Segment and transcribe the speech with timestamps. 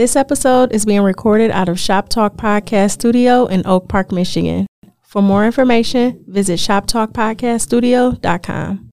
[0.00, 4.66] This episode is being recorded out of Shop Talk Podcast Studio in Oak Park, Michigan.
[5.02, 8.88] For more information, visit shoptalkpodcaststudio.com.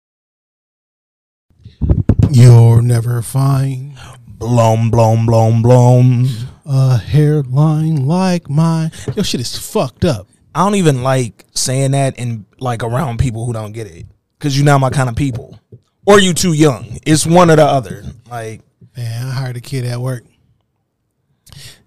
[2.29, 3.97] You'll never find
[4.27, 6.27] Blom, blom, blom, blom.
[6.65, 8.91] a hairline like mine.
[9.15, 10.27] Your shit is fucked up.
[10.53, 14.07] I don't even like saying that in like around people who don't get it.
[14.39, 15.57] Cause you're not my kind of people.
[16.05, 16.97] Or you too young.
[17.05, 18.03] It's one or the other.
[18.29, 18.59] Like,
[18.97, 20.23] Man, I hired a kid at work,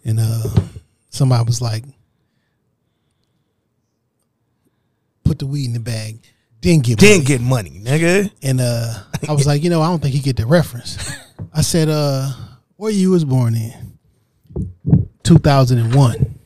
[0.04, 0.48] and uh,
[1.10, 1.84] somebody was like,
[5.24, 6.20] "Put the weed in the bag."
[6.60, 7.24] Didn't get didn't money.
[7.27, 8.30] get money, nigga.
[8.42, 8.92] And uh,
[9.27, 10.98] I was like, you know, I don't think he get the reference.
[11.55, 12.30] I said, uh,
[12.77, 13.98] where you was born in?
[15.22, 16.38] Two thousand and one.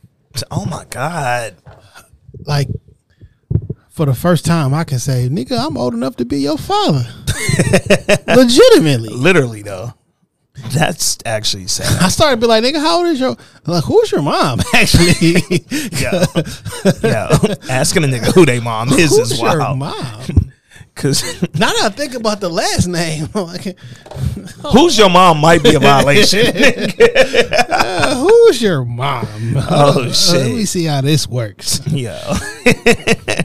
[0.52, 1.56] Oh my God.
[2.46, 2.68] Like,
[3.90, 7.06] for the first time, I can say, nigga, I'm old enough to be your father.
[8.28, 9.10] Legitimately.
[9.10, 9.95] Literally though.
[10.70, 12.02] That's actually sad.
[12.02, 13.36] I started to be like, nigga, how old is your
[13.66, 14.60] like, who's your mom?
[14.74, 15.54] Actually.
[15.92, 16.24] yeah.
[17.02, 17.54] yeah.
[17.70, 19.79] Asking a nigga who they mom is who's is your wild.
[19.79, 20.52] mom?
[20.96, 21.23] Cause
[21.54, 23.76] Now that I think about the last name, like,
[24.73, 26.46] who's your mom might be a violation.
[27.68, 29.26] uh, who's your mom?
[29.57, 30.35] Oh, Uh, shit.
[30.46, 31.80] let me see how this works.
[31.88, 32.20] yeah.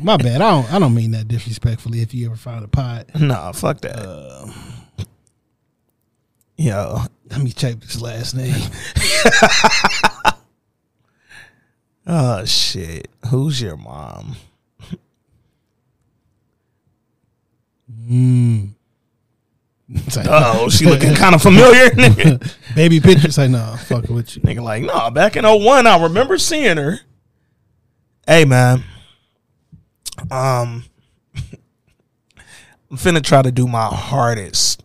[0.03, 0.41] My bad.
[0.41, 3.07] I don't I don't mean that disrespectfully if you ever find a pot.
[3.19, 3.97] Nah, fuck that.
[3.97, 4.47] Uh,
[6.59, 7.03] Yo.
[7.31, 8.53] Let me check this last name.
[12.11, 13.07] Oh shit.
[13.29, 14.35] Who's your mom?
[18.09, 18.73] Mm.
[20.15, 21.91] Like, Oh, she looking kind of familiar.
[22.75, 23.37] baby pictures.
[23.37, 24.41] Like, no, fucking with you.
[24.41, 26.99] Nigga like, nah, back in 01, I remember seeing her.
[28.25, 28.83] Hey man.
[30.31, 30.85] Um
[32.89, 34.83] I'm finna try to do my hardest.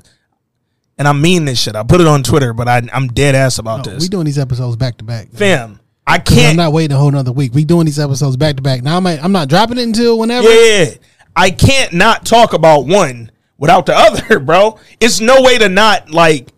[0.99, 1.75] And I mean this shit.
[1.75, 4.03] I put it on Twitter, but I I'm dead ass about No, this.
[4.03, 5.29] we doing these episodes back to back.
[5.33, 6.51] Fam, I can't.
[6.51, 7.53] I'm not waiting a whole nother week.
[7.55, 8.83] We doing these episodes back to back.
[8.83, 10.49] Now I'm I'm not dropping it until whenever.
[10.49, 10.91] Yeah,
[11.35, 14.79] I can't not talk about one without the other, bro.
[15.01, 16.49] It's no way to not like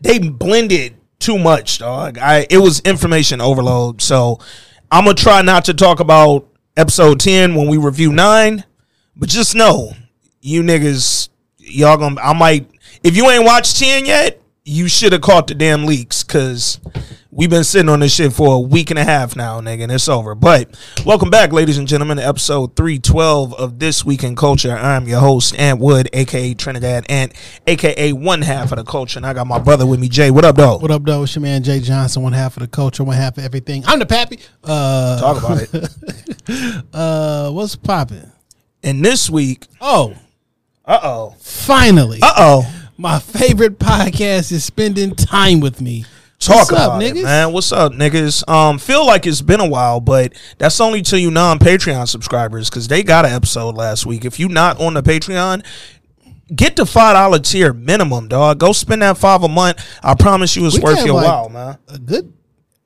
[0.00, 2.16] they blended too much, dog.
[2.18, 4.00] I it was information overload.
[4.00, 4.38] So
[4.90, 6.48] I'm gonna try not to talk about
[6.78, 8.64] episode 10 when we review 9,
[9.16, 9.92] but just know
[10.40, 11.28] you niggas
[11.58, 12.70] y'all gonna I might
[13.06, 16.80] if you ain't watched 10 yet, you should have caught the damn leaks cuz
[17.30, 19.92] we've been sitting on this shit for a week and a half now, nigga, and
[19.92, 20.34] it's over.
[20.34, 24.72] But welcome back, ladies and gentlemen, to episode 312 of This Week in Culture.
[24.72, 27.32] I'm your host, Ant Wood, aka Trinidad Ant,
[27.68, 29.20] aka one half of the culture.
[29.20, 30.32] And I got my brother with me, Jay.
[30.32, 30.78] What up, though?
[30.78, 31.22] What up, though?
[31.22, 33.84] It's your man Jay Johnson, one half of the culture, one half of everything.
[33.86, 34.40] I'm the pappy.
[34.64, 36.82] Uh, Talk about it.
[36.92, 38.32] uh, what's popping?
[38.82, 40.16] And this week, Oh,
[40.84, 41.34] uh oh.
[41.38, 42.72] finally, Uh oh.
[42.96, 46.04] My favorite podcast is spending time with me.
[46.38, 47.22] Talk What's about up, it, niggas?
[47.22, 47.52] man.
[47.52, 48.48] What's up, niggas?
[48.48, 52.88] Um, feel like it's been a while, but that's only to you non-Patreon subscribers because
[52.88, 54.24] they got an episode last week.
[54.24, 55.64] If you not on the Patreon,
[56.54, 58.58] get the five dollar tier minimum, dog.
[58.58, 59.82] Go spend that five a month.
[60.02, 61.78] I promise you, it's We worth your like, while, man.
[61.88, 62.32] A good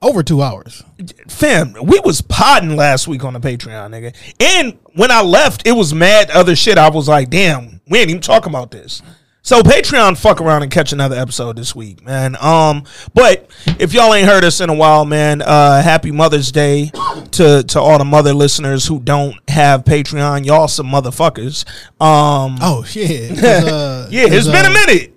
[0.01, 0.83] over two hours.
[1.29, 4.15] Fam, we was podding last week on the Patreon, nigga.
[4.41, 6.79] And when I left, it was mad other shit.
[6.79, 9.03] I was like, damn, we ain't even talking about this.
[9.51, 12.37] So Patreon, fuck around and catch another episode this week, man.
[12.41, 12.85] Um,
[13.15, 13.51] but
[13.81, 16.93] if y'all ain't heard us in a while, man, uh, happy Mother's Day
[17.33, 20.47] to to all the mother listeners who don't have Patreon.
[20.47, 21.65] Y'all some motherfuckers.
[22.01, 23.33] Um, Oh shit!
[23.45, 25.15] uh, yeah, it's 'cause, been a uh, minute.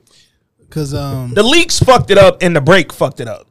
[0.71, 3.45] Cause um, The leaks fucked it up, and the break fucked it up.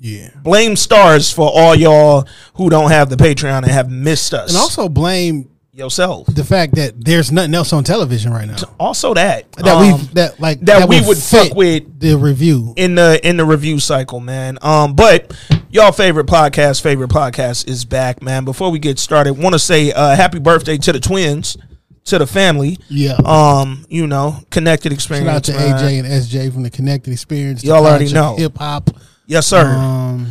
[0.00, 4.50] yeah, Blame stars for all y'all who don't have the Patreon and have missed us.
[4.50, 6.26] and also blame yourself.
[6.28, 10.04] the fact that there's nothing else on television right now Also that that um, we
[10.14, 12.72] that like that we would fuck with the review.
[12.76, 14.58] in the in the review cycle, man.
[14.62, 15.34] Um, but
[15.70, 18.44] y'all favorite podcast, favorite podcast is back, man.
[18.44, 21.56] Before we get started, want to say uh, happy birthday to the twins,
[22.04, 22.78] to the family.
[22.88, 23.16] Yeah.
[23.24, 25.26] Um, you know, connected experience.
[25.26, 25.78] Shout out to man.
[25.78, 27.64] AJ and SJ from the Connected Experience.
[27.64, 28.36] Y'all already know.
[28.36, 28.90] Hip hop.
[29.26, 29.66] Yes, sir.
[29.66, 30.28] Um,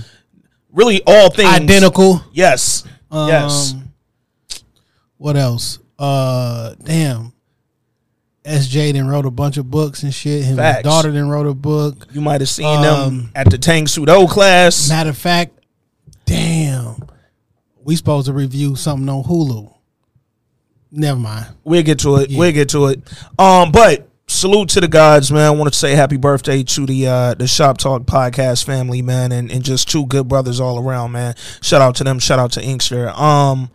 [0.72, 2.22] really, all things identical.
[2.32, 3.76] Yes, Um, yes.
[5.24, 5.80] What else?
[5.98, 7.32] Uh, damn.
[8.44, 10.44] SJ then wrote a bunch of books and shit.
[10.44, 10.84] His Facts.
[10.84, 12.08] daughter then wrote a book.
[12.12, 14.90] You might have seen them um, at the Tang Soo Do class.
[14.90, 15.58] Matter of fact,
[16.26, 17.08] damn,
[17.86, 19.74] we supposed to review something on Hulu.
[20.92, 21.46] Never mind.
[21.64, 22.30] We'll get to it.
[22.30, 23.00] We'll get to it.
[23.40, 25.46] Um, but salute to the gods, man.
[25.46, 29.32] I want to say happy birthday to the uh the Shop Talk podcast family, man,
[29.32, 31.36] and, and just two good brothers all around, man.
[31.62, 32.20] Shout out to them.
[32.20, 33.08] Shout out to Inkster.
[33.12, 33.72] Um,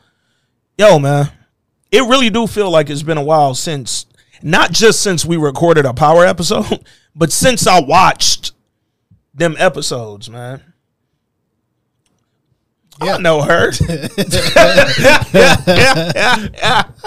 [0.76, 1.32] yo, man,
[1.90, 4.06] it really do feel like it's been a while since,
[4.43, 8.52] not just since we recorded a power episode, but since I watched
[9.35, 10.62] them episodes, man.
[13.00, 13.70] I know her.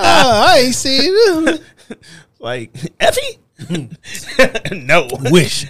[0.04, 1.60] Oh, I ain't seen him.
[2.39, 3.39] like Effie.
[4.72, 5.66] no, Wish.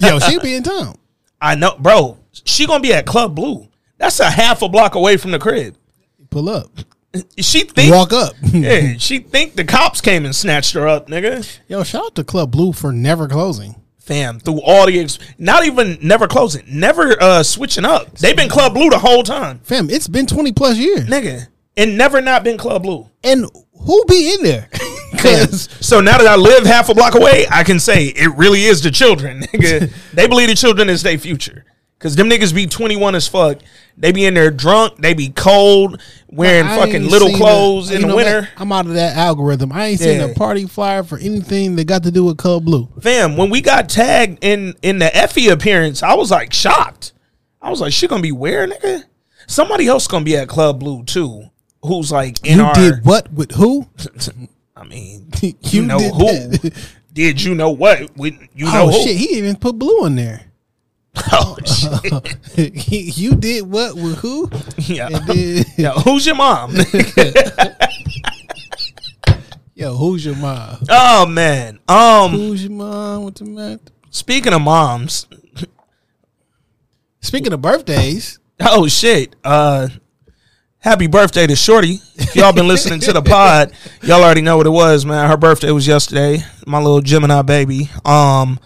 [0.00, 0.96] Yo, she be in town.
[1.40, 2.18] I know, bro.
[2.44, 3.68] She gonna be at Club Blue.
[3.98, 5.76] That's a half a block away from the crib.
[6.30, 6.70] Pull up.
[7.38, 8.34] She think, Walk up.
[8.42, 11.58] yeah, she think the cops came and snatched her up, nigga.
[11.68, 13.76] Yo, shout out to Club Blue for never closing.
[13.98, 18.18] Fam, through all the, ex- not even never closing, never uh switching up.
[18.18, 21.06] They've been Club Blue the whole time, Fam, it's been 20 plus years.
[21.08, 21.46] nigga,
[21.76, 23.08] and never not been Club Blue.
[23.22, 24.68] And who be in there?
[25.14, 28.64] Because So now that I live half a block away, I can say it really
[28.64, 29.90] is the children, nigga.
[30.12, 31.64] they believe the children is their future.
[31.98, 33.60] Cause them niggas be 21 as fuck.
[33.96, 34.98] They be in there drunk.
[34.98, 38.48] They be cold, wearing fucking little clothes the- in the winter.
[38.56, 39.70] I'm out of that algorithm.
[39.72, 40.26] I ain't seen Yeah.
[40.26, 42.88] a party flyer for anything that got to do with Club Blue.
[43.00, 47.12] Fam, when we got tagged in in the Effie appearance, I was like shocked.
[47.62, 49.04] I was like, she gonna be where, nigga?
[49.46, 51.44] Somebody else gonna be at Club Blue too.
[51.82, 52.74] Who's like in you our?
[52.74, 53.86] did what with who?
[54.76, 56.50] I mean, You you know who?
[57.12, 58.10] Did you know what?
[58.16, 60.42] We, you oh, know who oh shit, he even put Blue on there.
[61.32, 63.16] Oh shit!
[63.18, 64.50] You did what with who?
[64.78, 65.08] Yeah.
[65.10, 65.92] Then- yeah.
[65.92, 66.74] Who's your mom?
[69.74, 70.78] Yo, who's your mom?
[70.88, 71.78] oh man.
[71.88, 72.30] Um.
[72.32, 73.80] Who's your mom with the math?
[74.10, 75.26] Speaking of moms.
[77.20, 79.34] Speaking of birthdays, Oh shit.
[79.42, 79.88] Uh.
[80.78, 81.98] Happy birthday to Shorty.
[82.16, 83.72] If y'all been listening to the pod,
[84.02, 85.28] y'all already know what it was, man.
[85.30, 86.38] Her birthday was yesterday.
[86.66, 87.88] My little Gemini baby.
[88.04, 88.60] Um,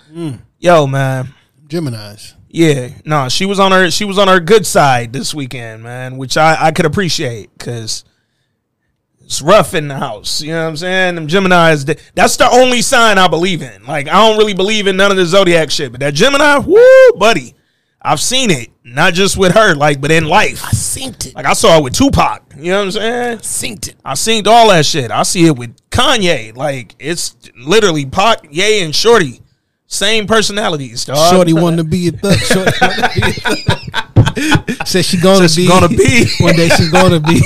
[0.58, 1.32] yo, man.
[1.68, 2.34] Gemini's.
[2.50, 6.16] Yeah, no, she was on her she was on her good side this weekend, man,
[6.16, 8.04] which I I could appreciate because
[9.20, 10.40] it's rough in the house.
[10.40, 11.14] You know what I'm saying?
[11.16, 11.84] Them Gemini's,
[12.14, 13.84] that's the only sign I believe in.
[13.84, 17.12] Like I don't really believe in none of the zodiac shit, but that Gemini, woo,
[17.18, 17.54] buddy,
[18.00, 20.64] I've seen it, not just with her, like, but in life.
[20.64, 21.34] I synced it.
[21.34, 22.54] Like I saw it with Tupac.
[22.56, 23.38] You know what I'm saying?
[23.38, 23.96] Synced it.
[24.02, 25.10] I seen all that shit.
[25.10, 26.56] I see it with Kanye.
[26.56, 29.42] Like it's literally Pac, Ye, and Shorty.
[29.90, 31.32] Same personalities, dog.
[31.32, 32.36] Shorty wanted to be a thug.
[32.38, 34.86] Shorty wanted to be a thug.
[34.86, 35.62] Said she gonna Said be.
[35.62, 36.26] she gonna be.
[36.40, 37.40] One day she's gonna be.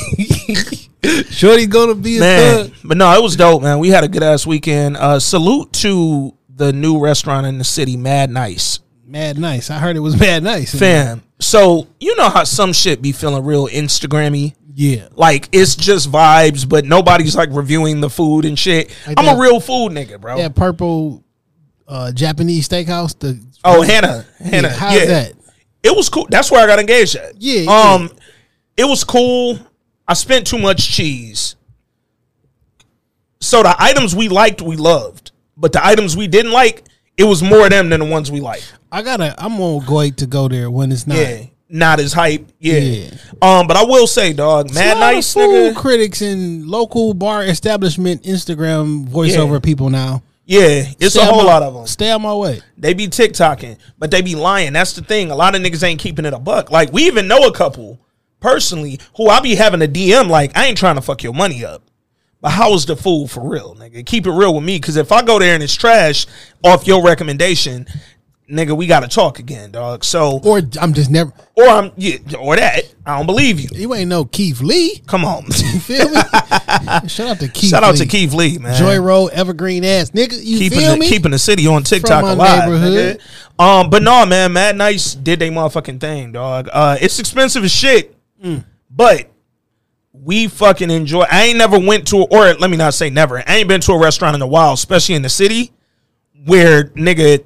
[1.30, 2.64] Shorty gonna be a man.
[2.68, 2.72] thug.
[2.84, 3.78] But no, it was dope, man.
[3.78, 4.96] We had a good ass weekend.
[4.96, 9.70] Uh, salute to the new restaurant in the city, Mad Nice, Mad nice.
[9.70, 10.76] I heard it was mad nice.
[10.78, 11.22] fam.
[11.38, 14.54] So you know how some shit be feeling real Instagrammy.
[14.74, 15.08] Yeah.
[15.12, 18.90] Like it's just vibes, but nobody's like reviewing the food and shit.
[19.06, 20.38] Like I'm that- a real food nigga, bro.
[20.38, 21.21] That purple
[21.92, 23.18] uh, Japanese steakhouse.
[23.18, 25.04] The Oh, Hannah, Hannah, yeah, how's yeah.
[25.06, 25.32] that?
[25.82, 26.26] It was cool.
[26.30, 27.34] That's where I got engaged at.
[27.40, 28.10] Yeah, Um,
[28.76, 29.58] it was cool.
[30.08, 31.54] I spent too much cheese.
[33.40, 36.84] So the items we liked, we loved, but the items we didn't like,
[37.16, 38.72] it was more of them than the ones we liked.
[38.90, 39.34] I gotta.
[39.42, 41.16] I'm on going to go there when it's not.
[41.18, 42.46] Yeah, not as hype.
[42.58, 42.78] Yeah.
[42.78, 43.10] Yeah.
[43.40, 45.76] Um, but I will say, dog, A mad nice food nigga.
[45.76, 49.58] critics and local bar establishment Instagram voiceover Yeah.
[49.60, 50.22] people now.
[50.44, 51.86] Yeah, it's Stay a whole my- lot of them.
[51.86, 52.60] Stay on my way.
[52.76, 54.72] They be TikToking, but they be lying.
[54.72, 55.30] That's the thing.
[55.30, 56.70] A lot of niggas ain't keeping it a buck.
[56.70, 58.00] Like we even know a couple
[58.40, 61.64] personally who I be having a DM like I ain't trying to fuck your money
[61.64, 61.84] up.
[62.40, 64.04] But how is the fool for real, nigga?
[64.04, 66.26] Keep it real with me, because if I go there and it's trash
[66.64, 67.86] off your recommendation,
[68.52, 70.04] nigga, we gotta talk again, dog.
[70.04, 71.32] So, Or I'm just never.
[71.56, 73.68] or I'm yeah, or that I don't believe you.
[73.72, 75.02] You ain't no Keith Lee.
[75.06, 76.20] Come on, You feel me?
[77.08, 77.70] Shout out to Keith.
[77.70, 78.00] shout out Lee.
[78.00, 78.76] to Keith Lee, man.
[78.78, 80.38] Joy Road, Evergreen ass nigga.
[80.42, 81.08] You keeping feel the, me?
[81.08, 82.68] keeping the city on TikTok alive.
[82.68, 83.20] nigga.
[83.58, 86.68] Um, but no, man, Mad Nice did they motherfucking thing, dog.
[86.72, 88.64] Uh, it's expensive as shit, Mm.
[88.90, 89.28] but
[90.12, 91.22] we fucking enjoy.
[91.30, 93.38] I ain't never went to, or let me not say never.
[93.38, 95.72] I ain't been to a restaurant in a while, especially in the city,
[96.44, 97.44] where nigga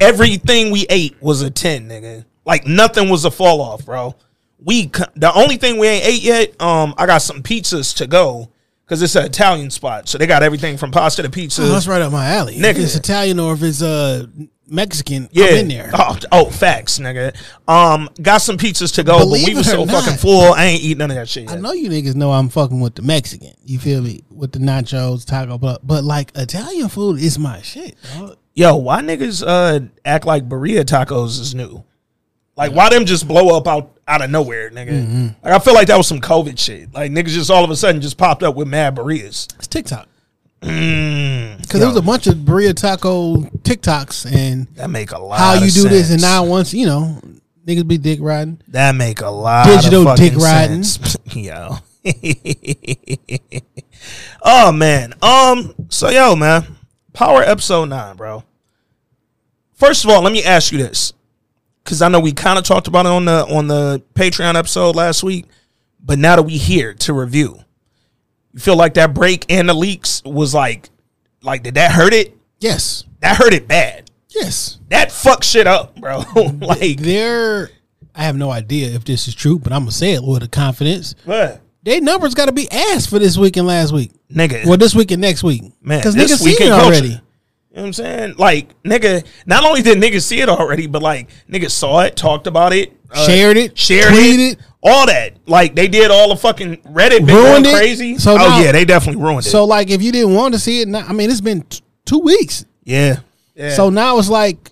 [0.00, 2.24] everything we ate was a ten, nigga.
[2.44, 4.14] Like nothing was a fall off, bro.
[4.62, 6.60] We the only thing we ain't ate yet.
[6.60, 8.50] Um, I got some pizzas to go
[8.84, 11.62] because it's an Italian spot, so they got everything from pasta to pizza.
[11.62, 12.56] Oh, that's right up my alley.
[12.56, 12.70] Nigga.
[12.70, 14.26] If it's Italian or if it's uh
[14.68, 15.46] Mexican, Yeah.
[15.46, 15.90] I'm in there.
[15.94, 17.36] Oh, oh, facts, nigga.
[17.68, 20.02] Um, got some pizzas to go, Believe but we was so not.
[20.02, 20.52] fucking full.
[20.54, 21.48] I ain't eat none of that shit.
[21.50, 23.52] I know you niggas know I'm fucking with the Mexican.
[23.64, 24.24] You feel me?
[24.30, 27.96] With the nachos, taco, but but like Italian food is my shit.
[28.14, 28.36] Dog.
[28.56, 31.84] Yo, why niggas uh act like burrito tacos is new?
[32.56, 34.88] Like, why them just blow up out out of nowhere, nigga?
[34.92, 35.26] Mm-hmm.
[35.44, 36.92] Like, I feel like that was some COVID shit.
[36.94, 39.46] Like, niggas just all of a sudden just popped up with mad burritos.
[39.58, 40.08] It's TikTok.
[40.62, 45.38] Mm, Because there was a bunch of burrito taco TikToks and that make a lot.
[45.38, 46.22] how you do this, and sense.
[46.22, 47.20] now once you know
[47.66, 48.58] niggas be dick riding.
[48.68, 50.82] That make a lot Digital of fucking dick riding.
[50.82, 51.16] sense.
[51.36, 51.76] Yo.
[54.42, 55.12] oh man.
[55.20, 56.64] Um so yo man.
[57.16, 58.44] Power episode 9, bro.
[59.72, 61.14] First of all, let me ask you this.
[61.82, 64.94] because I know we kind of talked about it on the on the Patreon episode
[64.94, 65.46] last week,
[65.98, 67.58] but now that we here to review,
[68.52, 70.90] you feel like that break and the leaks was like,
[71.42, 72.36] like did that hurt it?
[72.60, 73.04] Yes.
[73.20, 74.10] That hurt it bad.
[74.28, 74.78] Yes.
[74.90, 76.22] That fucked shit up, bro.
[76.60, 77.70] like, There
[78.14, 80.48] I have no idea if this is true, but I'm gonna say it with a
[80.48, 81.14] confidence.
[81.24, 81.62] what?
[81.82, 84.12] They numbers gotta be ass for this week and last week.
[84.32, 84.66] Nigga.
[84.66, 85.62] Well, this week and next week.
[85.82, 86.86] Man, Because this niggas seen weekend it culture.
[86.86, 87.08] already.
[87.08, 88.34] You know what I'm saying?
[88.38, 92.46] Like, nigga, not only did niggas see it already, but like niggas saw it, talked
[92.46, 94.58] about it, uh, Shared it, shared tweeted it, it.
[94.82, 95.34] all that.
[95.46, 97.74] Like they did all the fucking Reddit Ruined it.
[97.74, 98.16] crazy.
[98.18, 99.52] So oh now- yeah, they definitely ruined So it.
[99.52, 101.82] So like if you didn't want to see it, now, I mean it's been t-
[102.06, 102.64] two weeks.
[102.84, 103.18] Yeah.
[103.54, 103.74] yeah.
[103.74, 104.70] So now it's like,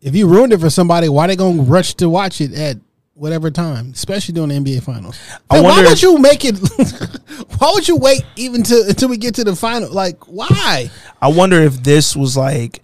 [0.00, 2.76] if you ruined it for somebody, why they gonna rush to watch it at
[3.16, 5.18] whatever time, especially during the NBA finals?
[5.50, 6.56] I Then why would you make it?
[7.58, 9.90] why would you wait even to until we get to the final?
[9.90, 10.90] Like why?
[11.20, 12.82] I wonder if this was like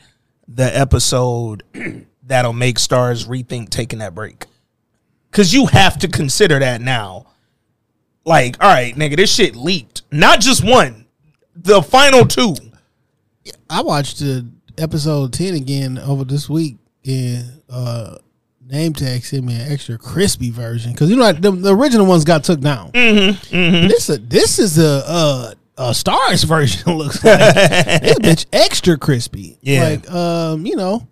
[0.49, 1.63] the episode
[2.25, 4.47] that'll make stars rethink taking that break.
[5.31, 7.27] Cause you have to consider that now.
[8.25, 10.03] Like, all right, nigga, this shit leaked.
[10.11, 11.07] Not just one,
[11.57, 12.55] the final two.
[13.69, 14.47] I watched the
[14.79, 18.19] episode ten again over this week, and uh,
[18.67, 22.25] name tag sent me an extra crispy version because you know the, the original ones
[22.25, 22.93] got took down.
[22.93, 28.97] Mm-hmm, This a, this is a, a a stars version looks like this bitch extra
[28.97, 29.59] crispy.
[29.63, 29.85] Yeah.
[29.89, 31.07] like um, you know,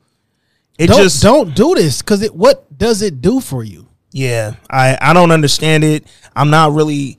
[0.78, 2.34] It don't just don't do this because it.
[2.34, 3.88] What does it do for you?
[4.12, 6.06] Yeah, I I don't understand it.
[6.34, 7.18] I'm not really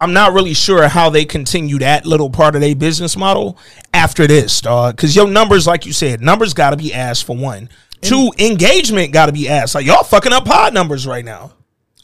[0.00, 3.56] I'm not really sure how they continue that little part of their business model
[3.94, 4.96] after this, dog.
[4.96, 7.68] Because your numbers, like you said, numbers got to be asked for one.
[8.02, 9.74] Two, engagement got to be asked.
[9.74, 11.52] Like y'all fucking up pod numbers right now.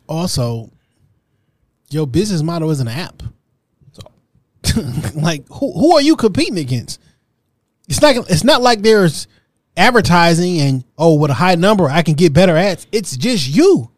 [0.09, 0.71] Also,
[1.90, 3.23] your business model is an app.
[3.93, 4.83] So,
[5.14, 7.00] like who who are you competing against?
[7.88, 9.26] It's not it's not like there's
[9.76, 12.87] advertising and oh with a high number I can get better ads.
[12.93, 13.90] It's just you.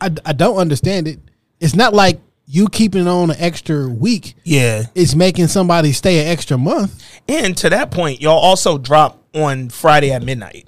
[0.00, 1.20] I, I don't understand it.
[1.60, 4.34] It's not like you keeping on an extra week.
[4.42, 7.02] Yeah, It's making somebody stay an extra month.
[7.28, 10.66] and to that point, y'all also drop on Friday at midnight.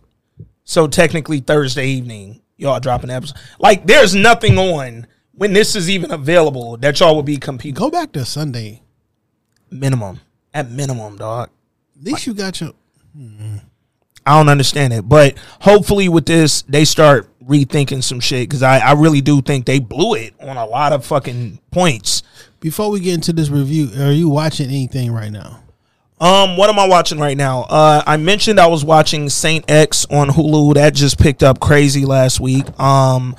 [0.64, 3.36] So technically Thursday evening, y'all dropping episode.
[3.58, 7.74] Like there's nothing on when this is even available that y'all would be competing.
[7.74, 8.82] Go back to Sunday.
[9.70, 10.20] Minimum,
[10.52, 11.50] at minimum, dog.
[11.98, 12.72] At least you got your
[14.26, 15.08] I don't understand it.
[15.08, 19.66] But hopefully with this, they start rethinking some shit because I, I really do think
[19.66, 22.22] they blew it on a lot of fucking points.
[22.60, 25.63] before we get into this review, are you watching anything right now?
[26.20, 27.62] Um, what am I watching right now?
[27.62, 30.74] Uh, I mentioned I was watching Saint X on Hulu.
[30.74, 32.64] That just picked up crazy last week.
[32.80, 33.34] Um,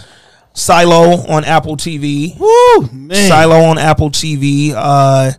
[0.54, 2.38] Silo on Apple TV.
[2.40, 3.30] Woo man.
[3.30, 4.74] Silo on Apple TV.
[4.76, 5.32] Uh,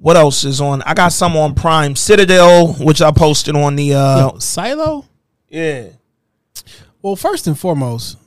[0.00, 0.82] what else is on?
[0.82, 1.96] I got some on Prime.
[1.96, 3.94] Citadel, which I posted on the.
[3.94, 5.04] Uh, Yo, Silo?
[5.48, 5.88] yeah.
[7.00, 8.18] Well, first and foremost,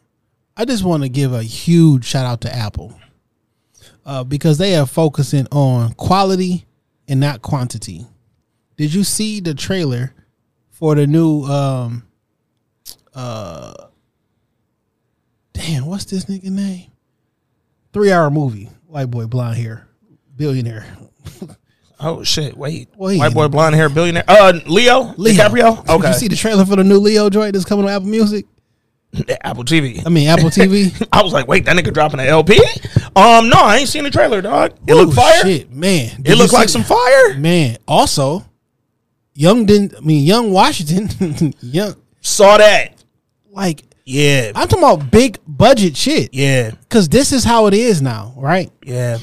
[0.56, 2.98] I just want to give a huge shout out to Apple
[4.06, 6.66] uh, because they are focusing on quality
[7.10, 8.08] and not quantity.
[8.82, 10.12] Did you see the trailer
[10.72, 11.44] for the new?
[11.44, 12.08] Um,
[13.14, 13.74] uh,
[15.54, 16.90] damn, what's this nigga name?
[17.94, 19.88] Three hour movie, white boy, blonde hair,
[20.36, 20.86] billionaire.
[22.04, 22.58] Oh shit!
[22.58, 23.20] Wait, Wait.
[23.20, 24.24] white boy, blonde hair, billionaire.
[24.28, 25.34] Uh, Leo, Leo.
[25.36, 25.82] DiCaprio.
[25.86, 28.08] Did Okay, you see the trailer for the new Leo joint that's coming on Apple
[28.08, 28.48] Music?
[29.44, 30.04] Apple TV.
[30.04, 31.08] I mean, Apple TV.
[31.14, 32.58] I was like, wait, that nigga dropping an LP?
[33.16, 34.72] Um, no, I ain't seen the trailer, dog.
[34.88, 35.44] It Ooh, looked fire.
[35.44, 36.24] Shit, man.
[36.24, 37.36] Did It looked like some fire.
[37.38, 37.78] man.
[37.88, 38.44] Also,
[39.34, 39.96] Young didn't.
[39.96, 41.54] I mean, Young Washington.
[41.62, 43.04] young, Saw that.
[43.52, 46.34] like Yeah, I'm talking about big budget shit.
[46.34, 48.72] yeah, Because this is how it is now, right?
[48.84, 49.18] yeah.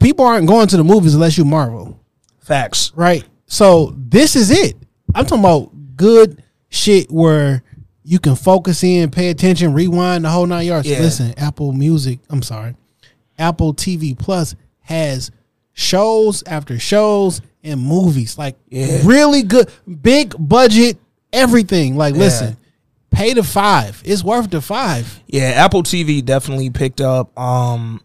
[0.00, 1.98] People aren't going to the movies unless you Marvel,
[2.40, 2.92] Facts.
[2.94, 3.24] right?
[3.46, 4.76] So this is it.
[5.14, 7.62] I'm talking about good shit where
[8.04, 10.86] you can focus in, pay attention, rewind the whole nine yards.
[10.86, 10.98] Yeah.
[11.00, 12.18] Listen, Apple Music.
[12.28, 12.74] I'm sorry,
[13.38, 15.30] Apple TV Plus has
[15.80, 19.00] shows after shows and movies like Yeah.
[19.04, 19.70] really good,
[20.02, 20.98] big budget,
[21.32, 21.96] everything.
[21.96, 22.56] Like, listen,
[23.10, 24.00] pay the five.
[24.04, 25.20] It's worth the five.
[25.26, 27.36] Yeah, Apple TV definitely picked up.
[27.38, 28.02] Um,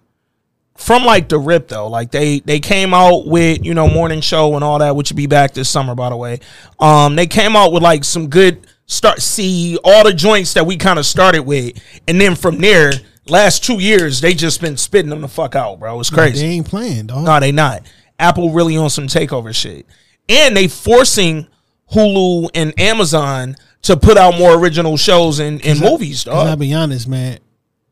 [0.78, 4.56] from like the rip though, like they they came out with you know morning show
[4.56, 6.40] and all that, which will be back this summer by the way.
[6.80, 9.22] Um, they came out with like some good start.
[9.22, 11.78] See all the joints that we kind of started with,
[12.10, 12.92] and then from there,
[13.28, 16.00] last two years they just been spitting them the fuck out, bro.
[16.00, 16.46] It's crazy.
[16.46, 17.26] They ain't playing, dog.
[17.26, 17.84] No, they not.
[18.20, 19.86] Apple really on some takeover shit.
[20.30, 21.48] And they forcing
[21.94, 26.74] Hulu and Amazon to put out more original shows and, and movies, Cause I'll be
[26.74, 27.40] honest, man.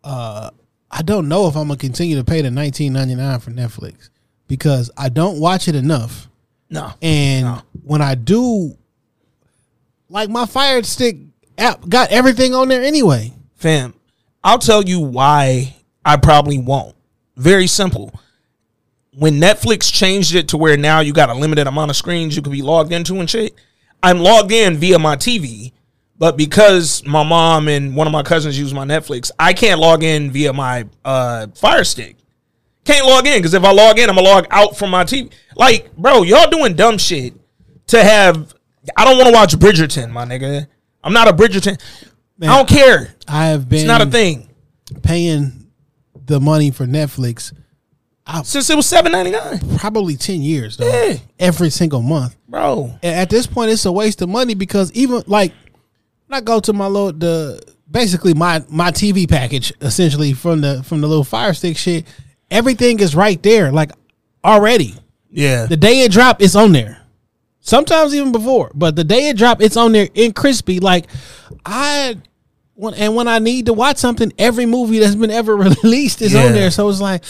[0.03, 0.49] Uh,
[0.89, 4.09] I don't know if I'm gonna continue to pay the 19.99 for Netflix
[4.47, 6.27] because I don't watch it enough.
[6.69, 6.91] No.
[7.01, 7.61] And No.
[7.83, 8.75] when I do,
[10.09, 11.17] like my Fire Stick
[11.57, 13.33] app got everything on there anyway.
[13.55, 13.93] Fam,
[14.43, 16.95] I'll tell you why I probably won't.
[17.35, 18.13] Very simple.
[19.15, 22.41] When Netflix changed it to where now you got a limited amount of screens you
[22.41, 23.53] can be logged into and shit,
[24.01, 25.71] I'm logged in via my TV.
[26.17, 30.03] But because my mom and one of my cousins use my Netflix, I can't log
[30.03, 32.17] in via my uh, Fire Stick.
[32.85, 35.31] Can't log in because if I log in, I'm gonna log out from my TV.
[35.55, 37.33] Like, bro, y'all doing dumb shit
[37.87, 38.53] to have.
[38.97, 40.67] I don't want to watch Bridgerton, my nigga.
[41.03, 41.81] I'm not a Bridgerton.
[42.37, 43.13] Man, I don't care.
[43.27, 44.49] I have been It's not a thing.
[45.01, 45.67] paying
[46.25, 47.53] the money for Netflix
[48.43, 50.87] Since it was seven ninety nine, probably 10 years though.
[50.87, 51.17] Yeah.
[51.39, 52.35] Every single month.
[52.47, 52.97] bro.
[53.03, 55.53] And at this point it's a waste of money because even like
[56.27, 57.61] when I go to my little the
[57.91, 62.05] basically my my TV package essentially from the from the little fire stick shit,
[62.49, 63.91] everything is right there like
[64.43, 64.95] already.
[65.35, 67.01] Yeah, The day it drop, it's on there.
[67.65, 70.81] Sometimes even before, but the day it drop, it's on there in crispy.
[70.81, 71.05] Like
[71.65, 72.17] I,
[72.75, 76.33] when and when I need to watch something, every movie that's been ever released is
[76.33, 76.45] Yeah.
[76.47, 76.69] on there.
[76.71, 77.23] So it's like,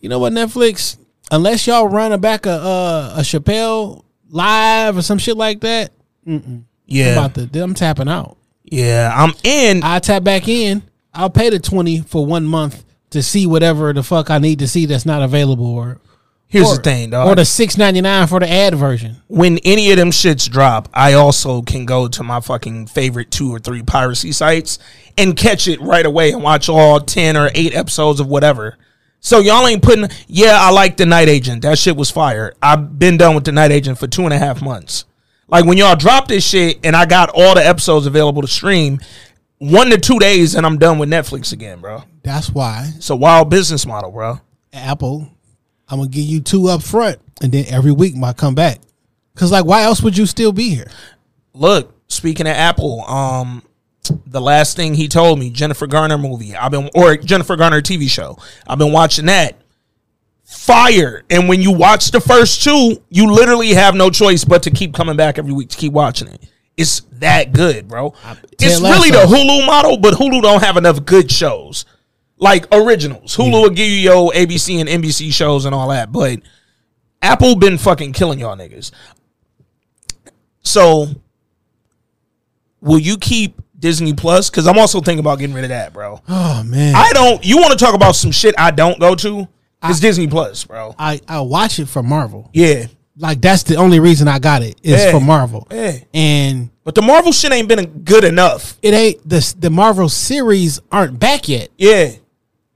[0.00, 0.96] you know what, Netflix,
[1.30, 5.92] unless y'all run a back a uh, a Chappelle live or some shit like that,
[6.26, 8.36] I'm yeah, about to, I'm tapping out.
[8.64, 9.12] yeah.
[9.14, 9.84] I'm in.
[9.84, 10.82] I tap back in.
[11.14, 14.66] I'll pay the twenty for one month to see whatever the fuck I need to
[14.66, 16.00] see that's not available, or
[16.56, 17.28] Here's or, the thing, dog.
[17.28, 19.16] or the six ninety nine for the ad version.
[19.28, 23.54] when any of them shits drop, I also can go to my fucking favorite two
[23.54, 24.78] or three piracy sites
[25.18, 28.76] and catch it right away and watch all 10 or 8 episodes of whatever.
[29.20, 31.62] So y'all ain't putting, yeah, I like The Night Agent.
[31.62, 32.54] That shit was fire.
[32.62, 35.04] I've been done with The Night Agent for two and a half months.
[35.48, 39.00] Like when y'all drop this shit and I got all the episodes available to stream,
[39.58, 42.02] one to two days and I'm done with Netflix again, bro.
[42.22, 44.40] That's why It's a wild business model, bro.
[44.72, 45.30] Apple,
[45.88, 48.80] I'm gonna give you two up front, and then every week might come back.
[49.34, 50.88] Cause like, why else would you still be here?
[51.56, 53.62] look, speaking of Apple, um,
[54.26, 56.54] the last thing he told me, Jennifer Garner movie.
[56.54, 58.38] I've been or Jennifer Garner TV show.
[58.66, 59.56] I've been watching that.
[60.44, 61.24] Fire.
[61.28, 64.94] And when you watch the first two, you literally have no choice but to keep
[64.94, 66.40] coming back every week to keep watching it.
[66.76, 68.14] It's that good, bro.
[68.60, 71.84] It's really the Hulu model, but Hulu don't have enough good shows.
[72.38, 73.36] Like originals.
[73.36, 76.40] Hulu will give you your ABC and NBC shows and all that, but
[77.22, 78.90] Apple been fucking killing y'all niggas.
[80.62, 81.08] So
[82.80, 84.50] will you keep Disney Plus?
[84.50, 86.20] Because I'm also thinking about getting rid of that, bro.
[86.28, 87.44] Oh man, I don't.
[87.44, 89.48] You want to talk about some shit I don't go to?
[89.84, 90.94] It's Disney Plus, bro.
[90.98, 92.50] I I watch it for Marvel.
[92.52, 92.86] Yeah,
[93.18, 95.12] Like that's the only reason I got it is Yeah.
[95.12, 95.66] for Marvel.
[95.70, 95.98] Yeah.
[96.12, 98.76] And but the Marvel shit ain't been good enough.
[98.82, 102.12] it ain't the the Marvel series aren't back yet, Yeah,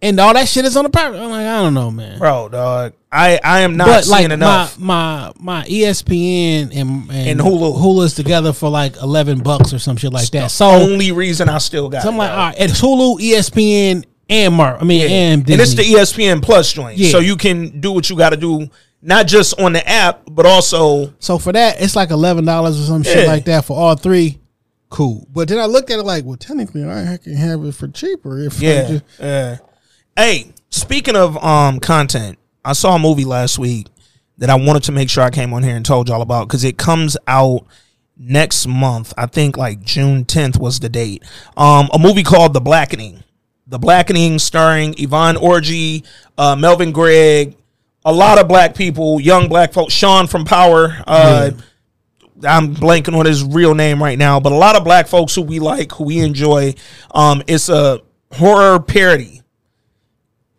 [0.03, 1.15] and all that shit is on the power.
[1.15, 2.19] I'm like, I don't know, man.
[2.19, 2.95] bro, dog.
[3.13, 4.79] I I am not but seeing like enough.
[4.79, 7.77] my my my ESPN and, and And Hulu.
[7.81, 10.51] Hulu's together for like eleven bucks or some shit like that.
[10.51, 12.03] So, Only reason I still got.
[12.03, 12.39] so I'm it, like, bro.
[12.39, 14.79] all right, it's Hulu, ESPN, and Mar.
[14.81, 15.07] I mean, Yeah.
[15.09, 17.11] and and it's the ESPN Plus joint, Yeah.
[17.11, 18.69] so you can do what you got to do,
[19.03, 22.85] not just on the app, but also So for that, it's like eleven dollars or
[22.85, 24.39] some shit like that for all three.
[24.89, 25.27] Cool.
[25.33, 28.39] But then I looked at it like, well, technically, I can have it for cheaper
[28.41, 28.89] if I Yeah.
[28.89, 29.57] just- yeah.
[30.23, 33.87] Hey, speaking of um content, I saw a movie last week
[34.37, 36.63] that I wanted to make sure I came on here and told y'all about because
[36.63, 37.65] it comes out
[38.19, 39.15] next month.
[39.17, 41.25] I think like June 10th was the date.
[41.57, 43.25] Um, a movie called The Blackening.
[43.67, 46.05] The Blackening, starring Yvonne Orji,
[46.37, 47.57] uh, Melvin Gregg,
[48.05, 49.95] a lot of black people, young black folks.
[49.95, 51.03] Sean from Power.
[51.07, 51.53] Uh,
[52.47, 55.41] I'm blanking on his real name right now, but a lot of black folks who
[55.41, 56.75] we like, who we enjoy.
[57.11, 58.03] Um, it's a
[58.33, 59.40] horror parody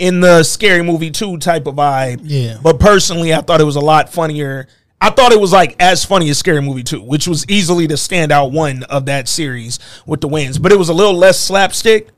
[0.01, 2.21] in the scary movie 2 type of vibe.
[2.23, 2.57] Yeah.
[2.61, 4.67] But personally, I thought it was a lot funnier.
[4.99, 7.95] I thought it was like as funny as Scary Movie 2, which was easily the
[7.95, 10.57] standout one of that series with the wins.
[10.57, 12.09] But it was a little less slapstick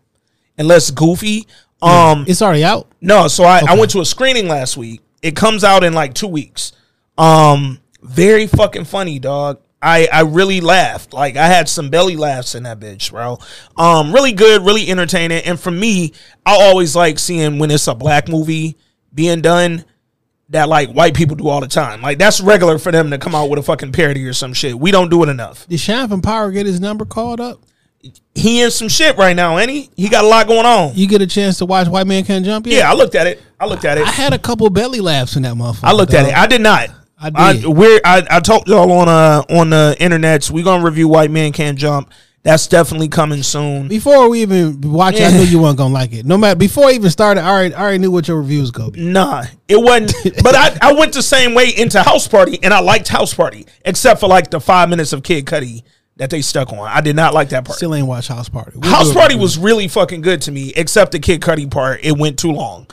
[0.57, 1.45] and less goofy.
[1.81, 2.87] Um it's already out.
[3.01, 5.01] no, so I, I went to a screening last week.
[5.21, 6.71] It comes out in like two weeks.
[7.17, 9.59] Um, very fucking funny, dog.
[9.83, 11.13] I, I really laughed.
[11.13, 13.37] Like I had some belly laughs in that bitch, bro.
[13.77, 15.43] Um, really good, really entertaining.
[15.43, 16.13] And for me,
[16.45, 18.77] I always like seeing when it's a black movie
[19.13, 19.83] being done
[20.49, 22.01] that like white people do all the time.
[22.01, 24.79] Like that's regular for them to come out with a fucking parody or some shit.
[24.79, 25.67] We don't do it enough.
[25.67, 27.59] Did Sean from Power get his number called up?
[28.35, 29.89] He in some shit right now, ain't he?
[29.95, 30.91] He got a lot going on.
[30.93, 32.79] You get a chance to watch White Man Can't Jump yet?
[32.79, 33.41] Yeah, I looked at it.
[33.59, 34.05] I looked at it.
[34.05, 35.83] I had a couple belly laughs in that motherfucker.
[35.83, 36.35] I looked at it.
[36.35, 36.89] I did not.
[37.23, 41.07] I I we're I, I told y'all on uh on the internets we're gonna review
[41.07, 42.11] White Man Can't Jump.
[42.43, 43.87] That's definitely coming soon.
[43.87, 46.25] Before we even watch it, I knew you weren't gonna like it.
[46.25, 48.91] No matter before I even started, I already, I already knew what your reviews go
[48.91, 49.01] be.
[49.01, 50.13] Nah, it wasn't.
[50.43, 53.65] but I, I went the same way into House Party, and I liked House Party,
[53.85, 55.83] except for like the five minutes of Kid Cudi
[56.17, 56.79] that they stuck on.
[56.79, 57.77] I did not like that part.
[57.77, 58.77] Still ain't watch House Party.
[58.77, 62.01] We'll House Party was really fucking good to me, except the Kid Cudi part.
[62.03, 62.87] It went too long.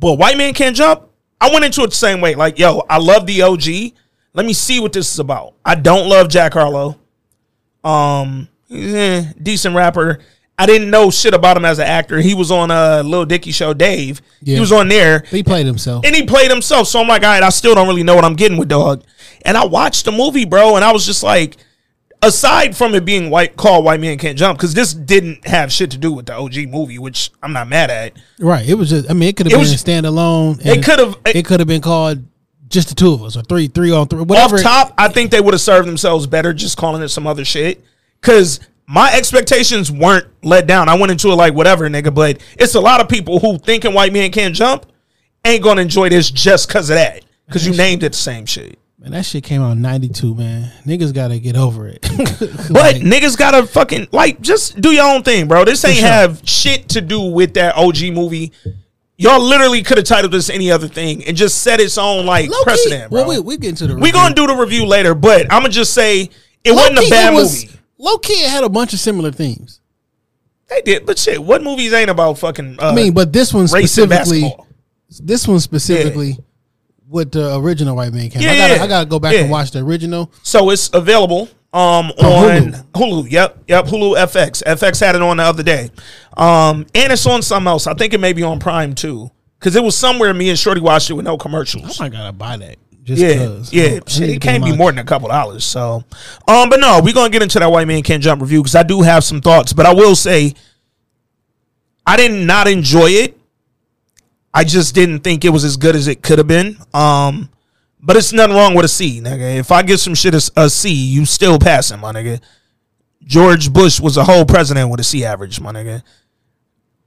[0.00, 1.08] But White Man Can't Jump,
[1.40, 2.34] I went into it the same way.
[2.34, 3.94] Like, yo, I love the OG.
[4.32, 5.54] Let me see what this is about.
[5.64, 6.98] I don't love Jack Harlow.
[7.82, 10.20] Um, eh, decent rapper.
[10.56, 12.20] I didn't know shit about him as an actor.
[12.20, 14.22] He was on a Little Lil Dicky show, Dave.
[14.40, 14.54] Yeah.
[14.54, 16.04] He was on there He played himself.
[16.06, 16.86] and he played himself.
[16.86, 19.02] So I'm like, all right, I still don't really know what I'm getting with dog.
[19.44, 21.56] And I watched the movie, bro, and I was just like,
[22.26, 25.90] aside from it being white called White Man Can't Jump, because this didn't have shit
[25.92, 28.14] to do with the OG movie, which I'm not mad at.
[28.38, 28.68] Right.
[28.68, 29.10] It was just.
[29.10, 30.64] I mean, it could have been was- standalone.
[30.64, 32.24] It could have It could have been called
[32.68, 34.58] just the two of us, or three, three on three, off whatever.
[34.58, 34.94] top.
[34.98, 37.84] I think they would have served themselves better just calling it some other shit.
[38.20, 40.88] Because my expectations weren't let down.
[40.88, 42.12] I went into it like whatever, nigga.
[42.14, 44.86] But it's a lot of people who thinking White Man Can't Jump
[45.44, 47.24] ain't gonna enjoy this just because of that.
[47.46, 48.78] Because you named it the same shit.
[49.04, 50.34] Man, that shit came out in '92.
[50.34, 52.00] Man, niggas got to get over it.
[52.48, 55.64] But Like, niggas gotta fucking like just do your own thing, bro.
[55.66, 56.08] This ain't sure.
[56.08, 58.52] have shit to do with that OG movie.
[59.18, 62.48] Y'all literally could have titled this any other thing and just set its own like
[62.48, 63.20] low-key- precedent, bro.
[63.28, 63.96] Well, we we get into the.
[63.96, 66.30] we gonna do the review later, but I'm gonna just say
[66.64, 67.78] it wasn't a bad was- movie.
[67.98, 69.80] Low key, it had a bunch of similar themes.
[70.68, 72.78] They did, but shit, what movies ain't about fucking?
[72.80, 74.52] Uh, I mean, but this one specifically,
[75.20, 76.38] this one specifically,
[77.14, 78.42] with the original White Man came.
[78.42, 78.82] Yeah, I gotta, yeah.
[78.82, 79.40] I gotta go back Yeah.
[79.42, 80.30] and watch the original.
[80.42, 82.84] So it's available um on Hulu.
[82.92, 83.30] Hulu.
[83.30, 83.84] Yep, yep.
[83.86, 84.62] Hulu FX.
[84.64, 85.90] FX had it on the other day.
[86.36, 87.86] Um, and it's on something else.
[87.86, 90.80] I think it may be on Prime too, because it was somewhere me and Shorty
[90.80, 92.00] watched it with no commercials.
[92.00, 92.76] I gotta buy that.
[93.04, 93.72] Just Yeah, cause.
[93.72, 93.98] yeah.
[94.06, 95.62] Shit, it can't be more than a couple dollars.
[95.64, 96.04] So,
[96.48, 98.82] um, but no, we're gonna get into that white man can't jump review because I
[98.82, 99.72] do have some thoughts.
[99.72, 100.54] But I will say,
[102.06, 103.38] I did not enjoy it.
[104.54, 106.78] I just didn't think it was as good as it could have been.
[106.94, 107.50] Um,
[108.00, 109.58] but it's nothing wrong with a C, nigga.
[109.58, 112.40] If I get some shit as a C, you still pass passing, my nigga.
[113.24, 116.02] George Bush was a whole president with a C average, my nigga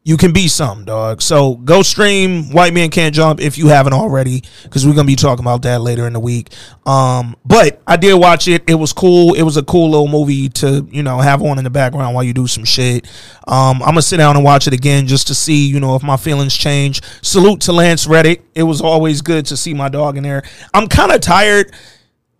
[0.07, 1.21] you can be some dog.
[1.21, 5.17] So go stream White Man Can't Jump if you haven't already, because we're gonna be
[5.17, 6.53] talking about that later in the week.
[6.85, 8.63] Um, but I did watch it.
[8.69, 9.33] It was cool.
[9.33, 12.23] It was a cool little movie to you know have on in the background while
[12.23, 13.05] you do some shit.
[13.49, 16.03] Um, I'm gonna sit down and watch it again just to see you know if
[16.03, 17.01] my feelings change.
[17.21, 18.45] Salute to Lance Reddick.
[18.55, 20.43] It was always good to see my dog in there.
[20.73, 21.73] I'm kind of tired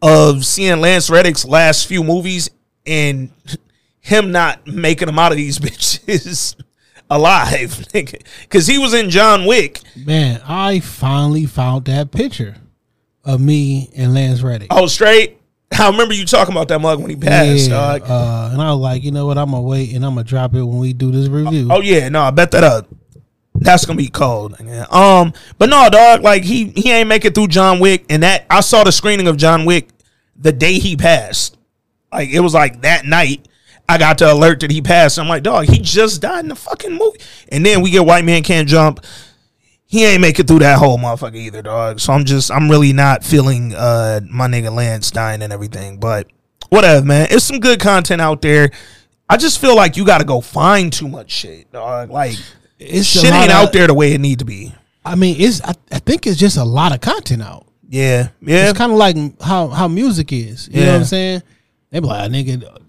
[0.01, 2.49] of seeing Lance Reddick's last few movies
[2.85, 3.29] and
[3.99, 6.55] him not making them out of these bitches
[7.09, 9.79] alive, because he was in John Wick.
[9.95, 12.55] Man, I finally found that picture
[13.23, 14.67] of me and Lance Reddick.
[14.71, 15.37] Oh, straight.
[15.77, 17.69] I remember you talking about that mug when he passed.
[17.69, 18.03] dog.
[18.05, 19.37] uh, and I was like, you know what?
[19.37, 21.67] I'm gonna wait and I'm gonna drop it when we do this review.
[21.69, 22.87] Oh yeah, no, I bet that up.
[23.53, 24.53] That's gonna be cold.
[24.57, 24.91] nigga.
[24.91, 28.45] Um, but no, dog, like he he ain't make it through John Wick, and that
[28.49, 29.89] I saw the screening of John Wick
[30.35, 31.57] the day he passed.
[32.11, 33.47] Like it was like that night.
[33.89, 35.17] I got the alert that he passed.
[35.17, 37.19] I'm like, dog, he just died in the fucking movie.
[37.49, 39.03] And then we get White Man Can't Jump.
[39.85, 42.01] He ain't make it through that whole motherfucker either, dog.
[42.01, 45.97] So I'm just, I'm really not feeling uh my nigga Lance dying and everything.
[45.99, 46.27] But
[46.69, 47.27] whatever, man.
[47.31, 48.69] It's some good content out there.
[49.29, 52.09] I just feel like you got to go find too much shit, dog.
[52.09, 52.35] Like
[52.79, 54.73] It's shit ain't of- out there the way it need to be.
[55.05, 55.61] I mean, it's.
[55.63, 57.65] I, I think it's just a lot of content out.
[57.89, 60.67] Yeah, yeah, It's kind of like how how music is.
[60.67, 60.91] You know Yeah.
[60.91, 61.43] what I'm saying?
[61.91, 62.81] They be like, nigga,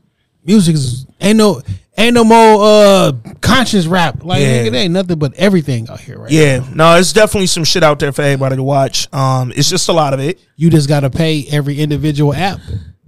[0.49, 1.61] music is ain't no
[1.97, 4.25] ain't no more uh conscious rap.
[4.25, 4.65] Like Yeah.
[4.65, 6.59] nigga, there ain't nothing but everything out here right yeah.
[6.59, 6.93] now.
[6.95, 9.13] No, it's definitely some shit out there for everybody to watch.
[9.13, 10.41] Um, it's just a lot of it.
[10.57, 12.59] You just gotta pay every individual app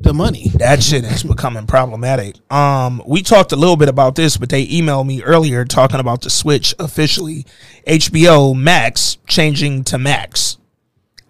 [0.02, 0.48] the money.
[0.54, 2.36] that shit is becoming problematic.
[2.52, 6.22] Um, we talked a little bit about this, but they emailed me earlier talking about
[6.22, 7.44] the switch officially.
[7.86, 10.56] HBO Max changing to Max.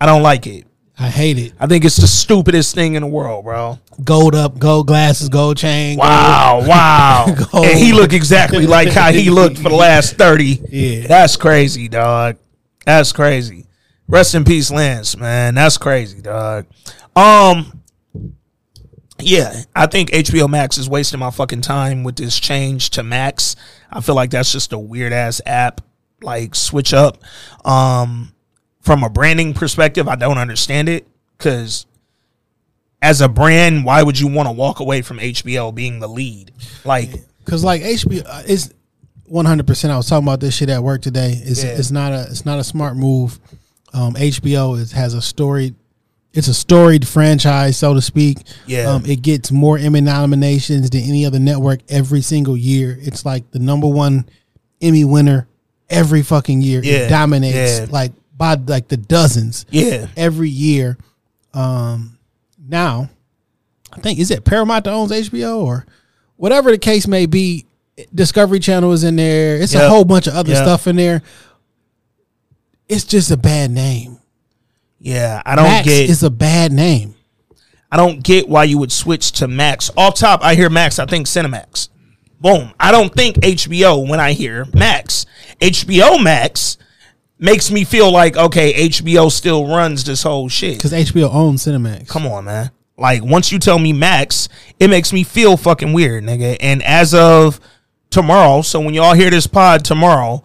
[0.01, 0.67] I don't like it.
[1.01, 1.55] I hate it.
[1.59, 3.79] I think it's the stupidest thing in the world, bro.
[4.05, 5.97] Gold up, gold glasses, gold chain.
[5.97, 7.27] gold- Wow, wow.
[7.55, 10.61] And he looked exactly like how he looked for the last 30.
[10.71, 11.07] Yeah.
[11.07, 12.37] That's crazy, dog.
[12.85, 13.67] That's crazy.
[14.09, 15.55] Rest in peace, Lance, man.
[15.55, 16.67] That's crazy, dog.
[17.17, 17.81] Um
[19.23, 23.55] yeah, I think HBO Max is wasting my fucking time with this change to Max.
[23.91, 25.83] I feel like that's just a weird ass app
[26.23, 27.19] like switch up.
[27.65, 28.33] Um
[28.81, 31.07] from a branding perspective, I don't understand it
[31.39, 31.87] cuz
[33.03, 36.53] as a brand, why would you want to walk away from HBO being the lead?
[36.85, 37.11] Like
[37.47, 38.73] Cause like HBO uh, is
[39.25, 39.93] one hundred percent.
[39.93, 41.33] I was talking about this shit at work today.
[41.43, 41.71] It's Yeah.
[41.71, 43.39] it's not a it's not a smart move.
[43.93, 45.75] Um, HBO is has a storied.
[46.33, 48.39] It's a storied franchise, so to speak.
[48.67, 48.91] Yeah.
[48.93, 52.97] Um, it gets more Emmy nominations than any other network every single year.
[53.01, 54.27] It's like the number one
[54.81, 55.49] Emmy winner
[55.89, 56.83] every fucking year.
[56.85, 56.93] Yeah.
[56.99, 57.87] It dominates Yeah.
[57.91, 60.07] like by like the dozens yeah.
[60.17, 60.97] every year.
[61.53, 62.19] Um,
[62.59, 63.11] now
[63.93, 65.85] I think is it Paramount that owns HBO or
[66.37, 67.67] whatever the case may be.
[68.15, 69.57] Discovery Channel is in there.
[69.61, 70.65] It's a whole bunch of other Yep.
[70.65, 71.21] stuff in there.
[72.89, 74.19] It's just a bad name.
[74.99, 76.09] Yeah, I don't Max get.
[76.09, 77.15] it's a bad name.
[77.93, 79.91] I don't get why you would switch to Max.
[79.99, 80.99] Off top, I hear Max.
[80.99, 81.91] I think Cinemax.
[82.41, 82.73] Boom.
[82.81, 85.27] I don't think HBO when I hear Max.
[85.61, 86.79] HBO Max
[87.41, 90.77] makes me feel like okay, HBO still runs this whole shit.
[90.77, 92.07] Because HBO owns Cinemax.
[92.07, 92.71] Come on, man.
[92.97, 94.49] Like once you tell me Max,
[94.79, 96.57] it makes me feel fucking weird, nigga.
[96.61, 97.59] And as of
[98.11, 100.45] tomorrow, so when y'all hear this pod tomorrow,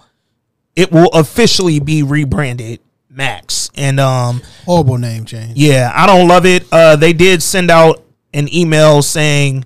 [0.75, 2.79] it will officially be rebranded
[3.09, 3.69] Max.
[3.75, 5.57] And um Horrible name change.
[5.57, 6.65] yeah, I don't love it.
[6.71, 8.03] Uh they did send out
[8.33, 9.65] an email saying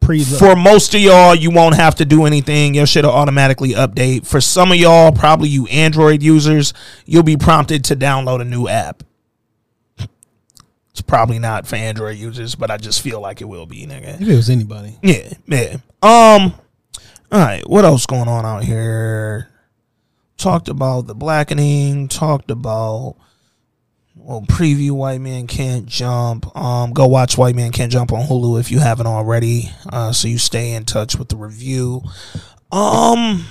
[0.00, 2.74] Pre for most of y'all, you won't have to do anything.
[2.74, 4.26] Your shit will automatically update.
[4.26, 6.72] For some of y'all, probably you Android users,
[7.06, 9.02] you'll be prompted to download a new app.
[10.90, 14.20] It's probably not for Android users, but I just feel like it will be, nigga.
[14.20, 14.96] if it was anybody.
[15.02, 15.76] Yeah, yeah.
[16.02, 16.54] Um,
[17.30, 17.68] all right.
[17.68, 19.50] What else going on out here?
[20.38, 22.08] Talked about the blackening.
[22.08, 23.16] Talked about
[24.16, 26.56] well, preview White Man Can't Jump.
[26.56, 29.70] Um, go watch White Man Can't Jump on Hulu if you haven't already.
[29.92, 32.02] Uh, so you stay in touch with the review.
[32.72, 33.46] Um,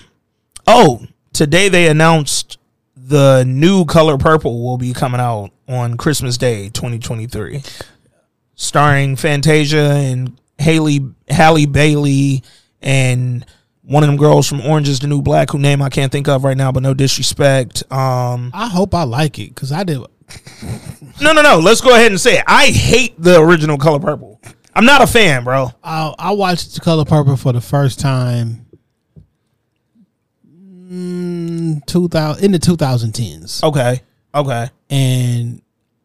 [0.67, 2.57] oh, today they announced
[2.97, 7.61] the new Color Purple will be coming out on Christmas Day, 2023
[8.55, 12.43] starring Fantasia and Haley Halle Bailey
[12.81, 13.45] and
[13.81, 16.27] one of them girls from Orange is the New Black, who name I can't think
[16.27, 17.83] of right now, but no disrespect.
[17.91, 19.99] Um, I hope I like it because I did.
[21.21, 21.59] No, no, no.
[21.59, 22.43] Let's go ahead and say it.
[22.47, 24.41] I hate the original Color Purple.
[24.73, 25.69] I'm not a fan, bro.
[25.83, 28.65] I, I watched The Color Purple for the first time.
[30.67, 33.63] Mm, 2000 in the 2010s.
[33.63, 34.01] Okay,
[34.33, 35.61] okay, and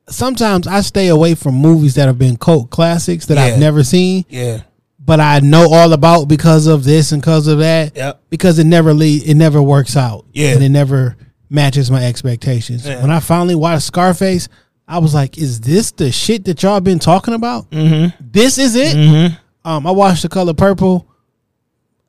[0.08, 3.44] sometimes I stay away from movies that have been cult classics that Yeah.
[3.44, 4.62] I've never seen, yeah,
[4.98, 7.94] but I know all about because of this and because of that.
[7.94, 8.22] Yep.
[8.30, 10.24] Because it never lead, it never works out.
[10.32, 10.52] Yeah.
[10.54, 11.16] and it never
[11.50, 12.86] matches my expectations.
[12.86, 13.02] Yeah.
[13.02, 14.48] When I finally watched Scarface,
[14.88, 17.70] I was like, "Is this the shit that y'all been talking about?
[17.70, 18.16] Mm-hmm.
[18.30, 19.34] This is it." Mm-hmm.
[19.68, 21.06] Um, I watched The Color Purple.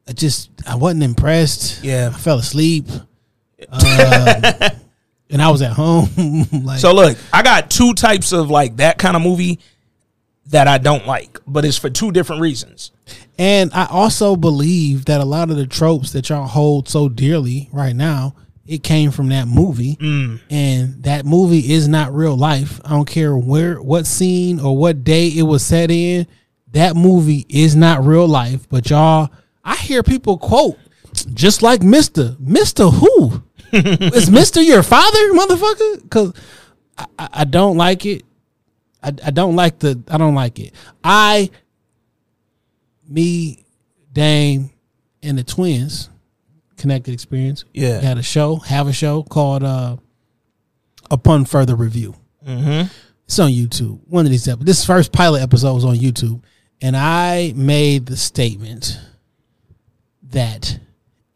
[0.07, 1.83] I just I wasn't impressed.
[1.83, 2.11] Yeah.
[2.13, 2.85] I fell asleep.
[3.71, 4.71] Um,
[5.29, 6.09] and I was at home.
[6.51, 9.59] like, So look, I got two types of like that kind of movie
[10.47, 12.91] that I don't like, but it's for two different reasons.
[13.37, 17.69] And I also believe that a lot of the tropes that y'all hold so dearly
[17.71, 19.95] right now, it came from that movie.
[19.97, 20.39] Mm.
[20.49, 22.79] And that movie is not real life.
[22.85, 26.27] I don't care where, what scene or what day it was set in.
[26.71, 28.69] That movie is not real life.
[28.69, 29.29] But y'all,
[29.63, 30.77] I hear people quote,
[31.33, 33.43] just like Mister, Mister who
[33.73, 36.03] is Mister your father, motherfucker?
[36.03, 36.33] Because
[36.97, 38.23] I, I, I don't like it.
[39.03, 40.01] I, I don't like the.
[40.07, 40.73] I don't like it.
[41.03, 41.49] I
[43.07, 43.65] me,
[44.13, 44.69] Dame,
[45.21, 46.09] and the twins,
[46.81, 47.63] Connected Experience.
[47.73, 48.01] Yeah.
[48.01, 49.97] had a show, have a show called uh,
[51.09, 52.15] Upon Further Review.
[52.45, 52.87] Mm-hmm.
[53.25, 53.99] It's on YouTube.
[54.07, 54.65] One of these episodes.
[54.65, 56.43] This first pilot episode was on YouTube,
[56.81, 58.99] and I made the statement
[60.23, 60.79] that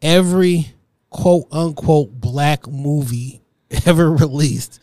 [0.02, 0.74] every
[1.10, 3.40] quote unquote black movie
[3.86, 4.80] ever released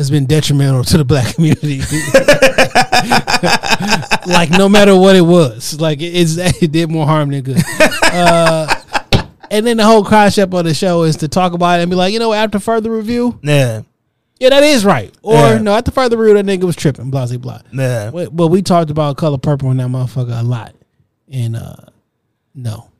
[0.00, 1.78] has been detrimental to the black community.
[4.26, 7.58] like no matter what it was, like it, it's, it did more harm than good.
[8.12, 8.74] Uh,
[9.50, 11.96] and then the whole concept of the show is to talk about it and be
[11.96, 13.82] like, you know, after further review, Yeah,
[14.38, 15.14] yeah, that is right.
[15.22, 15.58] Or Yeah.
[15.58, 17.60] no, after further review, that nigga was tripping, blah blah blah.
[17.72, 18.10] yeah.
[18.10, 20.74] But, but we talked about color purple and that motherfucker a lot,
[21.30, 21.76] and uh
[22.54, 22.90] no,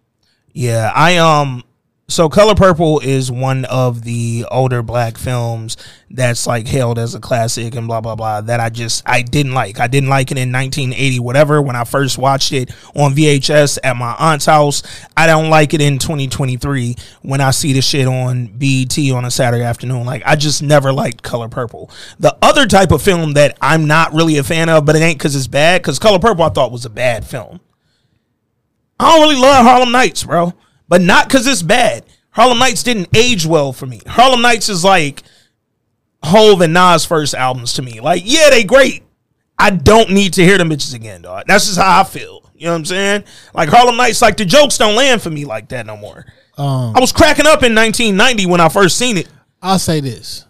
[0.53, 1.65] Yeah, I um
[2.11, 5.77] so Color Purple is one of the older black films
[6.11, 9.55] that's like hailed as a classic and blah blah blah that I just I didn't
[9.55, 9.79] like.
[9.79, 13.97] I didn't like it in 1980 whatever when I first watched it on VHS at
[13.97, 14.83] my aunt's house.
[15.17, 19.31] I don't like it in 2023 when I see the shit on BET on a
[19.31, 20.05] Saturday afternoon.
[20.05, 21.91] Like I just never liked Color Purple.
[22.19, 25.21] The other type of film that I'm not really a fan of, but it ain't
[25.21, 27.61] cuz it's bad cuz Color Purple I thought was a bad film.
[28.99, 30.55] I don't really love Harlem Nights, bro.
[30.91, 32.05] But not because it's bad.
[32.33, 34.03] Harlem Nights didn't age well for me.
[34.07, 35.23] Harlem Nights is like
[36.23, 38.01] Hove and Nas' first albums to me.
[38.01, 39.05] Like, yeah, they great.
[39.59, 41.45] I don't need to hear them bitches again, dog.
[41.47, 42.51] That's just how I feel.
[42.55, 43.25] You know what I'm saying?
[43.55, 46.27] Like Harlem Nights, like the jokes don't land for me like that no more.
[46.59, 49.29] um, I was cracking up in 1990 when I first seen it.
[49.63, 50.45] I'll say this: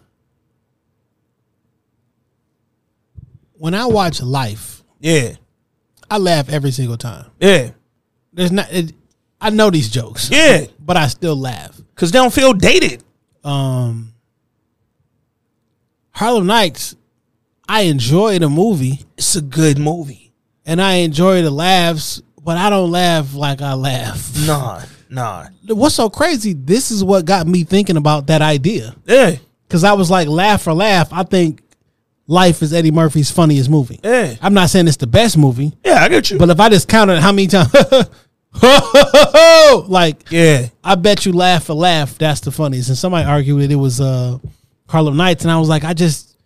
[3.53, 5.33] when I watch Life, Yeah,
[6.09, 7.27] I laugh every single time.
[7.39, 7.71] yeah,
[8.33, 8.93] There's not, it,
[9.41, 10.65] I know these jokes, yeah.
[10.79, 11.75] but I still laugh.
[11.95, 13.03] Because they don't feel dated.
[13.43, 14.13] Um,
[16.11, 16.95] Harlem Nights,
[17.67, 20.31] I enjoy the movie It's a good movie.
[20.65, 24.29] and I enjoy the laughs, but I don't laugh like I laugh.
[24.45, 25.47] Nah, nah.
[25.67, 26.53] What's so crazy?
[26.53, 29.35] This is what got me thinking about that idea Yeah,
[29.67, 31.11] because I was like, laugh for laugh.
[31.11, 31.61] I think
[32.27, 33.99] Life is Eddie Murphy's funniest movie.
[34.03, 36.03] yeah, I'm not saying it's the best movie, yeah.
[36.03, 36.37] I get you.
[36.37, 37.71] but if I just counted how many times,
[39.87, 42.89] like yeah, I bet you laugh for laugh, that's the funniest.
[42.89, 44.39] And somebody argued that it was uh
[44.89, 46.37] Harlem Nights, and I was like, I just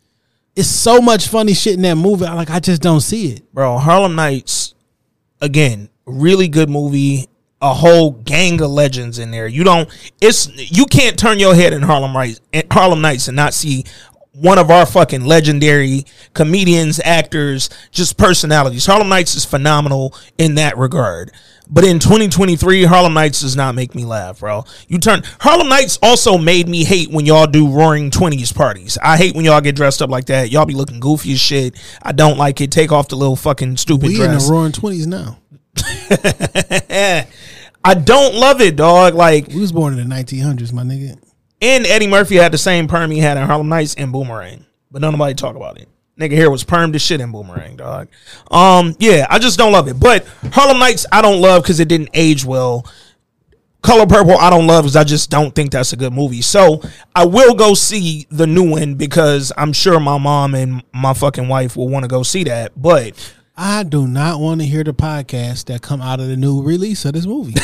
[0.56, 2.26] it's so much funny shit in that movie.
[2.26, 3.54] I like I just don't see it.
[3.54, 3.78] bro.
[3.78, 4.76] Harlem Nights,
[5.42, 7.28] again, really good movie.
[7.62, 9.48] A whole gang of legends in there.
[9.48, 9.90] You don't.
[10.22, 12.40] It's you can't turn your head in Harlem Nights,
[12.70, 13.86] Harlem Nights, and not see
[14.34, 18.86] one of our fucking legendary comedians, actors, just personalities.
[18.86, 21.32] Harlem Nights is phenomenal in that regard.
[21.68, 24.66] But in 2023, Harlem Nights does not make me laugh, bro.
[24.88, 28.98] You turn Harlem Nights also made me hate when y'all do roaring 20s parties.
[29.04, 30.52] I hate when y'all get dressed up like that.
[30.52, 31.76] Y'all be looking goofy as shit.
[32.04, 32.72] I don't like it.
[32.72, 35.40] Take off the little fucking stupid We in the roaring twenties now.
[37.84, 39.14] I don't love it, dog.
[39.14, 41.18] Like, We was born in the 1900s, my nigga.
[41.62, 45.02] and Eddie Murphy had the same perm he had in Harlem Nights and Boomerang, but
[45.02, 45.88] nobody talk about it.
[46.20, 48.08] Nigga here was permed to shit in Boomerang, dog.
[48.50, 50.00] Um, yeah, I just don't love it.
[50.00, 52.86] But Harlem Nights, I don't love because it didn't age well.
[53.82, 56.42] Color Purple, I don't love because I just don't think that's a good movie.
[56.42, 56.82] So
[57.14, 61.48] I will go see the new one because I'm sure my mom and my fucking
[61.50, 62.72] wife will want to go see that.
[62.82, 66.64] But I do not want to hear the podcast that come out of the new
[66.64, 67.54] release of this movie.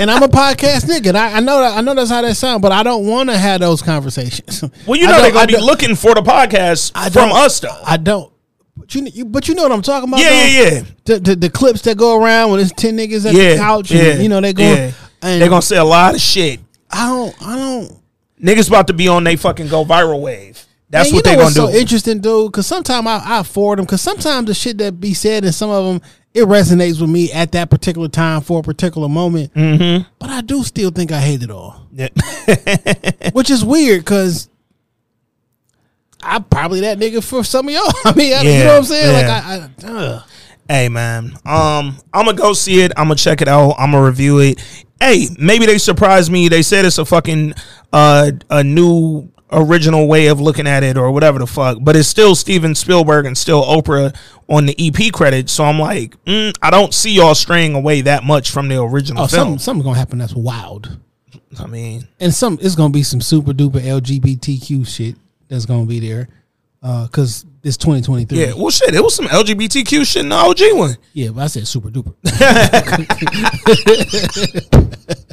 [0.00, 1.08] and I'm a podcast nigga.
[1.08, 3.30] And I, I know that I know that's how that sounds, but I don't want
[3.30, 4.62] to have those conversations.
[4.86, 7.80] well, you know they're gonna I be looking for the podcast I from us though.
[7.84, 8.32] I don't.
[8.76, 10.20] But you, you, but you know what I'm talking about.
[10.20, 10.36] Yeah, though?
[10.36, 10.82] yeah, yeah.
[11.04, 13.90] The, the the clips that go around when it's ten niggas at yeah, the couch,
[13.90, 14.64] yeah, and you know they go.
[14.64, 14.92] yeah.
[15.22, 16.60] And They're gonna say a lot of shit.
[16.90, 17.42] I don't.
[17.42, 18.00] I don't.
[18.42, 20.66] Niggas about to be on they fucking go viral wave.
[20.90, 21.72] That's Man, what they know gonna what's do.
[21.72, 22.52] so interesting, dude.
[22.52, 23.86] Because sometimes I, I forward them.
[23.86, 27.30] Because sometimes the shit that be said and some of them it resonates with me
[27.32, 29.54] at that particular time for a particular moment.
[29.54, 30.10] Mm-hmm.
[30.18, 32.08] But I do still think I hate it all, Yeah.
[33.32, 34.48] which is weird because.
[36.26, 37.82] I'm probably that nigga for some of y'all.
[38.04, 39.12] I mean, I, you know what I'm saying?
[39.12, 39.26] Like.
[39.26, 40.22] I, I ugh.
[40.68, 42.92] hey man, um, I'm gonna go see it.
[42.96, 43.74] I'm gonna check it out.
[43.78, 44.86] I'm gonna review it.
[45.00, 46.48] Hey, maybe they surprised me.
[46.48, 47.52] They said it's a fucking
[47.92, 51.78] uh a new original way of looking at it or whatever the fuck.
[51.80, 54.14] But it's still Steven Spielberg and still Oprah
[54.48, 55.52] on the EP credits.
[55.52, 59.22] So I'm like, mm, I don't see y'all straying away that much from the original
[59.22, 59.40] oh, film.
[59.40, 60.98] something, something's gonna happen that's wild.
[61.58, 65.16] I mean, and some it's gonna be some super duper LGBTQ shit
[65.48, 66.28] that's gonna be there,
[66.82, 68.38] uh, cause it's 2023.
[68.38, 68.52] yeah.
[68.54, 70.96] Well, shit, it was some LGBTQ shit in the OG one.
[71.12, 72.14] Yeah, but I said super duper.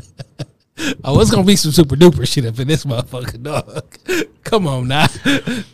[1.04, 3.98] oh, it's gonna be some super duper shit up in this motherfucker, dog.
[4.44, 5.08] Come on now,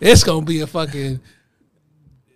[0.01, 1.19] it's gonna be a fucking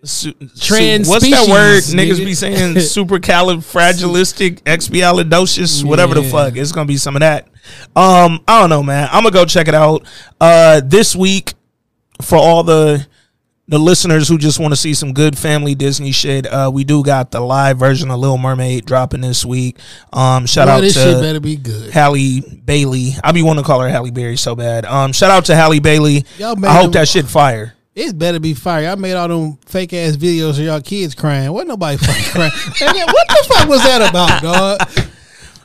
[0.04, 2.24] Su- Trans su- what's that word niggas nigga.
[2.24, 2.74] be saying?
[2.74, 6.56] Supercalifragilistic, expialidocious, whatever the fuck.
[6.56, 7.46] It's gonna be some of that.
[7.94, 9.08] Um, I don't know, man.
[9.12, 10.04] I'm gonna go check it out.
[10.40, 11.54] Uh, this week
[12.20, 13.06] for all the
[13.68, 17.02] the listeners who just want to see some good family Disney shit, uh, we do
[17.04, 19.78] got the live version of Little Mermaid dropping this week.
[20.12, 21.90] Um, shout Boy, out this to shit better be good.
[21.92, 23.12] Halle Bailey.
[23.22, 24.84] I be wanting to call her Halle Berry so bad.
[24.84, 26.24] Um, shout out to Halle Bailey.
[26.38, 27.74] Y'all made I hope them- that shit fire.
[27.94, 28.88] It better be fire.
[28.88, 31.52] I made all them fake ass videos of y'all kids crying.
[31.52, 32.52] What nobody fucking crying?
[32.80, 35.08] And then what the fuck was that about, dog?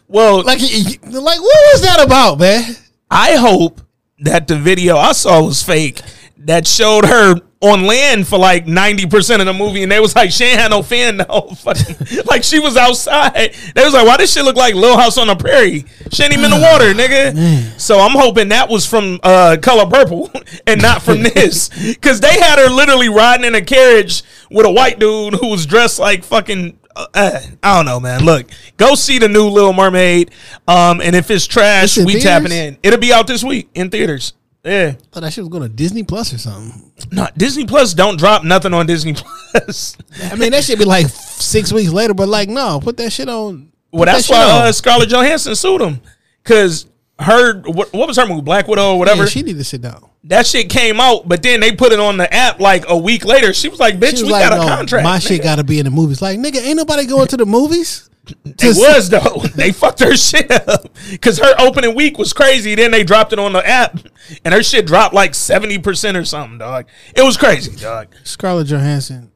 [0.09, 2.63] Well, Like, like what was that about, man?
[3.09, 3.79] I hope
[4.19, 6.01] that the video I saw was fake
[6.39, 10.29] that showed her on land for like 90% of the movie and they was like
[10.29, 11.95] she ain't had no fan no fucking
[12.25, 15.25] like she was outside they was like why this shit look like Little House on
[15.25, 19.19] the Prairie she ain't even in the water nigga so I'm hoping that was from
[19.23, 20.29] uh Color Purple
[20.67, 21.69] and not from this
[21.99, 24.21] cuz they had her literally riding in a carriage
[24.51, 28.23] with a white dude who was dressed like fucking uh, uh, I don't know, man.
[28.23, 28.47] Look,
[28.77, 30.31] go see the new Little Mermaid.
[30.67, 32.23] Um, and if it's trash, It's we theaters?
[32.23, 32.77] tapping in.
[32.81, 34.33] It'll be out this week in theaters.
[34.67, 34.91] Yeah.
[35.11, 36.91] thought that shit was going to Disney Plus or something.
[37.11, 39.13] No, Disney Plus don't drop nothing on Disney
[39.51, 39.95] Plus.
[40.23, 43.29] I mean, that should be like six weeks later, but like, no, put that shit
[43.29, 43.71] on.
[43.91, 46.01] well, put that that's why uh, Scarlett Johansson sued him
[46.43, 46.85] because
[47.19, 49.23] her what, what was her movie Black Widow or whatever.
[49.23, 50.07] Yeah, she need to sit down.
[50.25, 53.25] that shit came out, but then they put it on the app like a week
[53.25, 53.53] later.
[53.53, 55.27] She was like, "Bitch, was we like, got a contract." my nigga.
[55.27, 56.21] shit got to be in the movies.
[56.21, 58.09] Like, nigga, ain't nobody going to the movies.
[58.43, 59.41] It was though.
[59.55, 62.75] they fucked her shit up because her opening week was crazy.
[62.75, 63.99] Then they dropped it on the app,
[64.43, 66.87] and her shit dropped like seventy percent or something, dog.
[67.15, 68.13] It was crazy, dog.
[68.25, 69.31] Scarlett Johansson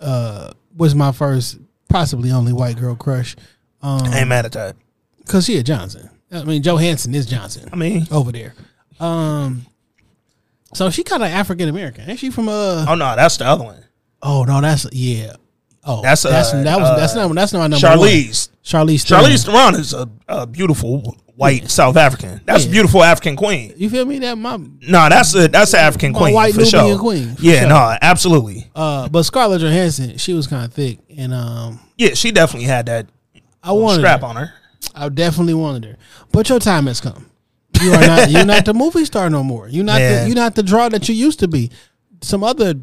[0.00, 3.36] uh, was my first, possibly only white girl crush.
[3.80, 4.76] Um, I ain't mad at that.
[5.28, 6.10] Cause she a Johnson.
[6.34, 8.54] I mean, Johansson is Johnson I mean, over there.
[9.00, 9.66] Um,
[10.72, 12.08] So she kind of African American.
[12.10, 12.86] Ain't she from uh?
[12.88, 13.84] Oh no, that's the other one.
[14.22, 15.34] Oh no, that's yeah.
[15.86, 18.48] Oh, That's, that's uh, that was uh, that's not that's not my number Charlize.
[18.72, 18.86] One.
[18.86, 19.06] Charlize.
[19.06, 19.24] Theron.
[19.24, 22.40] Charlize Theron is a, a beautiful white South African.
[22.46, 22.72] That's a Yeah.
[22.72, 23.74] beautiful African queen.
[23.76, 24.18] You feel me?
[24.20, 26.98] That my No, that's a that's an African queen white for Nubian sure.
[26.98, 27.68] queen, for yeah, sure.
[27.68, 28.70] no, absolutely.
[28.74, 32.86] uh, but Scarlett Johansson, she was kind of thick, and um, Yeah, she definitely had
[32.86, 33.08] that
[33.62, 34.26] I wanted strap her.
[34.26, 34.54] on her.
[34.94, 35.96] I definitely wanted her,
[36.32, 37.30] but your time has come.
[37.82, 38.30] You are not.
[38.30, 39.68] you're not the movie star no more.
[39.68, 39.98] You're not.
[40.00, 40.22] Man.
[40.22, 41.70] The, you're not the draw that you used to be.
[42.20, 42.74] Some other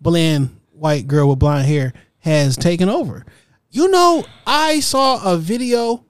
[0.00, 3.26] bland white girl with blonde hair has taken over.
[3.70, 6.04] You know, I saw a video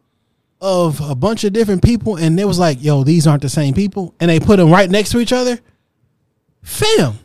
[0.60, 3.74] of a bunch of different people, and it was like, "Yo, these aren't the same
[3.74, 5.58] people," and they put them right next to each other.
[6.62, 7.18] Fam,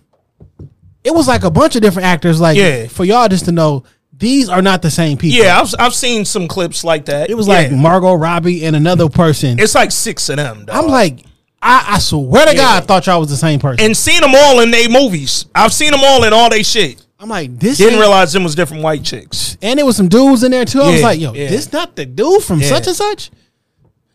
[1.03, 2.39] it was like a bunch of different actors.
[2.39, 2.87] Like, Yeah.
[2.87, 3.83] for y'all just to know,
[4.23, 5.43] these are not the same people.
[5.43, 7.29] Yeah, I've I've seen some clips like that.
[7.29, 7.53] It was Yeah.
[7.55, 9.59] like Margot Robbie and another person.
[9.59, 10.65] it's like six of them.
[10.65, 10.75] Dog.
[10.85, 11.19] I'm like,
[11.61, 13.85] I, I swear to God, I thought y'all was the same person.
[13.85, 15.45] and seen them all in their movies.
[15.53, 17.05] I've seen them all in all they shit.
[17.19, 19.57] I'm like, this Didn't realize them was different white chicks.
[19.61, 20.81] and there was some dudes in there too.
[20.81, 21.49] I was like, yo, yeah.
[21.49, 22.67] this not the dude from Yeah.
[22.69, 23.31] such and such.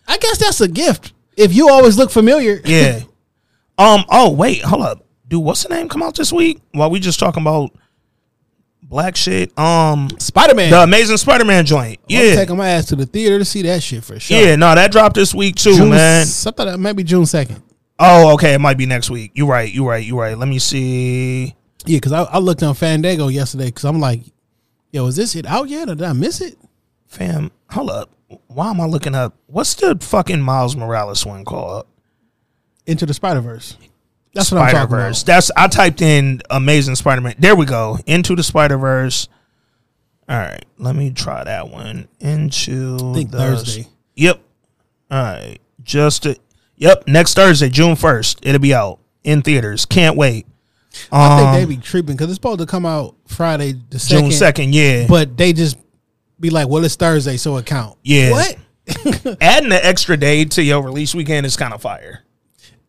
[0.06, 1.12] I guess that's a gift.
[1.36, 3.00] If you always look familiar, Yeah.
[3.78, 4.04] um.
[4.10, 5.04] Oh wait, hold up.
[5.26, 6.60] Dude, what's the name come out this week?
[6.72, 7.70] While we just talking about
[8.88, 9.56] black shit.
[9.58, 10.70] Um, Spider Man.
[10.70, 11.98] the Amazing Spider-Man joint.
[12.10, 12.34] I'm Yeah.
[12.34, 14.36] taking my ass to the theater to see that shit for sure.
[14.36, 14.56] Yeah.
[14.56, 16.22] No, that dropped this week too, June, man.
[16.22, 17.62] I thought that might be June second.
[17.98, 18.54] Oh, okay.
[18.54, 19.32] It might be next week.
[19.34, 19.72] You right.
[19.72, 20.04] You right.
[20.04, 20.38] You right.
[20.38, 21.54] Let me see.
[21.86, 24.20] Yeah, because I, I looked on Fandango yesterday because I'm like,
[24.92, 26.56] yo, is this it out yet or did I miss it?
[27.06, 28.10] Fam, hold up.
[28.48, 29.34] Why am I looking up?
[29.46, 31.86] What's the fucking Miles Morales one called?
[32.86, 33.76] Into the Spider Verse.
[34.34, 35.22] That's what I'm talking about.
[35.26, 37.36] That's I typed in Amazing Spider-Man.
[37.38, 37.98] There we go.
[38.06, 39.28] Into the Spider-Verse.
[40.28, 42.06] All right, let me try that one.
[42.20, 43.88] Into I think the Thursday.
[44.16, 44.40] Yep.
[45.10, 45.58] All right.
[45.82, 46.36] Just a,
[46.76, 48.40] yep, next Thursday, June 1st.
[48.42, 49.86] It'll be out in theaters.
[49.86, 50.46] Can't wait.
[51.10, 54.30] I think Um, they be tripping because it's supposed to come out Friday the second.
[54.30, 55.06] June 2nd, yeah.
[55.06, 55.78] but they just
[56.40, 58.30] be like, "Well, it's Thursday, so it count." Yeah.
[58.32, 58.56] what?
[59.40, 62.24] Adding an extra day to your release weekend is kind of fire.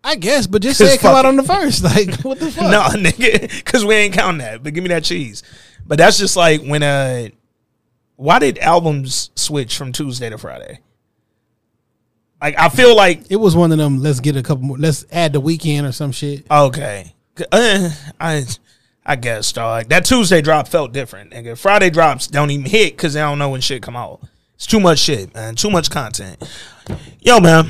[0.03, 1.83] I guess, but just say it come out on the first.
[1.89, 2.71] Like, what the fuck?
[2.71, 4.63] No, nigga, because we ain't counting that.
[4.63, 5.43] But give me that cheese.
[5.85, 7.29] But that's just like when uh,
[8.15, 10.79] why did albums switch from Tuesday to Friday?
[12.41, 14.01] Like I feel like It was one of them.
[14.01, 14.77] Let's get a couple more.
[14.77, 16.45] Let's add the weekend or some shit.
[16.49, 17.13] okay,
[17.51, 17.89] uh,
[18.19, 18.45] I
[19.05, 21.31] I guess dog that Tuesday drop felt different.
[21.31, 24.21] Nigga, Friday drops don't even hit because they don't know when shit come out.
[24.55, 25.55] It's too much shit, man.
[25.55, 26.37] Too much content.
[27.21, 27.69] Yo, man,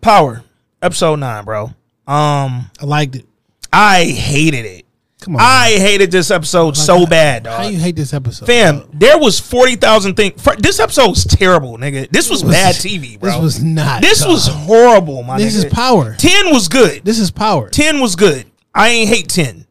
[0.00, 0.44] Power
[0.82, 1.64] episode nine, bro.
[2.06, 3.26] Um, I liked it.
[3.72, 4.84] I hated it.
[5.20, 8.90] Come on, I hated this episode so bad, How you hate this episode, Fam, dog?
[8.92, 10.42] there was forty thousand things.
[10.58, 12.10] This episode was terrible, nigga.
[12.10, 13.30] This was, was- bad TV, bro.
[13.30, 14.02] This was not.
[14.02, 14.30] This dog.
[14.30, 15.38] was horrible, my nigga.
[15.44, 15.66] This nigga.
[15.66, 16.14] is power.
[16.16, 17.04] Ten was good.
[17.04, 17.70] This is power.
[17.70, 18.46] Ten was good.
[18.74, 19.66] I ain't hate ten.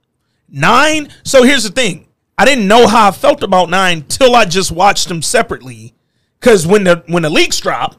[0.47, 1.09] Nine.
[1.25, 2.07] So here's the thing.
[2.37, 5.93] I didn't know how I felt about nine till I just watched them separately.
[6.39, 7.97] Cause when the when the leaks dropped,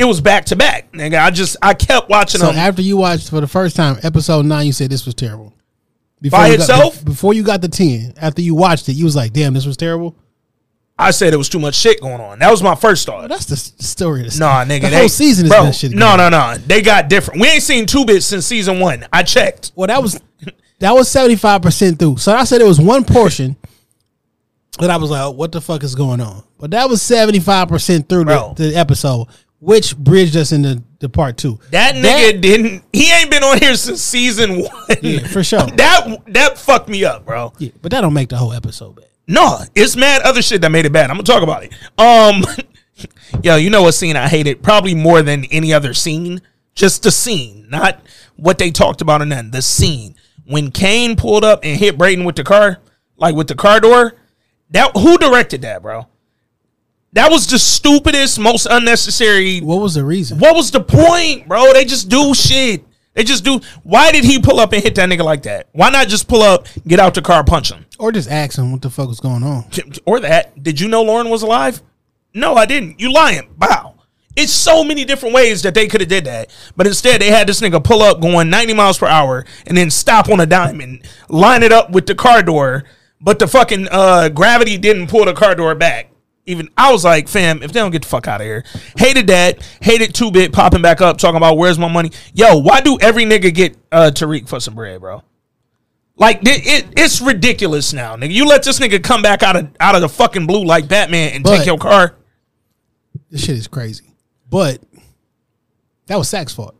[0.00, 1.20] it was back to back, nigga.
[1.22, 2.48] I just I kept watching them.
[2.48, 2.60] So them.
[2.68, 5.52] after you watched for the first time episode nine, you said this was terrible.
[6.22, 7.04] Before By you got- itself?
[7.04, 9.76] before you got the ten, after you watched it, you was like, "Damn, this was
[9.76, 10.16] terrible."
[10.98, 12.38] I said it was too much shit going on.
[12.40, 13.24] That was my first thought.
[13.24, 14.26] Oh, that's the story.
[14.26, 14.82] Of the Nah, nigga.
[14.82, 15.92] the they, whole season is bro, that shit.
[15.92, 16.56] No, no, no.
[16.66, 17.40] They got different.
[17.40, 19.06] We ain't seen two bits since season one.
[19.12, 19.72] I checked.
[19.74, 20.20] Well, that was
[20.78, 22.18] that was seventy five percent through.
[22.18, 23.56] So I said it was one portion
[24.78, 27.40] that I was like, oh, "What the fuck is going on?" But that was seventy
[27.40, 29.26] five percent through the, the episode,
[29.60, 31.58] which bridged us into the part two.
[31.70, 32.84] That nigga didn't.
[32.92, 34.70] He ain't been on here since season one.
[35.02, 35.60] Yeah, for sure.
[35.76, 37.52] That that fucked me up, bro.
[37.58, 39.06] Yeah, but that don't make the whole episode bad.
[39.26, 41.10] No, it's mad other shit that made it bad.
[41.10, 41.72] I'm gonna talk about it.
[41.98, 42.44] Um,
[43.42, 46.42] yo, you know what scene I hated probably more than any other scene?
[46.74, 48.00] Just the scene, not
[48.36, 52.24] what they talked about and then the scene when Kane pulled up and hit Brayden
[52.24, 52.78] with the car,
[53.16, 54.14] like with the car door.
[54.70, 56.06] That who directed that, bro?
[57.12, 59.58] That was the stupidest, most unnecessary.
[59.60, 60.38] What was the reason?
[60.38, 61.72] What was the point, bro?
[61.72, 62.84] They just do shit.
[63.14, 63.60] They just do.
[63.82, 65.68] Why did he pull up and hit that nigga like that?
[65.72, 67.84] Why not just pull up, get out the car, punch him?
[67.98, 69.64] Or just ask him what the fuck was going on.
[70.06, 70.62] or that.
[70.62, 71.82] Did you know Lauren was alive?
[72.32, 73.00] No, I didn't.
[73.00, 73.52] You lying.
[73.58, 73.96] Wow.
[74.36, 76.54] It's so many different ways that they could have did that.
[76.76, 79.90] But instead they had this nigga pull up going 90 miles per hour and then
[79.90, 82.84] stop on a dime and line it up with the car door.
[83.20, 86.09] But the fucking uh, gravity didn't pull the car door back.
[86.46, 88.64] Even I was like, fam, if they don't get the fuck out of here.
[88.96, 89.62] Hated that.
[89.80, 92.10] Hated two bit popping back up, talking about where's my money.
[92.34, 95.22] Yo, why do every nigga get uh Tariq for some bread, bro?
[96.16, 98.32] Like it, it, it's ridiculous now, nigga.
[98.32, 101.32] You let this nigga come back out of out of the fucking blue like Batman
[101.34, 102.16] and But- take your car.
[103.30, 104.04] This shit is crazy.
[104.48, 104.82] But
[106.06, 106.74] that was Sack's fault.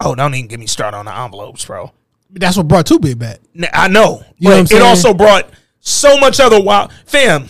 [0.00, 1.92] Oh, don't even get me started on the envelopes, bro.
[2.30, 3.40] That's what brought Two Bit back.
[3.72, 7.48] I know, You know but it also brought so much other wild fam.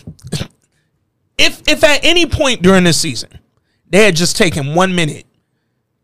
[1.43, 3.30] If if at any point during this season
[3.88, 5.26] they had just taken one minute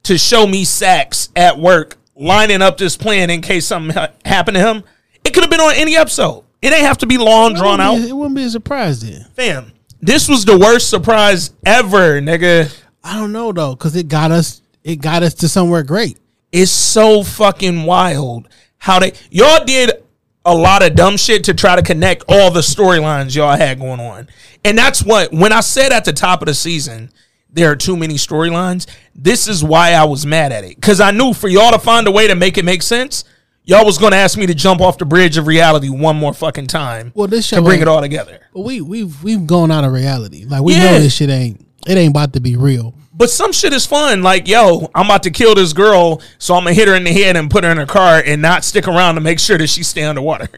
[0.03, 4.57] to show me Saxe at work lining up this plan in case something ha- happened
[4.57, 4.83] to him,
[5.25, 6.45] it could have been on any episode.
[6.61, 7.99] It ain't have to be long, drawn out.
[7.99, 9.27] it wouldn't be a surprise then.
[9.35, 12.75] Fam, this was the worst surprise ever, nigga.
[13.05, 14.61] I don't know though, because it got us.
[14.83, 16.19] It got us to somewhere great.
[16.51, 20.03] It's so fucking wild how they y'all did
[20.49, 24.01] a lot of dumb shit to try to connect all the storylines y'all had going
[24.01, 24.29] on.
[24.65, 27.11] And that's what when I said at the top of the season
[27.51, 30.81] there are too many storylines, this is why I was mad at it.
[30.83, 33.25] Cuz I knew for y'all to find a way to make it make sense,
[33.65, 36.33] y'all was going to ask me to jump off the bridge of reality one more
[36.35, 37.13] fucking time.
[37.15, 38.41] Well, this to bring it all together.
[38.55, 40.45] But we we've we've gone out of reality.
[40.45, 40.93] Like we Yeah.
[40.93, 41.65] know this shit ain't.
[41.87, 42.95] It ain't about to be real.
[43.19, 44.23] But some shit is fun.
[44.23, 47.13] Like, yo, I'm about to kill this girl, so I'm gonna hit her in the
[47.13, 49.67] head and put her in her car and not stick around to make sure that
[49.67, 50.49] she stay underwater.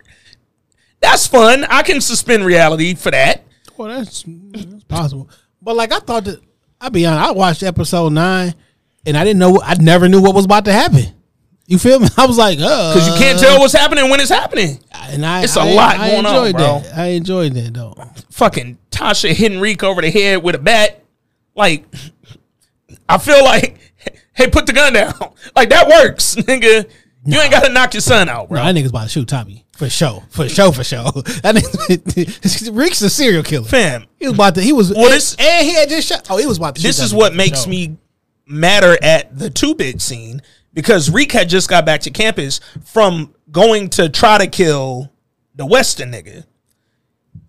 [1.01, 1.65] That's fun.
[1.65, 3.45] I can suspend reality for that.
[3.79, 5.31] Well, that's, that's possible.
[5.63, 6.41] But like I thought that
[6.81, 8.55] I'll be honest, I watched episode nine
[9.07, 11.05] and I didn't know I never knew what was about to happen.
[11.67, 12.09] You feel me?
[12.19, 14.79] I was like, uh Because you can't tell what's happening when it's happening.
[14.93, 16.81] and I, It's a I- lot I going on, enjoyed bro.
[16.81, 16.99] That.
[16.99, 17.95] I enjoyed that though.
[18.33, 21.03] Fucking Tasha hitting Reek over the head with a bat.
[21.55, 21.87] Like,
[23.09, 23.79] I feel like,
[24.33, 25.15] hey, put the gun down.
[25.57, 26.89] Like, that works, nigga.
[27.25, 28.59] You ain't got to knock your son out, bro.
[28.63, 31.05] Bro, that nigga's about to shoot Tommy for sure, for sure, for sure.
[31.43, 33.67] That nigga, Rick's a serial killer.
[33.69, 34.63] Fam, He was about to.
[34.63, 34.91] He was.
[34.91, 36.27] Well, and, this- and he had just shot.
[36.31, 36.83] Oh, he was about to.
[36.83, 37.97] this is what makes me
[38.47, 40.41] madder at the two bit scene
[40.73, 45.13] because Reek had just got back to campus from going to try to kill
[45.55, 46.45] the Weston nigga.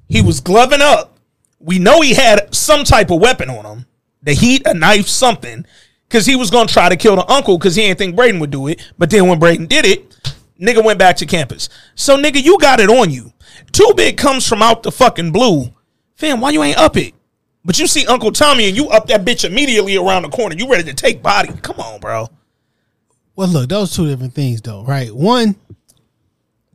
[0.09, 1.17] He was gloving up.
[1.59, 3.85] We know he had some type of weapon on him
[4.23, 5.65] the heat, a knife, something.
[6.07, 8.51] Because he was to try to kill the uncle because he didn't think Brayden would
[8.51, 8.91] do it.
[8.97, 11.69] But then when Brayden did it, nigga went back to campus.
[11.95, 13.31] So, nigga, you got it on you.
[13.71, 15.73] Two Bit comes from out the fucking blue.
[16.15, 17.13] Fam, why you ain't up it?
[17.63, 20.55] But you see Uncle Tommy and you up that bitch immediately around the corner.
[20.55, 21.49] You ready to take body.
[21.61, 22.27] Come on, bro.
[23.35, 25.13] Well, look, those two different things, though, right?
[25.15, 25.55] One,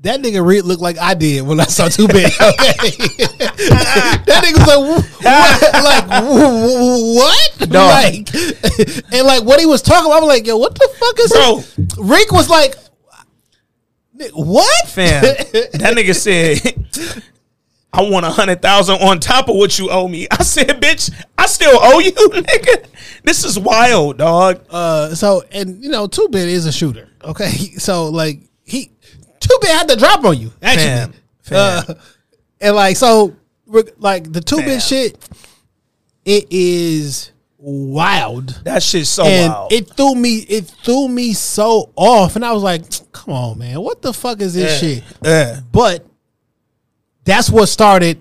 [0.06, 2.26] that nigga Reed looked like I did when I saw Two Bit.
[2.26, 2.90] Okay,
[4.26, 4.80] that nigga was like,
[5.24, 5.62] what?
[5.84, 6.22] like
[7.16, 7.70] what?
[7.70, 7.90] Dog.
[7.90, 11.32] Like, and like what he was talking about, I'm like, yo, what the fuck is
[11.32, 11.56] Bro.
[11.56, 11.98] this?
[11.98, 12.74] Rick was like,
[14.32, 14.88] what?
[14.88, 16.14] Fam, that nigga
[17.02, 17.22] said,
[17.92, 20.26] I want a hundred thousand on top of what you owe me.
[20.30, 22.86] I said, bitch, I still owe you, nigga.
[23.22, 24.64] This is wild, dog.
[24.70, 27.08] Uh, so and you know, Two Bit is a shooter.
[27.22, 28.90] Okay, so like he
[29.48, 31.14] Two Bit had to drop on you actually.
[31.42, 31.86] fam.
[31.88, 31.94] Uh,
[32.60, 33.34] and like so,
[33.66, 35.16] re- like the two bit shit,
[36.24, 38.48] it is wild.
[38.64, 39.72] that shit's so and wild.
[39.72, 42.82] it threw me, it threw me so off, and I was like,
[43.12, 44.88] "Come on, man, what the fuck is this Yeah.
[44.88, 45.60] shit?" Yeah.
[45.70, 46.04] But
[47.24, 48.20] that's what started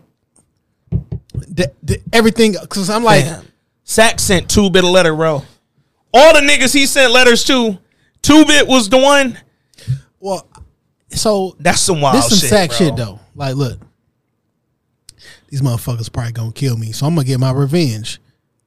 [0.91, 2.55] the, the, everything.
[2.59, 3.45] Because I'm like, Fam.
[3.84, 5.43] Sack sent two bit a letter, bro.
[6.13, 7.78] All the niggas he sent letters to,
[8.21, 9.38] two bit was the one.
[10.19, 10.47] well,
[11.16, 12.49] so That's some wild this some shit.
[12.49, 12.78] sack bro.
[12.78, 13.20] shit though.
[13.36, 13.80] Like, look,
[15.49, 18.20] these motherfuckers probably gonna kill me, so I'm gonna get my revenge.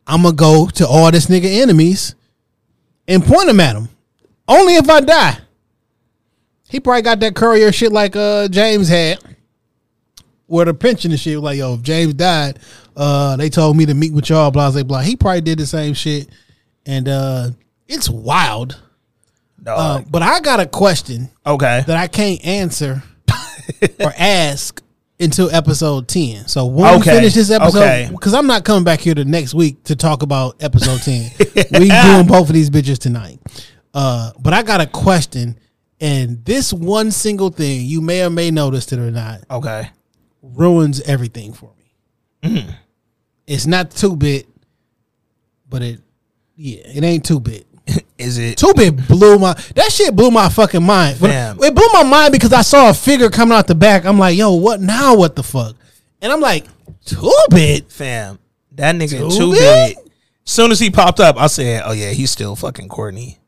[0.07, 2.15] I'm gonna go to all this nigga enemies
[3.07, 3.89] and point them at them.
[4.47, 5.39] Only if I die.
[6.71, 9.19] He probably got that courier shit like uh James had,
[10.47, 12.59] where the pension and shit was like, yo, if James died,
[12.97, 15.01] uh, they told me to meet with y'all, blah blah blah.
[15.01, 16.29] He probably did the same shit,
[16.87, 17.51] and uh,
[17.87, 18.81] it's wild.
[19.77, 21.83] Uh, but I got a question okay.
[21.87, 23.03] that I can't answer
[24.01, 24.83] or ask
[25.21, 26.47] until episode 10.
[26.49, 27.11] So when Okay.
[27.11, 28.09] we finish this episode, Okay.
[28.11, 31.33] because I'm not coming back here the next week to talk about episode 10.
[31.81, 33.41] we doing both of these bitches tonight.
[33.93, 35.59] Uh, but I got a question,
[36.01, 39.91] and this one single thing, you may or may notice it or not, Okay.
[40.43, 41.95] ruins everything for me.
[42.49, 42.71] Mm-hmm.
[43.49, 44.47] It's not two bit,
[45.69, 46.01] but it,
[46.55, 47.67] yeah, it ain't two bit.
[48.19, 48.59] Is it?
[48.59, 51.19] Two bit blew my that shit blew my fucking mind.
[51.19, 51.59] Fam.
[51.63, 54.05] It blew my mind because I saw a figure coming out the back.
[54.05, 55.17] I'm like, yo, what now?
[55.17, 55.77] What the fuck?
[56.21, 56.67] And I'm like,
[57.05, 57.91] two bit.
[57.91, 58.39] Fam,
[58.73, 59.97] that nigga big.
[60.45, 63.39] Soon as he popped up, I said, "Oh yeah, he's still fucking Courtney."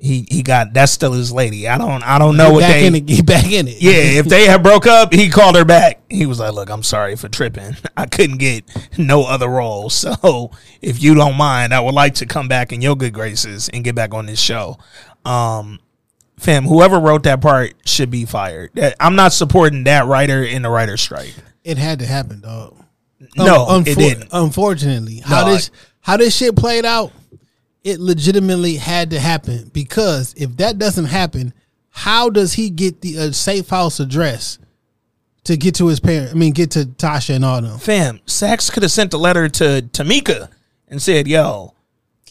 [0.00, 1.66] He he got that's still his lady.
[1.66, 2.86] I don't I don't know what back they.
[2.86, 3.06] in it.
[3.06, 3.82] Get back in it.
[3.82, 6.00] yeah, if they had broke up, he called her back.
[6.08, 7.76] He was like, "Look, I'm sorry for tripping.
[7.96, 8.62] I couldn't get
[8.96, 9.90] no other role.
[9.90, 13.68] So if you don't mind, I would like to come back in your good graces
[13.68, 14.78] and get back on this show."
[15.24, 15.80] Um,
[16.38, 18.70] fam, whoever wrote that part should be fired.
[19.00, 21.34] I'm not supporting that writer in the writer's strike.
[21.64, 22.76] It had to happen, dog.
[23.36, 24.28] No, Un- it didn't.
[24.30, 27.10] Unfortunately, how No, this how this shit played out,
[27.88, 31.52] it legitimately had to happen because if that doesn't happen,
[31.90, 34.58] how does he get the uh, safe house address
[35.44, 36.32] to get to his parents?
[36.32, 37.78] I mean, get to Tasha and all them.
[37.78, 40.48] Fam, Saxe could have sent a letter to Tamika
[40.88, 41.74] and said, "Yo,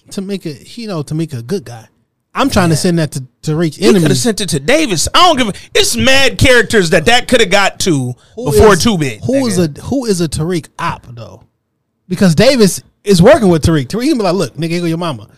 [0.10, 1.88] Tamika, he know Tamika, good guy.
[2.34, 4.22] I'm trying to send that to to reach he could have enemies.
[4.22, 5.48] sent it to Davis." I don't give.
[5.50, 9.24] a It's mad characters that that could have got to Who before is- two bit.
[9.26, 11.44] Who is a who is a Tariq op though?
[12.08, 13.88] Because Davis is working with Tariq.
[13.88, 15.30] Tariq can be like, look, nigga, go your mama.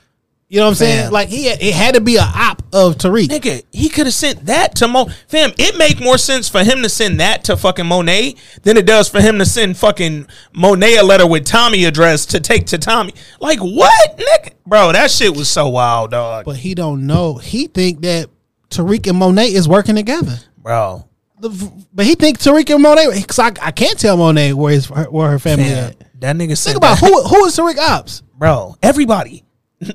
[0.51, 1.03] You know what I'm saying?
[1.03, 1.11] Fam.
[1.13, 3.27] Like he, it had to be a op of Tariq.
[3.27, 5.05] Nigga, he could have sent that to Mo.
[5.27, 8.33] Fam, it make more sense for him to send that to fucking Monet
[8.63, 12.39] than it does for him to send fucking Monet a letter with Tommy address to
[12.39, 13.13] take to Tommy.
[13.39, 14.53] Like what, nigga?
[14.65, 16.45] Bro, that shit was so wild, dog.
[16.45, 17.35] But he don't know.
[17.35, 18.29] He think that
[18.71, 20.39] Tariq and Monet is working together.
[20.57, 21.07] Bro,
[21.39, 24.87] The- But he think Tariq and Monet because I, I can't tell Monet where his
[24.89, 26.21] where her family fam, at.
[26.21, 28.23] that nigga Think about that- who who is Tariq ops?
[28.35, 28.75] bro.
[28.81, 29.43] Everybody,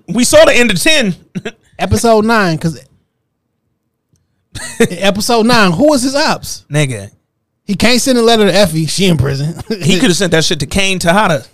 [0.09, 1.15] we saw the end of ten.
[1.79, 2.81] Episode nine because
[4.81, 6.65] episode nine, who was his ops?
[6.71, 7.11] nigga,
[7.65, 8.87] He can't send a letter to Effie.
[8.87, 9.61] She in prison.
[9.83, 11.45] he could have sent that shit to Kane Tejada,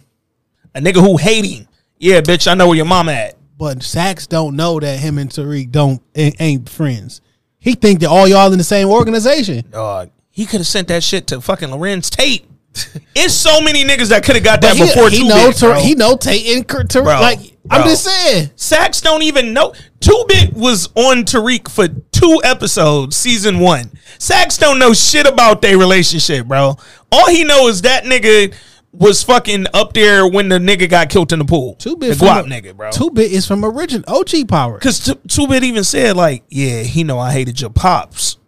[0.74, 1.66] a nigga who hate him.
[1.99, 3.37] Yeah, bitch, I know where your mama at.
[3.57, 7.20] But Saxe don't know that him and Tariq don't ain't, friends.
[7.59, 9.64] He think that all y'all in the same organization.
[9.70, 12.47] Dog, he could have sent that shit to fucking Larenz Tate.
[13.14, 15.81] it's so many niggas that could have got that he, before he know Tar- bro.
[15.81, 17.50] he know Tate and Kurt- Tariq.
[17.65, 18.51] Bro, I'm just saying.
[18.57, 19.75] Saxe don't even know.
[20.01, 23.91] Two Bit was on Tariq for two episodes, season one.
[24.19, 26.77] Saxe don't know shit about their relationship, bro.
[27.13, 28.55] All he know is that nigga
[28.93, 31.75] was fucking up there when the nigga got killed in the pool.
[31.75, 32.91] Two bit the guap nigga, bro.
[32.91, 34.79] Two bit is from original OG Power.
[34.79, 38.39] Cause Two Bit even said like, yeah, he know I hated your pops,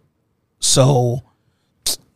[0.59, 1.23] so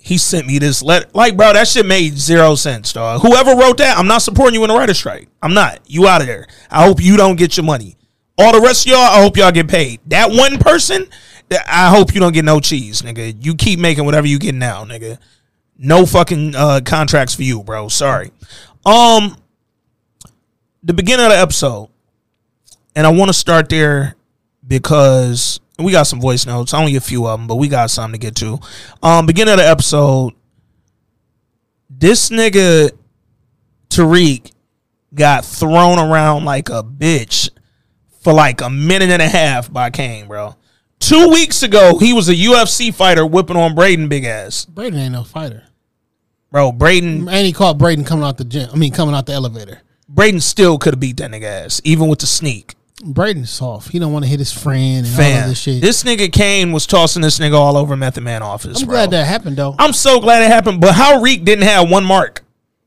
[0.07, 1.05] he sent me this letter.
[1.13, 3.19] Like, bro, that shit made zero sense, dog.
[3.23, 5.27] Whoever wrote that, I'm not supporting you in the writer strike.
[5.41, 5.81] I'm not.
[5.85, 6.47] You out of there.
[6.71, 7.97] I hope you don't get your money.
[8.37, 9.99] All the rest of y'all, I hope y'all get paid.
[10.05, 11.07] That one person,
[11.67, 13.43] I hope you don't get no cheese, nigga.
[13.43, 15.17] You keep making whatever you get now, nigga.
[15.77, 17.89] No fucking uh, contracts for you, bro.
[17.89, 18.31] Sorry.
[18.85, 19.35] Um,
[20.83, 21.89] the beginning of the episode,
[22.95, 24.15] and I want to start there
[24.65, 28.19] because we got some voice notes, only a few of them, but we got something
[28.19, 28.59] to get to.
[29.03, 30.33] Um, beginning of the episode,
[31.89, 32.91] this nigga
[33.89, 34.51] Tariq
[35.13, 37.49] got thrown around like a bitch
[38.21, 40.55] for like a minute and a half by Kane, bro.
[40.99, 44.65] Two weeks ago, he was a UFC fighter whipping on Brayden big ass.
[44.65, 45.63] Brayden ain't no fighter.
[46.51, 48.69] Bro, Brayden And he caught Brayden coming out the gym.
[48.73, 49.81] I mean, coming out the elevator.
[50.11, 52.75] Brayden still could have beat that nigga ass, even with the sneak.
[53.03, 53.91] Brayden's soft.
[53.91, 55.81] He don't want to hit his friend and all Fam, of this shit.
[55.81, 58.81] this nigga Kane was tossing this nigga all over Method Man office.
[58.81, 58.95] I'm bro.
[58.95, 60.81] glad that happened though, I'm so glad it happened.
[60.81, 62.43] But how Reek didn't have one mark?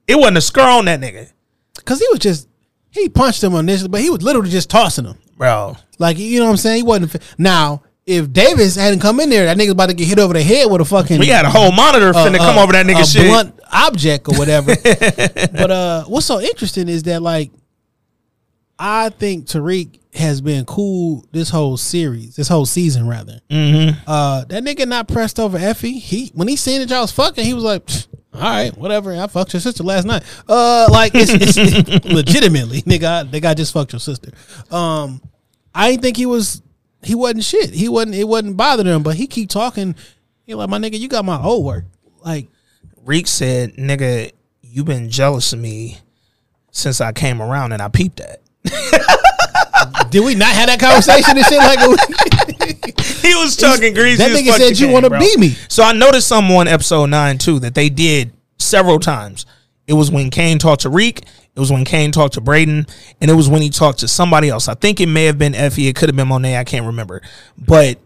[0.08, 1.32] It wasn't a scar on that nigga,
[1.76, 2.48] because he was just
[2.90, 5.16] he punched him initially, but he was literally just tossing him.
[5.36, 5.76] bro.
[6.00, 6.76] Like you know what I'm saying?
[6.78, 7.82] He wasn't now.
[8.06, 10.68] If Davis hadn't come in there, that nigga's about to get hit over the head
[10.68, 11.20] with a fucking.
[11.20, 13.28] We had a whole monitor finna come over that nigga shit.
[13.28, 14.74] blunt object or whatever.
[14.82, 17.52] but uh, what's so interesting is that like,
[18.80, 23.40] I think Tariq has been cool this whole series, this whole season rather.
[23.48, 24.00] Mm-hmm.
[24.06, 25.98] Uh, that nigga not pressed over Effie.
[25.98, 27.88] He when he seen that y'all was fucking, he was like,
[28.32, 29.14] all right, whatever.
[29.14, 30.22] I fucked your sister last night.
[30.48, 33.04] Uh, like it's, it's legitimately, nigga.
[33.04, 34.30] I, nigga, I just fucked your sister.
[34.70, 35.20] Um,
[35.74, 36.62] I didn't think he was.
[37.02, 37.70] He wasn't shit.
[37.70, 38.14] He wasn't.
[38.14, 39.02] It wasn't bothering him.
[39.02, 39.94] But he keep talking.
[40.44, 40.98] He like my nigga.
[40.98, 41.84] You got my old work.
[42.24, 42.48] Like
[43.04, 44.32] Reek said, "Nigga,
[44.62, 45.98] you been jealous of me
[46.70, 48.40] since I came around, and I peeped that."
[50.10, 51.58] Did we not have that conversation and shit?
[51.58, 54.18] Like, he was talking greasy.
[54.18, 55.50] that nigga said you want to be me.
[55.68, 59.46] So I noticed something on episode nine too that they did several times.
[59.86, 61.20] It was when Kane talked to Reek.
[61.54, 62.88] It was when Kane talked to Brayden,
[63.20, 64.68] and it was when he talked to somebody else.
[64.68, 65.88] I think it may have been Effie.
[65.88, 66.56] It could have been Monet.
[66.56, 67.22] I can't remember.
[67.58, 67.98] But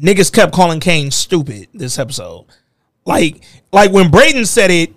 [0.00, 2.46] niggas kept calling Kane stupid this episode.
[3.04, 4.92] Like, like when Brayden said it,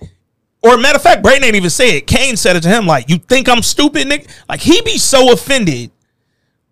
[0.61, 2.07] or matter of fact, Brayden ain't even say it.
[2.07, 2.85] Kane said it to him.
[2.85, 4.29] Like, you think I'm stupid, nigga?
[4.47, 5.91] Like he be so offended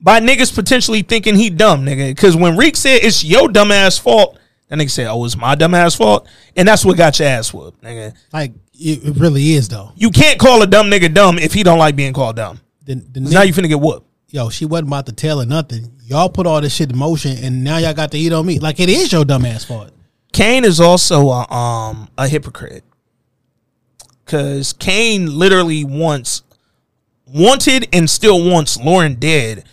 [0.03, 2.09] by niggas potentially thinking he dumb, nigga.
[2.09, 4.37] Because when Reek said it's your dumb ass fault,
[4.67, 7.53] that nigga said, "Oh, it's my dumb ass fault," and that's what got your ass
[7.53, 8.13] whooped, nigga.
[8.33, 9.91] Like it, it really is though.
[9.95, 12.59] You can't call a dumb nigga dumb if he don't like being called dumb.
[12.85, 14.05] The, the 'Cause now you finna get whooped.
[14.29, 15.89] yo, she wasn't about to tell her nothing.
[16.05, 18.59] Y'all put all this shit in motion, and now y'all got to eat on me.
[18.59, 19.91] Like it is your dumb ass fault.
[20.33, 22.83] Kane is also a, um a hypocrite
[24.25, 26.41] because Kane literally wants
[27.27, 29.63] wanted and still wants Lauren dead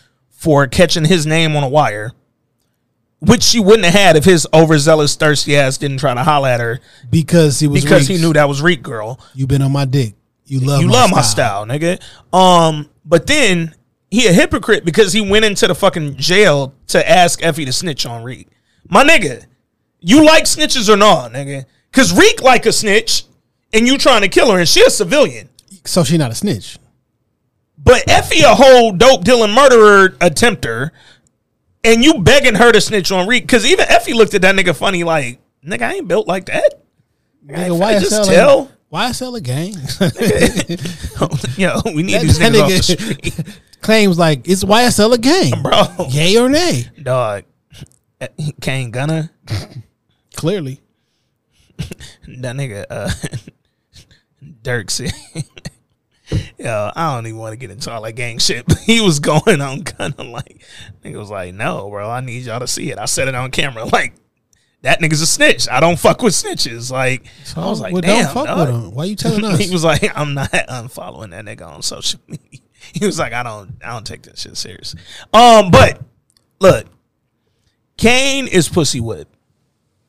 [0.41, 2.13] for catching his name on a wire,
[3.19, 6.61] which she wouldn't have had if his overzealous thirsty ass didn't try to holler at
[6.61, 6.81] her
[7.11, 9.21] because he was because he knew that was Reek girl.
[9.35, 10.15] you been on my dick.
[10.47, 11.67] You love you my love style.
[11.67, 12.35] my style, nigga.
[12.35, 13.75] Um, but then
[14.11, 18.07] he a hypocrite because he went into the fucking jail to ask Effie to snitch
[18.07, 18.49] on Reek.
[18.89, 19.45] My nigga,
[20.01, 21.67] you like snitches or not, nigga?
[21.93, 23.25] Cause Reek like a snitch,
[23.75, 25.51] and you trying to kill her, and she a civilian.
[25.85, 26.79] So she not a snitch.
[27.83, 30.91] But Effie a whole dope dealing murderer attempter,
[31.83, 33.49] and you begging her to snitch on Reek.
[33.49, 36.83] Cause even Effie looked at that nigga funny, like, nigga, I ain't built like that.
[37.47, 38.71] Nigga, YSL just tell.
[38.93, 39.73] YSL a gang.
[41.57, 45.19] Yo, we need That- these that niggas off the street, claims like it's YSL a
[45.19, 45.53] gang.
[45.63, 46.07] bro.
[46.11, 46.89] Yay or nay?
[47.03, 47.45] Dog,
[48.61, 49.31] Kane Gunna.
[50.35, 50.81] Clearly.
[51.79, 53.11] that nigga uh
[54.63, 55.13] Dirk said
[56.61, 58.67] Yo, I don't even want to get into all that gang shit.
[58.69, 60.63] But he was going on kind of like
[61.03, 62.99] nigga was like, no, bro, I need y'all to see it.
[62.99, 63.87] I said it on camera.
[63.93, 64.15] Like,
[64.83, 65.69] that nigga's a snitch.
[65.69, 66.91] I don't fuck with snitches.
[66.91, 68.59] Like so, I was like, well, damn, don't fuck dog.
[68.59, 68.95] with him.
[68.95, 69.59] Why you telling us?
[69.59, 72.61] he was like, I'm not unfollowing that nigga on social media.
[72.95, 74.95] He was like, I don't I don't take this shit serious.
[75.33, 76.01] Um, but
[76.61, 76.87] look,
[77.97, 79.35] Kane is pussy whipped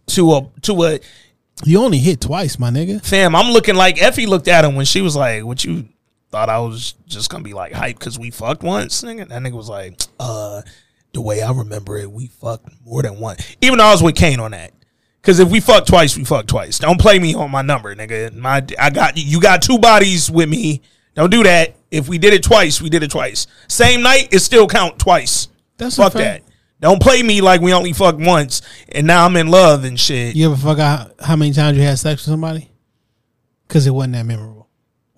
[0.07, 0.99] to a to a
[1.65, 3.05] you only hit twice, my nigga.
[3.05, 5.89] fam, I'm looking like Effie looked at him when she was like, "What you
[6.31, 9.53] thought I was just gonna be like hype because we fucked once?" Nigga, that nigga
[9.53, 10.61] was like, "Uh,
[11.13, 14.15] the way I remember it, we fucked more than one." Even though I was with
[14.15, 14.71] Kane on that,
[15.21, 16.79] because if we fuck twice, we fuck twice.
[16.79, 18.33] Don't play me on my number, nigga.
[18.35, 20.81] My I got you got two bodies with me.
[21.15, 21.75] Don't do that.
[21.91, 23.47] If we did it twice, we did it twice.
[23.67, 25.49] Same night, it still count twice.
[25.77, 26.43] That's fuck that.
[26.79, 30.35] Don't play me like we only fucked once and now I'm in love and shit.
[30.35, 32.71] You ever fuck out how many times you had sex with somebody?
[33.67, 34.60] Because it wasn't that memorable.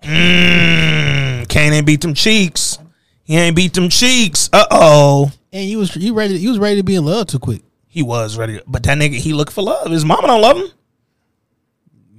[0.04, 2.78] Mm, Kane ain't beat them cheeks.
[3.24, 4.50] He ain't beat them cheeks.
[4.52, 5.32] Uh oh.
[5.52, 6.34] And you was you ready?
[6.34, 7.62] You was ready to be in love too quick.
[7.86, 9.90] He was ready, but that nigga he looked for love.
[9.90, 10.68] His mama don't love him.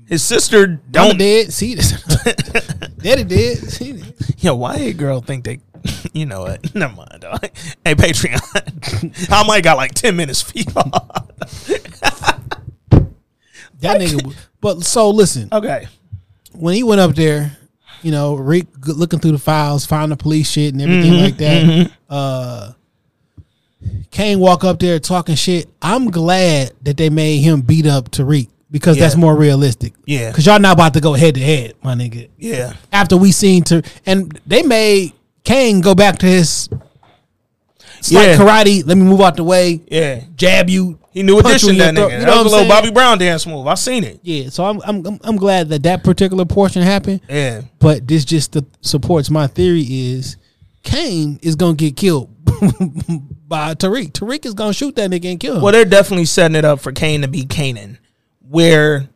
[0.07, 1.17] His sister don't.
[1.17, 1.51] dead.
[1.51, 2.01] See this.
[2.97, 3.57] Daddy dead.
[3.57, 4.43] See this.
[4.43, 5.59] Yo, why a girl think they?
[6.13, 6.73] You know what?
[6.75, 7.41] Never mind, dog.
[7.83, 9.29] Hey, Patreon.
[9.29, 10.91] I might got like ten minutes for y'all.
[13.79, 14.33] That nigga.
[14.61, 15.87] But so listen, okay.
[16.53, 17.57] when he went up there,
[18.05, 21.91] you know, Rick looking through the files, the police shit and everything like that.
[22.07, 22.71] Uh,
[24.11, 25.67] Kane walk up there talking shit.
[25.81, 29.93] I'm glad that they made him beat up Tariq because that's more realistic.
[30.05, 30.29] Yeah.
[30.29, 32.29] because y'all not about to go head to head, my nigga.
[32.37, 32.73] Yeah.
[32.91, 36.69] After we seen to and they made Kane go back to his.
[38.07, 38.21] It's Yeah.
[38.21, 38.85] like karate.
[38.85, 39.81] Let me move out the way.
[39.89, 40.21] Yeah.
[40.35, 40.99] Jab you.
[41.11, 42.19] He knew addition that nigga.
[42.19, 42.69] You that was a little saying?
[42.69, 43.65] Bobby Brown dance move.
[43.67, 44.19] I seen it.
[44.21, 47.21] Yeah, so I'm I'm I'm- glad that that particular portion happened.
[47.29, 47.61] Yeah.
[47.79, 50.35] But this just the, supports my theory is
[50.83, 52.29] Kane is gonna get killed
[53.47, 54.11] by Tariq.
[54.11, 55.61] Tariq is gonna shoot that nigga and kill him.
[55.61, 57.97] Well, they're definitely setting it up for Kane to be Kanan,
[58.49, 59.07] where,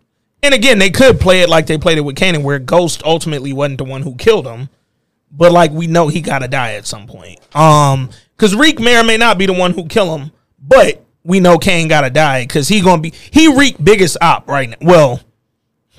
[0.41, 3.51] and again, they could play it like they played it with Kanan, where Ghost ultimately
[3.53, 4.69] wasn't the one who killed him,
[5.31, 7.39] but like we know he gotta die at some point.
[7.55, 8.09] Um,
[8.39, 11.57] because Reek may or may not be the one who kill him, but we know
[11.57, 14.77] Kane gotta die because he gonna be he Reek biggest op right now.
[14.79, 15.19] Well,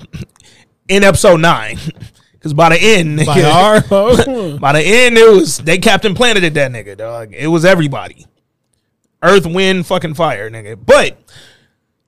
[0.87, 1.77] in episode nine,
[2.33, 3.81] because by the end, by our
[4.57, 7.31] by the end, it was they Captain Planeted that nigga, dog.
[7.33, 8.25] It was everybody.
[9.21, 10.79] Earth, wind, fucking fire, nigga.
[10.83, 11.21] But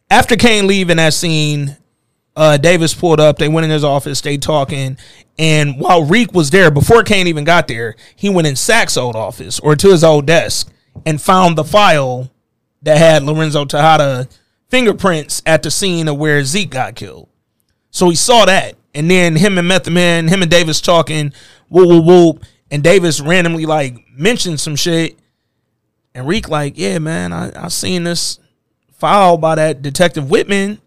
[0.09, 1.77] after Kane leaving that scene,
[2.35, 3.37] uh, Davis pulled up.
[3.37, 4.21] They went in his office.
[4.21, 4.97] They talking,
[5.37, 9.15] and while Reek was there before Kane even got there, he went in Sack's old
[9.15, 10.71] office or to his old desk
[11.05, 12.31] and found the file
[12.81, 14.27] that had Lorenzo Tejada
[14.69, 17.29] fingerprints at the scene of where Zeke got killed.
[17.91, 21.33] So he saw that, and then him and Method Man, him and Davis talking,
[21.69, 25.17] whoop whoop whoop, and Davis randomly like mentioned some shit,
[26.15, 28.39] and Reek like, yeah, man, I I seen this
[28.91, 30.79] file by that Detective Whitman,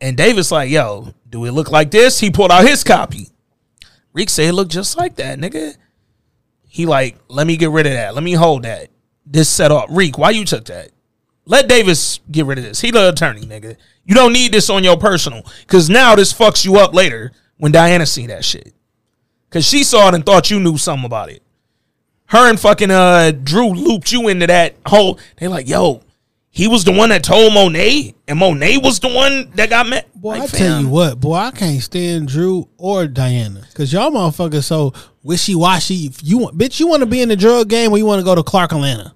[0.00, 2.20] and Davis like, yo, do it look like this?
[2.20, 3.28] He pulled out his copy.
[4.12, 5.76] Reek said it looked just like that, nigga.
[6.66, 8.14] He like, let me get rid of that.
[8.14, 8.90] Let me hold that.
[9.26, 9.86] This set up.
[9.90, 10.90] Reek, why you took that?
[11.44, 12.80] Let Davis get rid of this.
[12.80, 13.76] He the attorney, nigga.
[14.04, 15.42] You don't need this on your personal.
[15.66, 18.74] Cause now this fucks you up later when Diana see that shit.
[19.50, 21.42] Cause she saw it and thought you knew something about it.
[22.26, 26.02] Her and fucking uh Drew looped you into that whole they like, yo,
[26.58, 30.12] he was the one that told Monet, and Monet was the one that got met.
[30.12, 34.10] Boy, Like, I tell you what, boy, I can't stand Drew or Diana because y'all
[34.10, 34.92] motherfuckers so
[35.22, 36.10] wishy washy.
[36.20, 38.24] You want, bitch, you want to be in the drug game or you want to
[38.24, 39.14] go to Clark, Atlanta?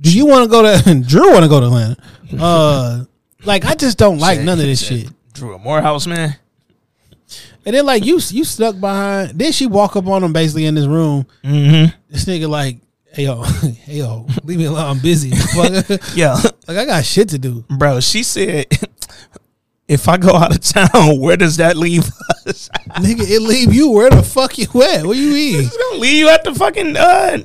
[0.00, 1.32] Do you want to go to Drew?
[1.32, 1.96] Want to go to Atlanta?
[2.38, 3.04] Uh,
[3.44, 5.08] like I just don't like none of this shit.
[5.32, 6.36] Drew a Morehouse man.
[7.64, 9.36] And then like you, you stuck behind.
[9.36, 11.26] Then she walk up on him basically in this room.
[11.42, 11.96] Mm-hmm.
[12.08, 12.78] This nigga like,
[13.16, 13.42] hey yo,
[13.84, 14.90] hey yo, leave me alone.
[14.96, 15.30] I'm busy.
[16.14, 16.34] Yeah,
[16.68, 17.64] like I got shit to do.
[17.68, 18.00] bro.
[18.00, 18.66] She said,
[19.88, 22.04] if I go out of town, where does that leave
[22.46, 22.68] us?
[22.96, 25.04] Nigga, it leave you where the fuck you at?
[25.06, 25.60] What you mean?
[25.64, 27.38] It's gonna leave you at the fucking uh,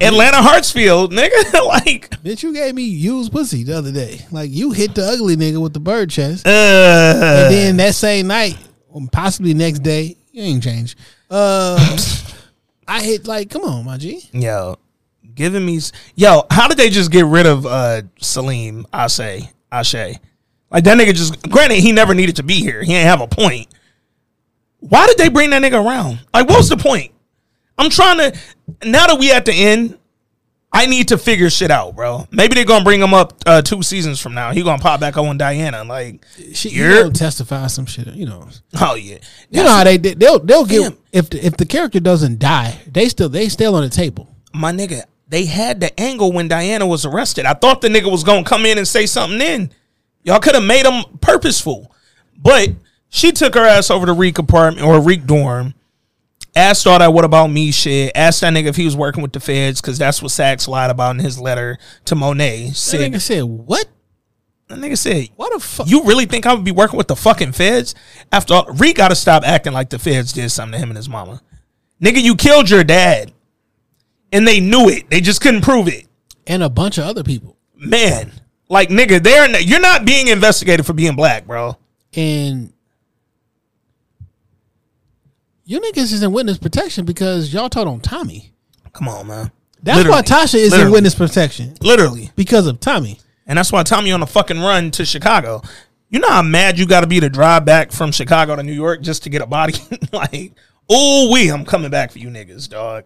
[0.00, 1.66] Atlanta Hartsfield, nigga.
[1.66, 4.20] like, Bitch, you gave me used pussy the other day.
[4.30, 6.46] Like you hit the ugly nigga with the bird chest.
[6.46, 8.56] uh, And then that same night,
[8.88, 10.98] or possibly next day, you ain't changed.
[11.28, 11.76] Uh
[12.90, 14.28] I hit like, come on, my G.
[14.32, 14.76] yo,
[15.36, 15.78] giving me,
[16.16, 18.84] yo, how did they just get rid of uh Salim?
[18.92, 20.18] I say, I say,
[20.72, 21.48] like that nigga just.
[21.48, 22.82] Granted, he never needed to be here.
[22.82, 23.68] He ain't have a point.
[24.80, 26.18] Why did they bring that nigga around?
[26.34, 27.12] Like, what was the point?
[27.78, 28.38] I'm trying to.
[28.84, 29.96] Now that we at the end,
[30.72, 32.28] I need to figure shit out, bro.
[32.30, 34.52] Maybe they're gonna bring him up uh, two seasons from now.
[34.52, 35.82] He gonna pop back on Diana.
[35.82, 38.48] Like, She you You're- testify some shit, you know.
[38.80, 39.18] oh yeah,
[39.50, 42.78] You know how they did they'll they'll get if the, if the character doesn't die,
[42.90, 44.32] they still they still on the table.
[44.54, 47.46] my nigga, they had the angle when Diana was arrested.
[47.46, 49.72] I thought the nigga was gonna come in and say something then.
[50.22, 51.92] Y'all could have made him purposeful.
[52.40, 52.70] But
[53.08, 55.74] she took her ass over to Reek apartment or Reek dorm,
[56.54, 59.32] asked all that what about me shit, asked that nigga if he was working with
[59.32, 62.66] the feds, because that's what Saxe lied about in his letter to Monet.
[62.68, 63.86] That nigga said, What?
[64.68, 65.88] that nigga said, What the fuck?
[65.88, 67.94] You really think I would be working with the fucking feds?
[68.32, 71.08] After all, Reek gotta stop acting like the feds did something to him and his
[71.08, 71.40] mama.
[72.02, 73.32] Nigga, you killed your dad.
[74.32, 75.10] And they knew it.
[75.10, 76.06] They just couldn't prove it.
[76.46, 77.56] and a bunch of other people.
[77.76, 78.32] Man.
[78.68, 81.76] Like nigga, they're you're not being investigated for being black, bro.
[82.14, 82.72] And
[85.70, 88.52] you niggas is in witness protection because y'all told on Tommy.
[88.92, 89.52] Come on, man.
[89.80, 92.32] That's why Tasha is in witness protection Literally.
[92.34, 93.20] because of Tommy.
[93.46, 95.62] And that's why Tommy on a fucking run to Chicago.
[96.08, 98.72] You know how mad you got to be to drive back from Chicago to New
[98.72, 99.74] York just to get a body?
[100.12, 100.54] like,
[100.88, 103.04] oh, we, I'm coming back for you niggas, dog.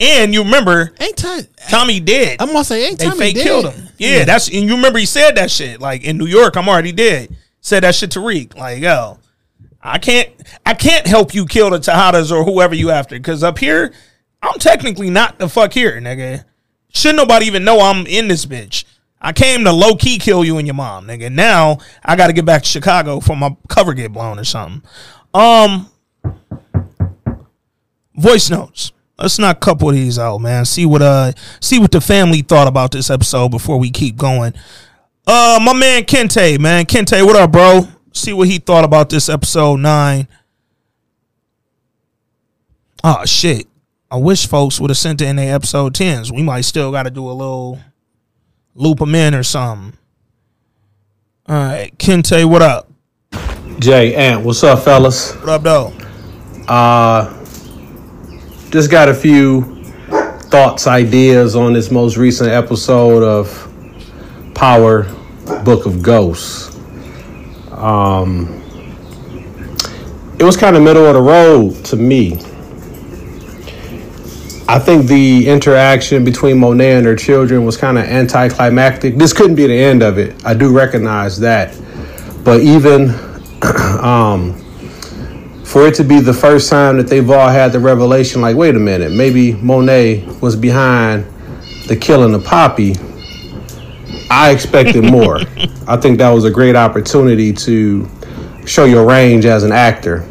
[0.00, 1.42] And you remember Ain't Tommy?
[1.68, 2.38] Tommy dead.
[2.40, 3.44] I'm gonna say ain't they Tommy fake dead?
[3.44, 3.88] killed him.
[3.98, 5.80] Yeah, that's and you remember he said that shit.
[5.80, 7.36] Like in New York, I'm already dead.
[7.60, 8.56] Said that shit to Reek.
[8.56, 9.18] Like, yo,
[9.84, 10.30] I can't
[10.64, 13.20] I can't help you kill the Tejadas or whoever you after.
[13.20, 13.92] Cause up here,
[14.42, 16.44] I'm technically not the fuck here, nigga.
[16.88, 18.84] Should nobody even know I'm in this bitch.
[19.20, 21.30] I came to low key kill you and your mom, nigga.
[21.30, 24.82] Now I gotta get back to Chicago for my cover get blown or something.
[25.34, 25.90] Um
[28.16, 28.92] voice notes.
[29.18, 30.64] Let's not couple these out, man.
[30.64, 34.54] See what uh see what the family thought about this episode before we keep going.
[35.26, 36.86] Uh my man Kente, man.
[36.86, 37.86] Kente, what up, bro?
[38.14, 40.28] See what he thought about this episode nine.
[43.02, 43.66] Oh shit.
[44.10, 46.32] I wish folks would have sent it in their episode tens.
[46.32, 47.80] We might still gotta do a little
[48.74, 49.98] loop them in or something.
[51.48, 52.90] Alright, Kente, what up?
[53.80, 55.34] Jay Ant, what's up, fellas?
[55.34, 55.92] What up, though?
[56.68, 57.44] Uh,
[58.70, 59.84] just got a few
[60.44, 65.02] thoughts, ideas on this most recent episode of Power
[65.64, 66.73] Book of Ghosts.
[67.84, 68.62] Um,
[70.38, 72.38] it was kind of middle of the road to me.
[74.66, 79.16] I think the interaction between Monet and her children was kind of anticlimactic.
[79.16, 80.42] This couldn't be the end of it.
[80.46, 81.78] I do recognize that.
[82.42, 83.10] But even
[84.00, 84.54] um,
[85.62, 88.74] for it to be the first time that they've all had the revelation like, wait
[88.74, 91.26] a minute, maybe Monet was behind
[91.86, 92.94] the killing of Poppy,
[94.34, 95.38] I expected more.
[95.86, 98.08] I think that was a great opportunity to
[98.66, 100.28] show your range as an actor.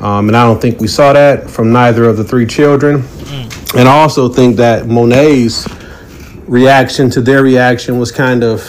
[0.00, 3.04] Um, and I don't think we saw that from neither of the three children.
[3.74, 5.66] And I also think that Monet's
[6.46, 8.64] reaction to their reaction was kind of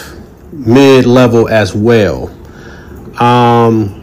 [0.52, 2.28] mid level as well.
[3.20, 4.00] Um,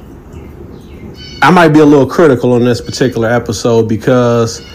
[1.41, 4.65] I might be a little critical on this particular episode because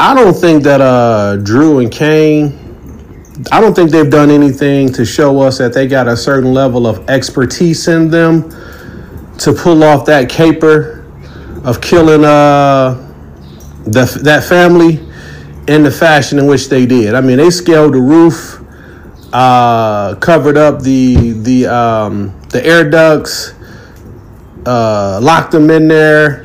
[0.00, 2.58] I don't think that uh, Drew and Kane,
[3.50, 6.86] I don't think they've done anything to show us that they got a certain level
[6.86, 8.50] of expertise in them
[9.38, 11.04] to pull off that caper
[11.64, 12.94] of killing uh,
[13.84, 15.00] the, that family
[15.68, 17.14] in the fashion in which they did.
[17.14, 18.60] I mean, they scaled the roof,
[19.32, 23.54] uh, covered up the the um, the air ducts,
[24.66, 26.44] uh, locked them in there,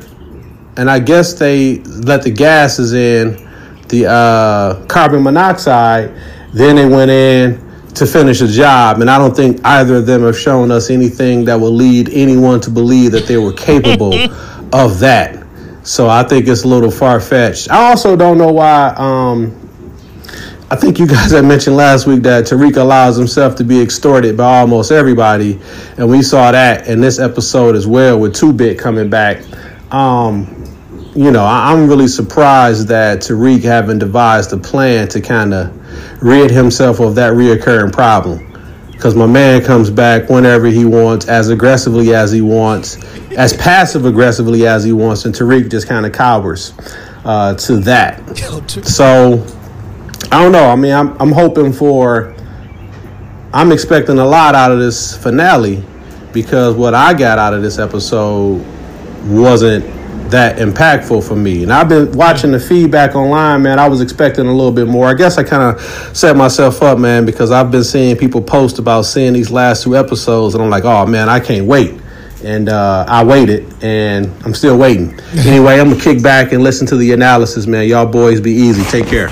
[0.76, 3.48] and I guess they let the gases in,
[3.88, 6.14] the uh, carbon monoxide.
[6.52, 10.22] Then they went in to finish the job, and I don't think either of them
[10.22, 14.14] have shown us anything that will lead anyone to believe that they were capable
[14.72, 15.44] of that.
[15.82, 17.70] So I think it's a little far fetched.
[17.70, 18.94] I also don't know why.
[18.96, 19.56] Um,
[20.70, 24.36] I think you guys had mentioned last week that Tariq allows himself to be extorted
[24.36, 25.58] by almost everybody,
[25.96, 29.42] and we saw that in this episode as well with Two Bit coming back.
[29.92, 30.66] Um,
[31.14, 35.77] you know, I, I'm really surprised that Tariq haven't devised a plan to kind of
[36.20, 38.44] rid himself of that reoccurring problem.
[38.92, 42.96] because my man comes back whenever he wants, as aggressively as he wants,
[43.36, 46.72] as passive aggressively as he wants, and Tariq just kind of cowers
[47.24, 48.20] uh, to that.
[48.84, 49.46] So
[50.32, 50.68] I don't know.
[50.68, 52.34] I mean, I'm I'm hoping for.
[53.52, 55.82] I'm expecting a lot out of this finale
[56.34, 58.62] because what I got out of this episode
[59.26, 59.84] wasn't
[60.30, 61.62] that impactful for me.
[61.62, 63.78] And I've been watching the feedback online, man.
[63.78, 65.06] I was expecting a little bit more.
[65.06, 65.80] I guess I kind of
[66.16, 69.96] set myself up, man, because I've been seeing people post about seeing these last two
[69.96, 72.00] episodes, and I'm like, oh man, I can't wait.
[72.44, 75.18] And uh, I waited, and I'm still waiting.
[75.32, 77.88] anyway, I'm gonna kick back and listen to the analysis, man.
[77.88, 78.84] Y'all boys be easy.
[78.84, 79.28] Take care.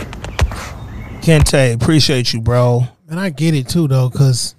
[1.21, 2.87] Kente, appreciate you, bro.
[3.09, 4.57] And I get it too, though, because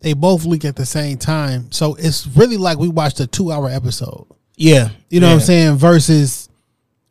[0.00, 1.70] they both leak at the same time.
[1.72, 4.26] So it's really like we watched a two hour episode.
[4.60, 5.76] Yeah, You know what I'm saying?
[5.76, 6.48] Versus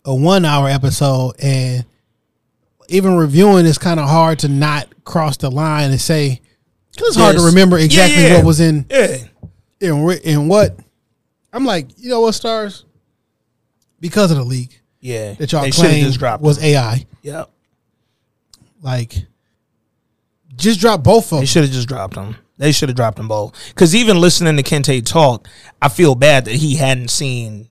[0.06, 1.34] a one hour episode.
[1.40, 1.86] And
[2.90, 6.42] even reviewing is kind of hard to not cross the line and say,
[6.92, 8.36] because it's hard to remember exactly yeah.
[8.36, 9.18] what was in, Yeah,
[9.80, 10.78] in, in what.
[11.54, 12.84] I'm like, you know what, stars?
[14.02, 15.34] Because of the leak yeah.
[15.36, 16.44] that y'all They claim just dropped.
[16.44, 16.62] was.
[16.62, 17.50] AI, Yep.
[18.82, 19.14] like,
[20.56, 21.46] just drop both of They them.
[21.46, 22.36] should have just dropped them.
[22.58, 23.54] They should have dropped them both.
[23.70, 25.48] Because even listening to Kente talk,
[25.82, 27.70] I feel bad that he hadn't seen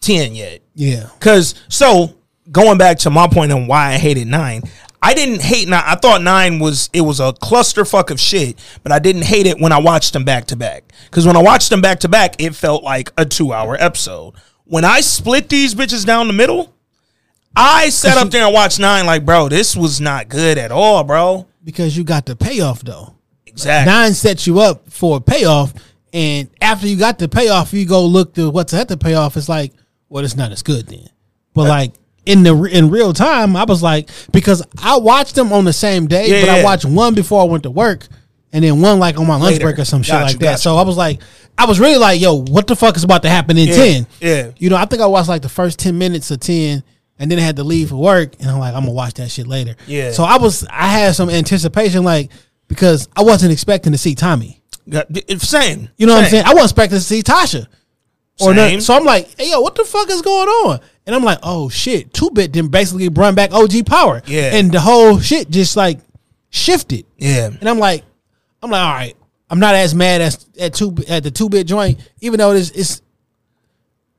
[0.00, 0.60] ten yet.
[0.74, 1.08] Yeah.
[1.20, 2.14] Cause so
[2.50, 4.62] going back to my point on why I hated nine,
[5.02, 5.84] I didn't hate nine.
[5.84, 9.58] I thought nine was it was a clusterfuck of shit, but I didn't hate it
[9.58, 10.92] when I watched them back to back.
[11.10, 14.34] Cause when I watched them back to back, it felt like a two hour episode.
[14.64, 16.74] When I split these bitches down the middle,
[17.56, 21.02] I sat up there and watched nine like, bro, this was not good at all,
[21.04, 21.46] bro.
[21.64, 23.14] Because you got the payoff, though.
[23.58, 23.92] Exactly.
[23.92, 25.74] Nine sets you up for a payoff,
[26.12, 29.36] and after you got the payoff, you go look to what's at the payoff.
[29.36, 29.72] It's like,
[30.08, 31.08] well, it's not as good then.
[31.54, 31.92] But like
[32.24, 36.06] in the in real time, I was like, because I watched them on the same
[36.06, 38.06] day, Yeah, but I watched one before I went to work,
[38.52, 39.64] and then one like on my lunch Later.
[39.64, 40.60] break or some shit like that.
[40.60, 41.20] So I was like,
[41.56, 44.06] I was really like, yo, what the fuck is about to happen in Yeah, ten?
[44.20, 44.50] yeah.
[44.56, 46.84] you know, I think I watched like the first ten minutes of ten.
[47.20, 49.28] And then I had to leave for work, and I'm like, I'm gonna watch that
[49.28, 49.74] shit later.
[49.88, 50.12] Yeah.
[50.12, 52.30] So I was, I had some anticipation, like
[52.68, 54.62] because I wasn't expecting to see Tommy.
[54.86, 55.88] It's Same.
[55.96, 56.44] You know what I'm saying?
[56.44, 57.66] I wasn't expecting to see Tasha.
[58.40, 58.74] Or Same.
[58.74, 60.80] not, so I'm like, hey yo, what the fuck is going on?
[61.06, 64.22] And I'm like, oh shit, two bit then basically run back OG power.
[64.26, 64.54] Yeah.
[64.54, 65.98] And the whole shit just like
[66.50, 67.04] shifted.
[67.16, 67.46] Yeah.
[67.46, 68.04] And I'm like,
[68.62, 69.16] I'm like, all right,
[69.50, 72.70] I'm not as mad as at two at the two bit joint, even though it's
[72.70, 73.02] it's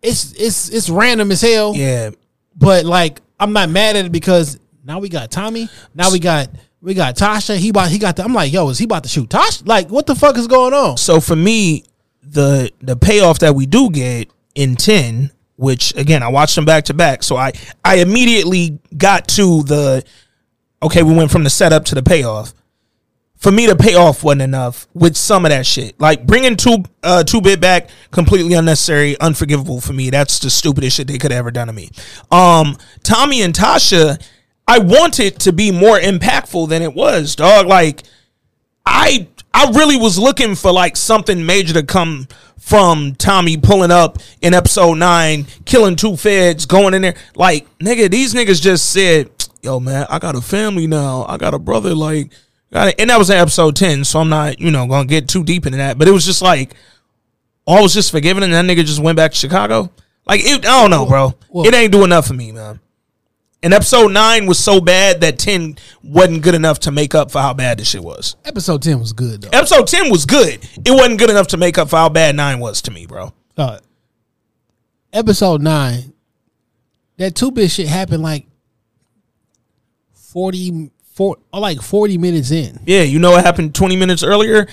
[0.02, 1.76] it's it's it's random as hell.
[1.76, 2.12] Yeah.
[2.56, 5.70] But like, I'm not mad at it because now we got Tommy.
[5.94, 6.50] Now we got
[6.82, 7.58] we got Tasha.
[7.58, 8.16] He about he got.
[8.16, 9.68] The, I'm like, yo, is he about to shoot Tasha?
[9.68, 10.98] Like, what the fuck is going on?
[10.98, 11.84] So for me,
[12.24, 16.86] the the payoff that we do get in ten, which again I watched them back
[16.86, 17.54] to back, so I
[17.84, 20.04] I immediately got to the
[20.82, 21.04] okay.
[21.04, 22.54] We went from the setup to the payoff.
[23.36, 25.98] For me, the payoff wasn't enough with some of that shit.
[25.98, 30.10] Like bringing two uh, two bit back, completely unnecessary, unforgivable for me.
[30.10, 31.90] That's the stupidest shit they could have ever done to me.
[32.32, 34.22] Um, Tommy and Tasha,
[34.70, 37.66] I wanted to be more impactful than it was, dog.
[37.66, 38.04] Like
[38.86, 42.28] I I really was looking for like something major to come
[42.60, 47.16] from Tommy pulling up in episode nine, killing two feds, going in there.
[47.36, 49.32] Like, nigga, these niggas just said,
[49.64, 51.26] Yo, man, I got a family now.
[51.28, 52.32] I got a brother, like
[52.72, 52.96] got it.
[53.00, 55.66] and that was in episode ten, so I'm not, you know, gonna get too deep
[55.66, 55.98] into that.
[55.98, 56.76] But it was just like
[57.66, 59.92] all was just forgiven and that nigga just went back to Chicago.
[60.28, 61.34] Like it, I don't know, bro.
[61.50, 62.80] Well- it ain't doing enough for me, man.
[63.62, 67.40] And episode nine was so bad that ten wasn't good enough to make up for
[67.40, 68.38] how bad this shit was.
[68.46, 69.50] Episode ten was good though.
[69.58, 70.66] Episode 10 was good.
[70.86, 73.34] It wasn't good enough to make up for how bad 9 was to me, bro.
[73.58, 73.80] Uh,
[75.12, 76.14] episode nine,
[77.18, 78.46] that two bit shit happened like
[80.14, 82.80] 40, four, or like forty minutes in.
[82.86, 84.68] Yeah, you know what happened 20 minutes earlier?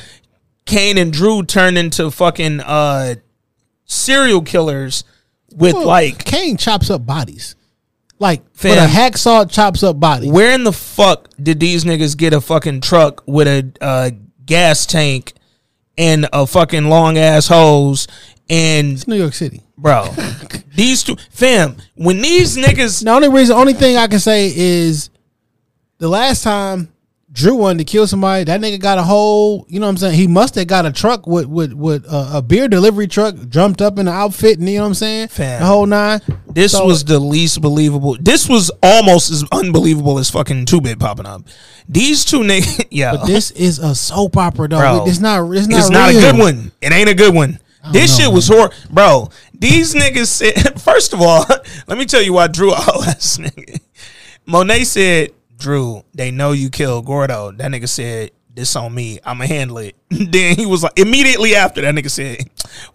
[0.65, 3.17] Kane and Drew turned into fucking uh
[3.87, 5.03] serial killers
[5.53, 7.56] with Well, like Kane chops up bodies,
[8.19, 8.71] like Fam.
[8.71, 10.31] with a hacksaw chops up bodies.
[10.31, 14.11] where in the fuck did these niggas get a fucking truck with a uh,
[14.45, 15.35] gas tank
[15.99, 18.07] and a fucking long ass hose
[18.49, 19.63] and It's New York City.
[19.77, 20.09] bro
[20.75, 25.11] these two fam when these niggas The only reason, only thing I can say is
[25.99, 26.93] the last time
[27.37, 30.15] Drew wanted to kill somebody, that nigga got a whole, you know what I'm saying?
[30.15, 33.83] He must have got a truck with with with uh, a beer delivery truck, jumped
[33.83, 35.29] up in the outfit, and you know what I'm saying?
[35.29, 35.61] Fam.
[35.61, 36.23] The whole nine.
[36.49, 38.17] This So- was the least believable.
[38.19, 41.43] This was almost as unbelievable as fucking two bit popping up.
[41.87, 44.79] These two niggas, yeah, But this is a soap opera, though.
[44.79, 45.47] Bro, it's not.
[45.55, 45.79] It's not.
[45.79, 46.73] it's not a good one.
[46.81, 47.59] It ain't a good one.
[47.93, 49.29] This know, shit was horrible, bro.
[49.53, 50.81] These niggas said.
[50.87, 51.45] First of all,
[51.87, 53.79] let me tell you why Drew all nigga.
[54.47, 59.21] Monet said, "Drew, they know you killed Gordo." That nigga said, this on me.
[59.25, 59.95] I'ma handle it.
[60.11, 62.39] then he was like, immediately after that nigga said,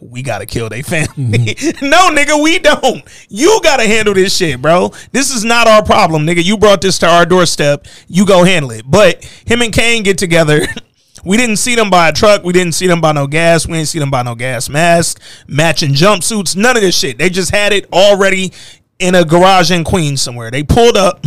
[0.02, 1.06] we gotta kill they family.
[1.16, 1.86] Mm-hmm.
[1.90, 3.04] no, nigga, we don't.
[3.30, 4.92] You gotta handle this shit, bro.
[5.12, 6.44] This is not our problem, nigga.
[6.44, 7.86] You brought this to our doorstep.
[8.08, 8.84] You go handle it.
[8.90, 10.62] But him and Kane get together.
[11.24, 12.44] We didn't see them buy a truck.
[12.44, 13.68] We didn't see them buy no gas.
[13.68, 17.20] We didn't see them buy no gas mask, matching jumpsuits, none of this shit.
[17.20, 18.52] They just had it already
[18.98, 20.50] in a garage in Queens somewhere.
[20.50, 21.24] They pulled up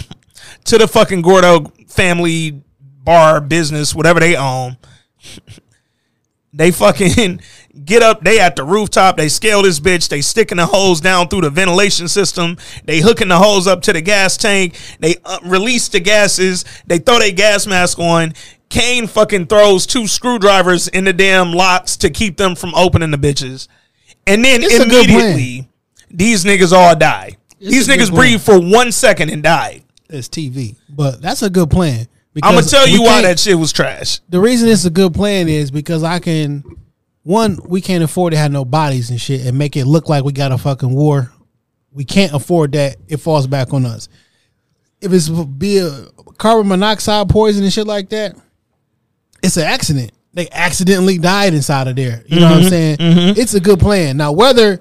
[0.65, 4.77] to the fucking Gordo family bar business, whatever they own.
[6.53, 7.41] They fucking
[7.85, 8.23] get up.
[8.23, 9.17] They at the rooftop.
[9.17, 10.09] They scale this bitch.
[10.09, 12.57] They sticking the hose down through the ventilation system.
[12.85, 14.77] They hooking the hose up to the gas tank.
[15.01, 16.65] They uh, release the gases.
[16.87, 18.35] They throw their gas mask on.
[18.69, 23.19] Kane fucking throws two screwdrivers in the damn locks to keep them from opening the
[23.19, 23.69] bitches.
[24.27, 25.33] And then It's a good plan.
[25.35, 25.69] immediately,
[26.11, 27.37] these niggas all die.
[27.61, 29.84] It's these niggas breathe for one second and died.
[30.15, 32.07] It's TV, but that's a good plan.
[32.43, 34.21] I'm gonna tell you why that shit was trash.
[34.29, 36.65] The reason it's a good plan is because I can.
[37.23, 40.25] One, we can't afford to have no bodies and shit and make it look like
[40.25, 41.33] we got a fucking war.
[41.91, 42.97] We can't afford that.
[43.09, 44.09] It falls back on us.
[45.01, 46.07] If it's be a
[46.39, 48.37] carbon monoxide poison and shit like that,
[49.43, 50.13] it's an accident.
[50.35, 52.25] They accidentally died inside of there.
[52.27, 52.69] You know what I'm mm-hmm.
[52.69, 52.97] saying?
[52.99, 53.41] Mm-hmm.
[53.41, 54.17] It's a good plan.
[54.17, 54.81] Now whether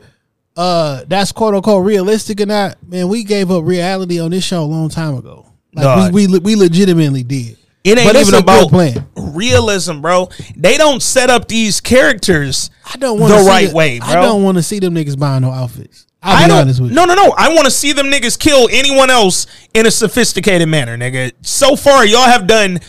[0.55, 4.63] uh that's quote unquote realistic or not, man, we gave up reality on this show
[4.63, 5.47] a long time ago.
[5.73, 7.57] Like we, we we legitimately did.
[7.83, 9.07] It ain't But even about plan.
[9.17, 10.29] realism, bro.
[10.55, 14.07] They don't set up these characters I don't want the see right the- way, bro.
[14.07, 16.05] I don't want to see them niggas buying no outfits.
[16.23, 16.95] I'll I be don't, honest with you.
[16.95, 17.33] no, no, no.
[17.37, 21.33] I want to see them niggas kill anyone else in a sophisticated manner, nigga.
[21.41, 22.79] So far, y'all have done,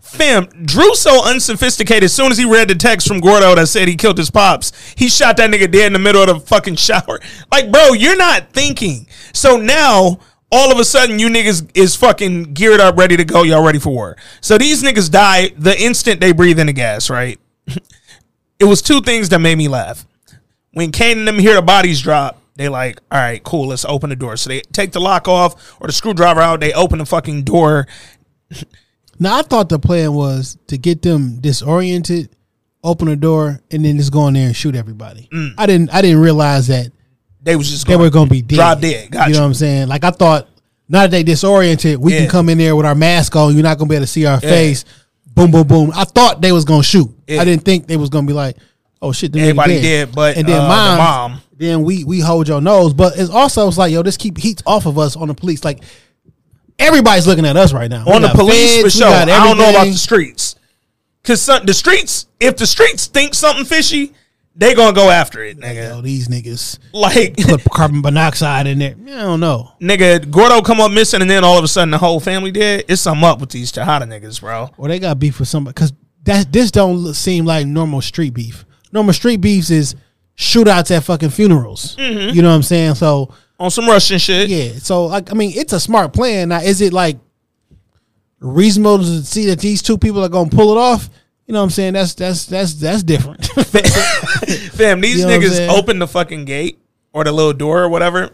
[0.00, 0.46] fam.
[0.64, 2.04] Drew so unsophisticated.
[2.04, 4.72] As soon as he read the text from Gordo that said he killed his pops,
[4.96, 7.18] he shot that nigga dead in the middle of the fucking shower.
[7.50, 9.08] Like, bro, you're not thinking.
[9.32, 10.20] So now.
[10.50, 13.42] All of a sudden, you niggas is fucking geared up, ready to go.
[13.42, 14.16] Y'all ready for war.
[14.40, 17.38] So these niggas die the instant they breathe in the gas, right?
[18.58, 20.06] it was two things that made me laugh
[20.72, 24.10] when Kane and them hear the bodies drop, they like, all right, cool, let's open
[24.10, 24.36] the door.
[24.36, 27.86] So they take the lock off or the screwdriver out, they open the fucking door.
[29.18, 32.30] Now I thought the plan was to get them disoriented,
[32.84, 35.28] open the door, and then just go in there and shoot everybody.
[35.32, 35.54] Mm.
[35.56, 36.92] I didn't I didn't realize that
[37.42, 38.56] They was just they going, were gonna be dead.
[38.56, 39.10] Drop dead.
[39.10, 39.30] Gotcha.
[39.30, 39.88] You know what I'm saying?
[39.88, 40.48] Like I thought
[40.88, 42.20] now that they disoriented, we Yeah.
[42.20, 44.26] can come in there with our mask on, you're not gonna be able to see
[44.26, 44.84] our face.
[45.26, 45.92] Boom, boom, boom.
[45.94, 47.08] I thought they was gonna shoot.
[47.28, 47.40] Yeah.
[47.40, 48.56] I didn't think they was gonna be like,
[49.02, 51.40] oh shit, Everybody dead, but, and then uh, the mom, mom.
[51.56, 52.94] then we we hold your nose.
[52.94, 55.64] But it's also it's like, yo, this keep heat off of us on the police.
[55.64, 55.82] Like
[56.78, 58.04] everybody's looking at us right now.
[58.06, 59.08] On the police for feds, we sure.
[59.08, 60.56] I don't know about the streets.
[61.24, 64.14] Cause the streets, if the streets think something fishy,
[64.56, 66.02] they gonna go after it, Yo, nigga.
[66.02, 68.94] these niggas Like, put carbon monoxide in there.
[69.06, 69.72] I don't know.
[69.80, 72.84] nigga, Gordo come up missing, and then all of a sudden the whole family dead.
[72.88, 74.70] It's something up with these Tejada niggas, bro.
[74.78, 75.92] Or they got beef with somebody because
[76.24, 78.64] that this don't seem like normal street beef.
[78.92, 79.94] Normal street beefs is
[80.36, 81.96] shootouts at fucking funerals.
[81.96, 82.34] Mm-hmm.
[82.34, 82.94] You know what I'm saying?
[82.96, 84.48] So On some Russian shit.
[84.48, 84.72] yeah.
[84.78, 86.48] So like I mean, it's a smart plan.
[86.50, 87.18] Now, is it like
[88.40, 91.10] reasonable to see that these two people are gonna pull it off?
[91.46, 91.94] You know what I'm saying?
[91.94, 93.44] That's that's that's that's different.
[94.74, 96.78] Fam, these You know niggas opened the fucking gate
[97.12, 98.30] or the little door or whatever,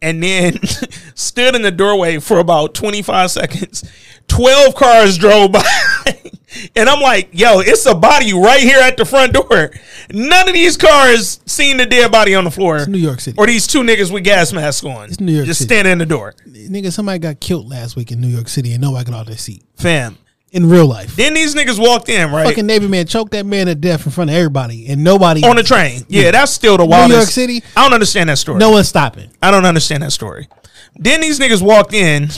[0.00, 0.58] and then
[1.14, 3.90] stood in the doorway for about 25 seconds.
[4.28, 5.64] 12 cars drove by.
[6.76, 9.70] and I'm like, yo, it's a body right here at the front door.
[10.12, 12.78] None of these cars seen the dead body on the floor.
[12.78, 13.36] It's New York City.
[13.38, 15.08] Or these two niggas with gas masks on.
[15.10, 15.68] It's New York Just City.
[15.74, 16.34] standing in the door.
[16.48, 19.36] Nigga, somebody got killed last week in New York City and nobody got out their
[19.36, 20.18] seat Fam.
[20.52, 21.14] in real life.
[21.16, 22.46] Then these niggas walked in, right?
[22.46, 25.56] Fucking Navy man choked that man to death in front of everybody and nobody on
[25.56, 26.02] the train.
[26.08, 27.10] Yeah, that's still the wildest.
[27.10, 27.62] New York City?
[27.76, 28.58] I don't understand that story.
[28.58, 29.30] No one's stopping.
[29.42, 30.48] I don't understand that story.
[30.96, 32.28] Then these niggas walked in.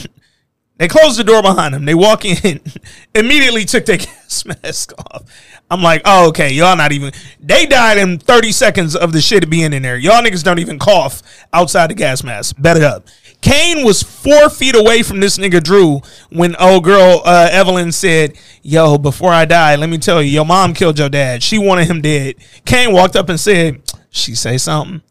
[0.77, 1.85] They closed the door behind them.
[1.85, 2.59] They walk in,
[3.15, 5.23] immediately took their gas mask off.
[5.69, 7.13] I'm like, oh, okay, y'all not even.
[7.39, 9.97] They died in 30 seconds of the shit being in there.
[9.97, 11.21] Y'all niggas don't even cough
[11.51, 12.55] outside the gas mask.
[12.59, 13.07] Bet it up.
[13.41, 18.37] Kane was four feet away from this nigga Drew when old girl uh, Evelyn said,
[18.61, 21.43] "Yo, before I die, let me tell you, your mom killed your dad.
[21.43, 22.35] She wanted him dead."
[22.65, 23.81] Kane walked up and said,
[24.11, 25.01] "She say something."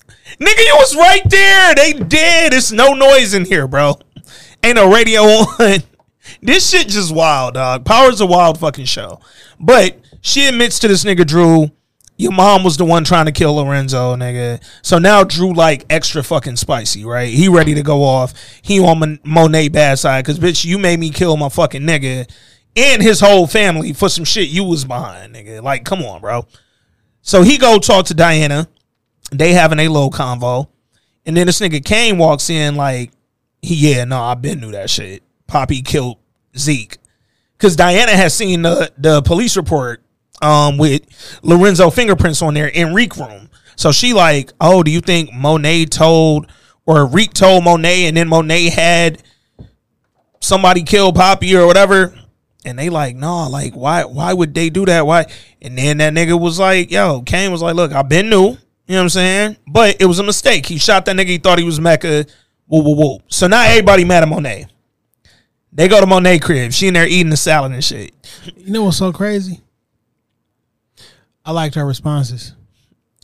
[0.41, 1.75] Nigga, you was right there.
[1.75, 2.55] They did.
[2.55, 3.99] It's no noise in here, bro.
[4.65, 5.83] Ain't no radio on.
[6.41, 7.85] This shit just wild, dog.
[7.85, 9.21] Power's a wild fucking show.
[9.59, 11.71] But she admits to this nigga Drew,
[12.17, 14.63] your mom was the one trying to kill Lorenzo, nigga.
[14.83, 17.33] So now Drew like extra fucking spicy, right?
[17.33, 18.35] He ready to go off.
[18.63, 22.31] He on Mon- Monet bad side because bitch, you made me kill my fucking nigga
[22.77, 25.63] and his whole family for some shit you was behind, nigga.
[25.63, 26.47] Like, come on, bro.
[27.23, 28.69] So he go talk to Diana.
[29.31, 30.69] They having a little convo.
[31.25, 33.13] And then this nigga Kane walks in like,
[33.63, 35.23] he, yeah, no, I've been knew that shit.
[35.47, 36.19] Poppy killed
[36.59, 36.99] Zeke.
[37.57, 40.03] because Diana has seen the the police report
[40.41, 41.03] um with
[41.43, 43.49] Lorenzo fingerprints on there in Reek room.
[43.77, 46.51] So she like, oh, do you think Monet told
[46.87, 49.23] or Reek told Monet and then Monet had
[50.41, 52.15] somebody kill Poppy or whatever?
[52.65, 55.07] And they like, no, like why why would they do that?
[55.07, 55.27] Why?
[55.61, 58.57] And then that nigga was like, yo, Kane was like, look, I've been new.
[58.87, 59.57] You know what I'm saying?
[59.67, 60.67] But it was a mistake.
[60.67, 61.29] He shot that nigga.
[61.29, 62.27] He thought he was Mecca.
[62.69, 63.23] Woo whoa, whoa.
[63.29, 64.67] So now everybody mad at Monet.
[65.73, 66.73] They go to Monet crib.
[66.73, 68.13] She in there eating the salad and shit.
[68.57, 69.61] You know what's so crazy?
[71.45, 72.55] I liked her responses.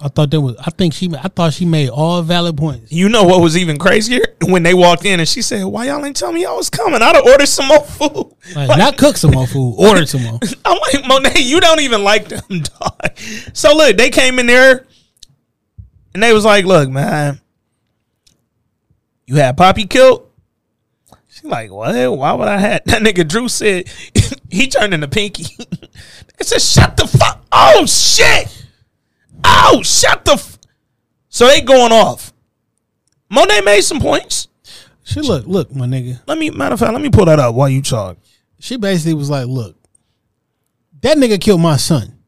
[0.00, 0.56] I thought that was.
[0.58, 1.10] I think she.
[1.12, 2.92] I thought she made all valid points.
[2.92, 6.04] You know what was even crazier when they walked in and she said, "Why y'all
[6.04, 7.02] ain't tell me y'all was coming?
[7.02, 10.38] I'd have ordered some more food." Like, not cook some more food, order some more.
[10.64, 13.18] I'm like, Monet, you don't even like them, dog.
[13.52, 14.86] So look, they came in there
[16.14, 17.40] and they was like, "Look, man,
[19.28, 20.24] you had Poppy killed."
[21.28, 21.94] She like, what?
[22.18, 23.28] Why would I have that nigga?
[23.28, 23.88] Drew said
[24.50, 25.56] he turned into Pinky.
[25.70, 28.66] they said, "Shut the fuck." Oh shit.
[29.44, 30.32] Oh, shut the.
[30.32, 30.58] F-.
[31.28, 32.32] So they going off.
[33.30, 34.48] Monet made some points.
[35.04, 36.20] She look, look, my nigga.
[36.26, 38.18] Let me matter of fact, let me pull that up while you talk.
[38.58, 39.76] She basically was like, "Look,
[41.02, 42.18] that nigga killed my son.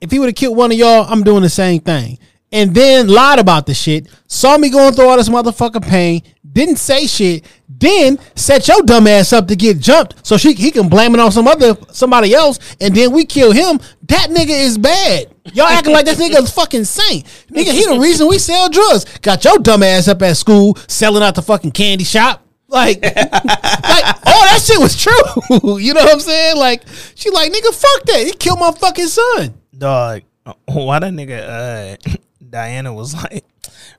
[0.00, 2.18] If he would have killed one of y'all, I'm doing the same thing."
[2.50, 4.08] And then lied about the shit.
[4.26, 6.22] Saw me going through all this motherfucking pain.
[6.50, 7.44] Didn't say shit.
[7.68, 11.20] Then set your dumb ass up to get jumped, so she he can blame it
[11.20, 12.58] on some other somebody else.
[12.80, 13.78] And then we kill him.
[14.08, 15.28] That nigga is bad.
[15.52, 17.24] Y'all acting like this nigga is fucking saint.
[17.50, 19.04] Nigga, he the reason we sell drugs.
[19.20, 22.44] Got your dumb ass up at school selling out the fucking candy shop.
[22.66, 25.78] Like, like, all that shit was true.
[25.78, 26.56] you know what I'm saying?
[26.56, 26.82] Like,
[27.14, 28.22] she like, nigga, fuck that.
[28.26, 29.54] He killed my fucking son.
[29.76, 30.22] Dog,
[30.66, 32.18] why that nigga uh
[32.50, 33.44] Diana was like,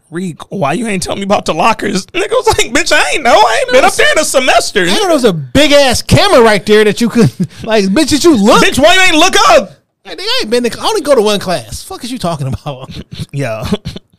[0.10, 2.08] Reek, why you ain't tell me about the lockers?
[2.08, 3.32] Nigga was like, bitch, I ain't know.
[3.32, 4.82] I ain't been up there in a semester.
[4.82, 7.30] I know there was a big ass camera right there that you could
[7.64, 8.64] like, bitch, did you look?
[8.64, 9.72] Bitch, why you ain't look up?
[10.04, 10.64] Hey, nigga, I ain't been.
[10.64, 11.84] To, I only go to one class.
[11.84, 12.90] Fuck is you talking about?
[13.32, 13.70] Yeah,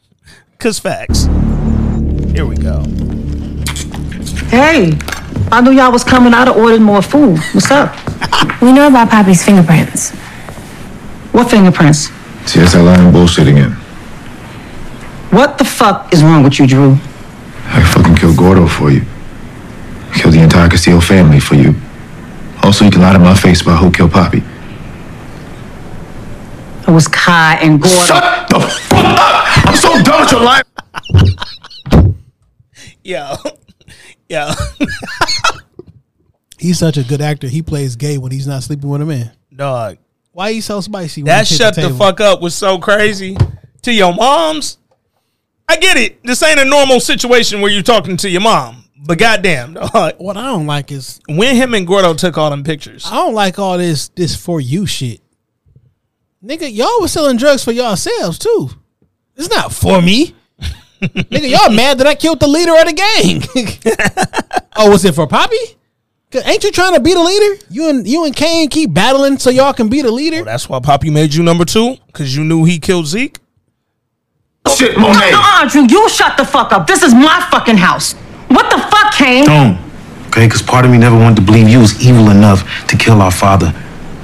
[0.59, 1.25] cause facts.
[2.33, 2.85] Here we go.
[4.47, 4.97] Hey,
[5.51, 6.33] I knew y'all was coming.
[6.33, 7.39] I'd have ordered more food.
[7.53, 7.93] What's up?
[8.63, 10.13] We know about Poppy's fingerprints.
[11.33, 12.09] What fingerprints?
[12.47, 13.77] See, that's that lying bullshit again.
[15.31, 16.93] What the fuck is wrong with you, Drew?
[17.67, 19.03] I fucking killed Gordo for you.
[20.15, 21.75] Killed the entire Castillo family for you.
[22.63, 24.43] Also, you can lie to my face about who killed Poppy.
[26.87, 27.97] It was Kai and Gordo.
[27.97, 29.67] Shut the fuck up!
[29.67, 30.65] I'm so done with your life.
[33.05, 33.37] Yo,
[34.29, 34.51] yo,
[36.59, 37.47] He's such a good actor.
[37.49, 39.31] He plays gay when he's not sleeping with a man.
[39.55, 39.97] dog.
[40.33, 41.23] Why he so spicy?
[41.23, 41.97] when That shut the, table?
[41.97, 43.37] fuck up was so crazy.
[43.83, 44.77] To your moms,
[45.71, 46.21] I get it.
[46.25, 48.83] This ain't a normal situation where you're talking to your mom.
[49.07, 50.15] But goddamn, dog.
[50.19, 53.07] What I don't like is when him and Gordo took all them pictures.
[53.07, 55.21] I don't like all this this for you shit.
[56.43, 58.71] Nigga, y'all was selling drugs for yourselves too.
[59.37, 60.35] It's not for me.
[61.01, 64.65] Nigga, y'all mad that I killed the leader of the gang.
[64.77, 65.55] oh, was it for Poppy?
[66.33, 67.63] Ain't you trying to be the leader?
[67.71, 70.41] You and you and Kane keep battling so y'all can be the leader.
[70.41, 73.39] Oh, that's why Poppy made you number two because you knew he killed Zeke.
[74.69, 75.33] Shit, Monet.
[75.33, 76.87] Uh-uh, Drew, you shut the fuck up.
[76.87, 78.15] This is my fucking house.
[78.49, 79.45] What the fuck, Kane?
[79.45, 79.79] Don't.
[80.29, 83.21] Okay, because part of me never wanted to believe you was evil enough to kill
[83.21, 83.75] our father.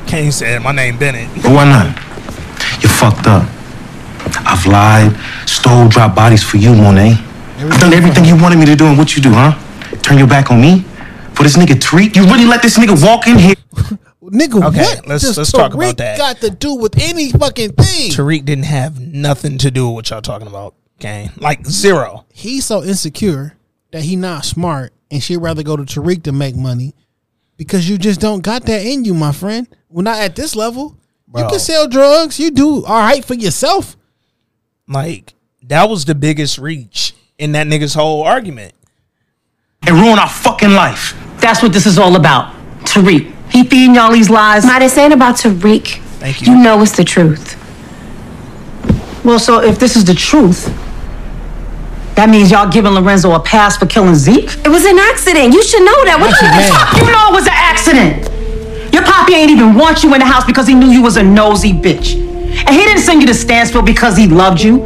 [0.07, 1.87] Kane said, "My name Bennett." But why not?
[2.83, 3.45] You fucked up.
[4.47, 7.19] I've lied, stole, dropped bodies for you, Monet.
[7.59, 9.53] I've done everything you wanted me to do, and what you do, huh?
[10.03, 10.85] Turn your back on me?
[11.35, 12.15] For this nigga Tariq?
[12.15, 13.55] You really let this nigga walk in here?
[14.31, 16.19] Nigga, Okay, what let's- does let's talk about Tariq that.
[16.19, 18.11] got to do with any fucking thing?
[18.11, 21.31] Tariq didn't have nothing to do with what y'all talking about, Kane.
[21.37, 22.25] Like zero.
[22.33, 23.57] He's so insecure
[23.93, 26.95] that he not smart and she'd rather go to Tariq to make money
[27.57, 29.69] because you just don't got that in you, my friend.
[29.89, 30.97] Well, not at this level.
[31.35, 32.41] You can sell drugs.
[32.41, 33.97] You do all right for yourself.
[34.89, 35.35] Like
[35.69, 38.73] that was the biggest reach in that nigga's whole argument.
[39.87, 41.15] And ruin our fucking life.
[41.39, 42.55] That's what this is all about.
[42.85, 43.33] Tariq.
[43.57, 44.67] He feeding y'all these lies.
[44.67, 45.97] Ma, this ain't about Tariq.
[46.21, 46.53] Thank you.
[46.53, 47.57] You know it's the truth.
[49.25, 50.67] Well, so if this is the truth,
[52.17, 54.59] that means y'all giving Lorenzo a pass for killing Zeke?
[54.63, 55.55] It was an accident.
[55.55, 56.19] You should know that.
[56.21, 57.01] What the fuck?
[57.01, 58.93] You know it was an accident.
[58.93, 61.23] Your poppy ain't even want you in the house because he knew you was a
[61.23, 62.15] nosy bitch.
[62.15, 64.85] And he didn't send you to Stansfield because he loved you.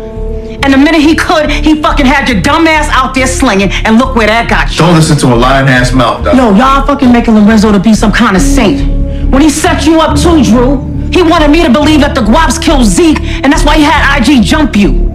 [0.62, 3.98] And the minute he could, he fucking had your dumb ass out there slinging, and
[3.98, 4.78] look where that got you.
[4.78, 6.36] Don't listen to a lying ass mouth, dog.
[6.36, 8.86] Yo, y'all fucking making Lorenzo to be some kind of saint.
[9.32, 10.82] When he set you up too, Drew,
[11.12, 14.20] he wanted me to believe that the Guaps killed Zeke, and that's why he had
[14.20, 15.08] IG jump you.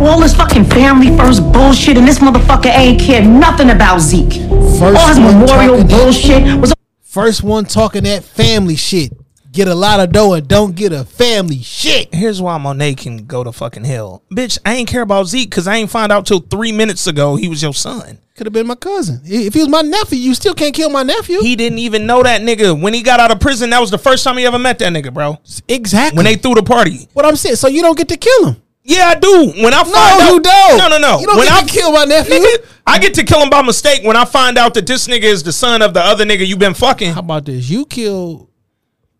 [0.00, 4.42] All this fucking family first bullshit, and this motherfucker ain't cared nothing about Zeke.
[4.78, 9.10] First All his memorial bullshit was First one talking that family shit.
[9.56, 12.14] Get a lot of dough and don't get a family shit.
[12.14, 14.22] Here's why Monet can go to fucking hell.
[14.30, 17.36] Bitch, I ain't care about Zeke because I ain't find out till three minutes ago
[17.36, 18.18] he was your son.
[18.34, 19.22] Could have been my cousin.
[19.24, 21.40] If he was my nephew, you still can't kill my nephew.
[21.40, 22.78] He didn't even know that nigga.
[22.78, 24.92] When he got out of prison, that was the first time he ever met that
[24.92, 25.38] nigga, bro.
[25.68, 26.18] exactly.
[26.18, 27.08] When they threw the party.
[27.14, 28.62] what I'm saying, so you don't get to kill him.
[28.82, 29.52] Yeah, I do.
[29.56, 30.76] When I find out, you don't.
[30.76, 31.18] No, no, no.
[31.18, 32.34] You don't when get I to kill my nephew.
[32.34, 35.22] Nigga, I get to kill him by mistake when I find out that this nigga
[35.22, 37.14] is the son of the other nigga you been fucking.
[37.14, 37.70] How about this?
[37.70, 38.50] You kill.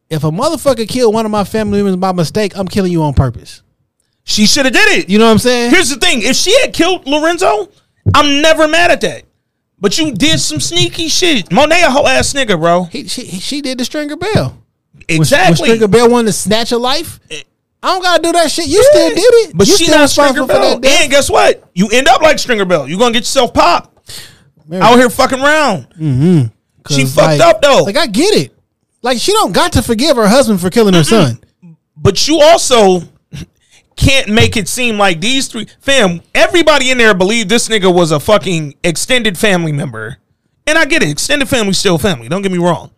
[0.09, 3.15] If a motherfucker killed one of my family members by mistake, I'm killing you on
[3.15, 3.63] purpose.
[4.25, 5.09] She should have did it.
[5.09, 5.71] You know what I'm saying?
[5.71, 7.69] Here's the thing: if she had killed Lorenzo,
[8.15, 9.23] I'm never mad at that.
[9.79, 11.53] But you did some sneaky shit.
[11.53, 12.85] Monet a whole ass nigga, bro.
[12.85, 14.57] He, she, she did the Stringer Bell.
[15.09, 15.69] Exactly.
[15.69, 17.43] when Stringer Bell wanted to snatch a life, eh.
[17.83, 18.67] I don't gotta do that shit.
[18.67, 20.75] You still did it, But you she not Stringer Bell.
[20.75, 21.63] And guess what?
[21.75, 22.89] You end up like Stringer Bell.
[22.89, 23.93] You gonna get yourself popped
[24.73, 25.83] out here fucking around.
[25.91, 26.47] Mm-hmm.
[26.93, 27.83] She 'Cause, fucked like- up though.
[27.85, 28.56] Like I get it.
[29.07, 31.39] Like she don't got to forgive her husband for killing her son.
[31.97, 33.03] but you also
[33.95, 36.23] can't make it seem like these three fam.
[36.35, 40.17] Everybody in there believed this nigga was a fucking extended family member,
[40.67, 41.09] and I get it.
[41.09, 42.29] Extended family still family.
[42.29, 42.91] Don't get me wrong.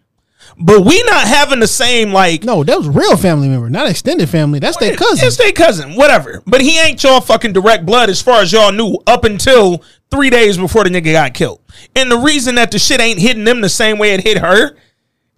[0.59, 4.30] But we not having the same like No, that was real family member, not extended
[4.30, 4.60] family.
[4.60, 5.26] That's their cousin.
[5.26, 6.43] It's their cousin, whatever.
[6.47, 10.30] But he ain't y'all fucking direct blood as far as y'all knew up until three
[10.30, 11.60] days before the nigga got killed.
[11.94, 14.74] And the reason that the shit ain't hitting them the same way it hit her,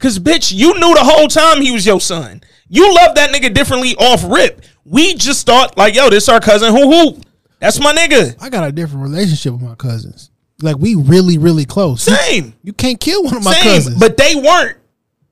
[0.00, 2.42] cause bitch, you knew the whole time he was your son.
[2.68, 4.62] You love that nigga differently off rip.
[4.84, 6.74] We just thought like, yo, this our cousin.
[6.74, 7.20] Who who?
[7.60, 8.36] That's my nigga.
[8.40, 10.30] I got a different relationship with my cousins.
[10.62, 12.02] Like we really, really close.
[12.02, 12.54] Same.
[12.62, 13.62] You can't kill one of my Same.
[13.76, 13.98] cousins.
[13.98, 14.78] But they weren't.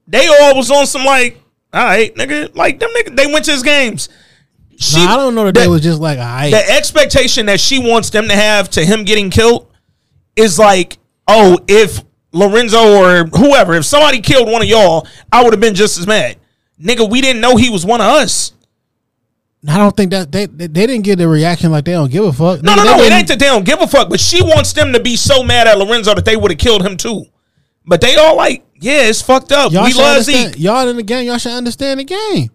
[0.06, 1.40] They all was on some like,
[1.72, 2.54] all right, nigga.
[2.54, 4.08] Like them nigga, they went to his games.
[4.80, 7.78] She, Nah, I don't know that, they was just like, I the expectation that she
[7.80, 9.72] wants them to have to him getting killed
[10.36, 12.02] is like, oh, if
[12.38, 16.06] Lorenzo or whoever, if somebody killed one of y'all, I would have been just as
[16.06, 16.36] mad.
[16.80, 18.52] Nigga, we didn't know he was one of us.
[19.66, 22.32] I don't think that they they, didn't get the reaction like they don't give a
[22.32, 22.62] fuck.
[22.62, 23.02] No, Nigga, no, no.
[23.02, 25.42] It ain't that they don't give a fuck, but she wants them to be so
[25.42, 27.24] mad at Lorenzo that they would have killed him too.
[27.84, 29.72] But they all like, yeah, it's fucked up.
[29.72, 30.22] Y'all we love.
[30.22, 30.58] Zeke.
[30.58, 31.26] Y'all in the game.
[31.26, 32.50] Y'all should understand the game.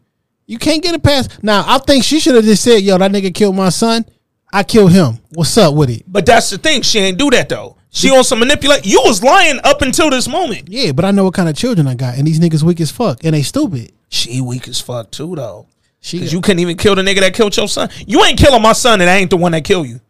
[0.46, 1.44] You can't get it past.
[1.44, 4.06] Now, I think she should have just said, "Yo, that nigga killed my son.
[4.54, 5.20] I killed him.
[5.34, 6.84] What's up with it?" But that's the thing.
[6.84, 7.78] She ain't do that though.
[7.96, 8.88] She on some manipulate.
[8.88, 10.68] You was lying up until this moment.
[10.68, 12.92] Yeah, but I know what kind of children I got, and these niggas weak as
[12.92, 13.92] fuck, and they stupid.
[14.10, 15.68] She weak as fuck too though.
[16.00, 17.90] She Cause you couldn't even kill the nigga that killed your son.
[18.08, 20.02] You ain't killing my son, and I ain't the one that killed you.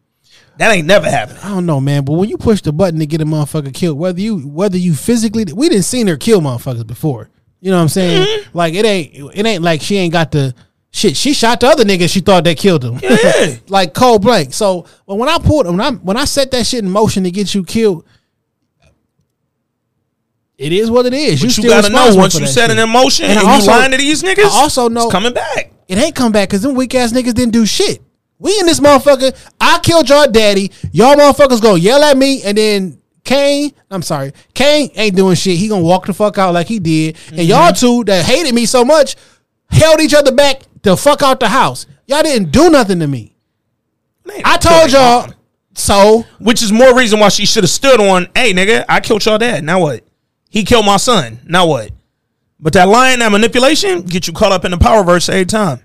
[0.57, 1.39] That ain't never happened.
[1.39, 2.05] I don't know, man.
[2.05, 4.93] But when you push the button to get a motherfucker killed, whether you whether you
[4.93, 7.29] physically, we didn't seen her kill motherfuckers before.
[7.59, 8.25] You know what I'm saying?
[8.25, 8.57] Mm-hmm.
[8.57, 10.55] Like it ain't it ain't like she ain't got the
[10.93, 11.17] shit.
[11.17, 12.09] She shot the other nigga.
[12.09, 12.99] She thought that killed him.
[13.01, 13.55] Yeah.
[13.67, 14.53] like cold blank.
[14.53, 17.31] So but when I pulled when I when I set that shit in motion to
[17.31, 18.05] get you killed,
[20.57, 21.41] it is what it is.
[21.41, 22.77] But you still gotta know once you set shit.
[22.77, 24.45] it in motion and, I you also- lying to these niggas.
[24.45, 25.73] I also know it's coming back.
[25.87, 28.01] it ain't come back because them weak ass niggas didn't do shit.
[28.39, 29.35] We in this motherfucker.
[29.59, 30.71] I killed your daddy.
[30.91, 33.71] Y'all motherfuckers gonna yell at me, and then Kane.
[33.89, 35.57] I'm sorry, Kane ain't doing shit.
[35.57, 37.17] He gonna walk the fuck out like he did.
[37.29, 37.75] And y'all mm-hmm.
[37.75, 39.15] two that hated me so much
[39.69, 41.87] held each other back the fuck out the house.
[42.05, 43.35] Y'all didn't do nothing to me.
[44.25, 45.27] Man, I told y'all.
[45.27, 45.33] mom.
[45.75, 48.27] So Which is more reason why she should have stood on.
[48.35, 49.63] Hey, nigga, I killed your dad.
[49.63, 50.03] Now what?
[50.49, 51.39] He killed my son.
[51.45, 51.91] Now what?
[52.59, 55.81] But that lying, that manipulation, get you caught up in the power verse every time.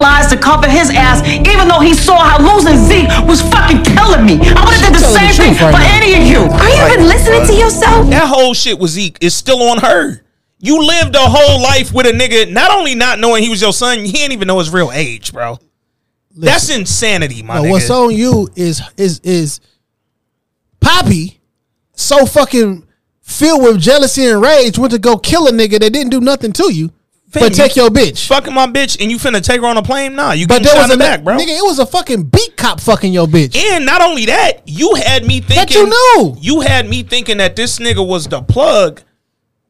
[0.00, 4.26] lies to cover his ass, even though he saw how losing Zeke was fucking killing
[4.26, 4.34] me.
[4.42, 5.96] I would have did the telling the same thing right for now.
[5.96, 6.40] any of you.
[6.50, 8.10] Are you even listening to yourself?
[8.10, 10.22] That whole shit with Zeke is still on her.
[10.64, 13.72] You lived a whole life with a nigga, not only not knowing he was your
[13.72, 15.58] son, he didn't even know his real age, bro.
[16.36, 17.70] That's insanity, my No, nigga.
[17.72, 19.60] what's on you is is is
[20.80, 21.40] Poppy
[21.94, 22.86] so fucking
[23.20, 26.52] filled with jealousy and rage went to go kill a nigga that didn't do nothing
[26.54, 26.90] to you,
[27.32, 28.26] but take you your bitch.
[28.28, 30.14] Fucking my bitch, and you finna take her on a plane?
[30.14, 31.36] Nah, you But there was a back, bro.
[31.36, 31.48] nigga.
[31.58, 33.56] It was a fucking beat cop fucking your bitch.
[33.56, 36.36] And not only that, you had me thinking That you knew.
[36.40, 39.02] You had me thinking that this nigga was the plug.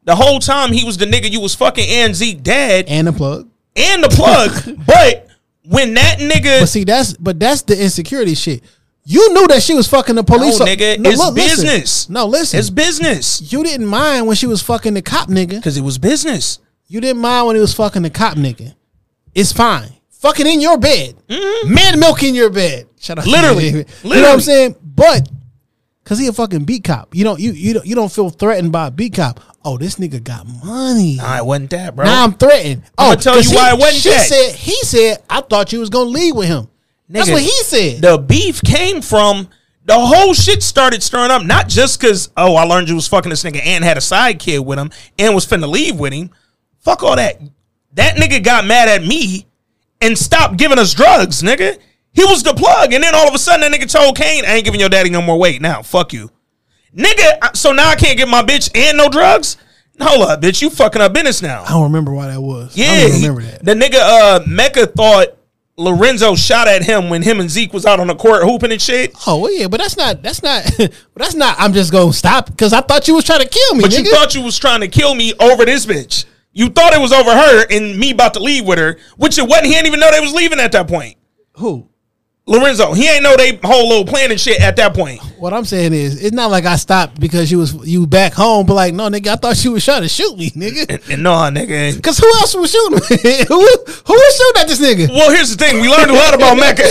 [0.05, 3.13] The whole time he was the nigga you was fucking and Zeke dad and, the
[3.13, 3.49] plug.
[3.75, 4.79] And the plug.
[4.85, 5.27] but
[5.65, 8.63] when that nigga But see, that's but that's the insecurity shit.
[9.05, 10.59] You knew that she was fucking the police.
[10.59, 11.65] no, nigga, No, it's look, listen.
[11.65, 12.09] business.
[12.09, 12.59] No, listen.
[12.59, 13.51] It's business.
[13.51, 15.49] you didn't mind when she was fucking the cop nigga.
[15.49, 16.59] Because it was business.
[16.87, 18.75] You didn't mind when he was fucking the cop nigga.
[19.35, 19.89] It's fine.
[20.09, 21.15] Fucking in your bed.
[21.65, 22.87] Man milk in your bed.
[22.99, 23.25] Shut up.
[23.25, 23.31] Mm-hmm.
[23.31, 23.85] Literally.
[24.03, 24.75] You know what I'm saying?
[24.81, 25.27] But
[26.05, 27.13] cause he a fucking beat cop.
[27.13, 29.41] You don't you you don't, you don't feel threatened by a beat cop.
[29.65, 31.15] Oh, this nigga got money.
[31.15, 32.05] Nah, it wasn't that, bro.
[32.05, 32.83] Now I'm threatened.
[32.97, 34.27] Oh, I'ma tell you he- why it wasn't she that.
[34.27, 36.67] said he said I thought you was gonna leave with him.
[37.09, 38.01] That's what he said.
[38.01, 39.47] The beef came from
[39.85, 41.43] the whole shit started stirring up.
[41.43, 44.39] Not just because oh I learned you was fucking this nigga and had a side
[44.39, 46.29] kid with him and was finna leave with him.
[46.79, 47.39] Fuck all that.
[47.93, 49.45] That nigga got mad at me
[50.01, 51.77] and stopped giving us drugs, nigga.
[52.11, 54.55] He was the plug, and then all of a sudden that nigga told Kane, "I
[54.55, 55.81] ain't giving your daddy no more weight now.
[55.81, 56.29] Fuck you,
[56.95, 59.57] nigga." So now I can't get my bitch and no drugs.
[60.01, 60.61] Hold up, bitch.
[60.61, 61.63] You fucking up business now.
[61.63, 62.75] I don't remember why that was.
[62.75, 63.63] Yeah, I remember that.
[63.63, 65.37] The nigga uh Mecca thought
[65.77, 68.81] Lorenzo shot at him when him and Zeke was out on the court hooping and
[68.81, 69.13] shit.
[69.27, 71.55] Oh well, yeah, but that's not that's not but that's not.
[71.59, 73.81] I'm just gonna stop because I thought you was trying to kill me.
[73.81, 74.05] But nigga.
[74.05, 76.25] you thought you was trying to kill me over this bitch.
[76.51, 79.47] You thought it was over her and me about to leave with her, which it
[79.47, 79.67] wasn't.
[79.67, 81.17] He didn't even know they was leaving at that point.
[81.53, 81.87] who?
[82.45, 85.21] Lorenzo, he ain't know they whole little plan and shit at that point.
[85.43, 88.65] What I'm saying is, it's not like I stopped because you was you back home,
[88.65, 91.11] but like, no, nigga, I thought you was trying to shoot me, nigga.
[91.11, 91.97] And no, nigga.
[91.97, 93.43] Because who else was shooting me?
[93.49, 95.09] who who was shooting at this nigga?
[95.09, 95.81] Well, here's the thing.
[95.81, 96.83] We learned a lot about Mecca.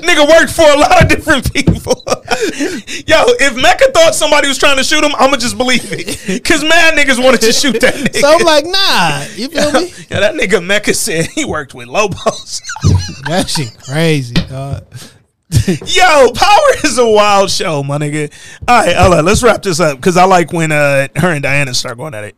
[0.00, 1.92] Nigga worked for a lot of different people.
[2.06, 6.42] Yo, if Mecca thought somebody was trying to shoot him, I'ma just believe it.
[6.44, 8.16] Cause mad niggas wanted to shoot that nigga.
[8.16, 9.92] So I'm like, nah, you feel me?
[10.08, 12.62] Yeah, that nigga Mecca said he worked with Lobos.
[13.26, 14.86] That shit crazy, dog.
[15.86, 18.32] Yo, Power is a wild show, my nigga.
[18.66, 21.74] All right, Ella, let's wrap this up because I like when uh her and Diana
[21.74, 22.34] start going at it.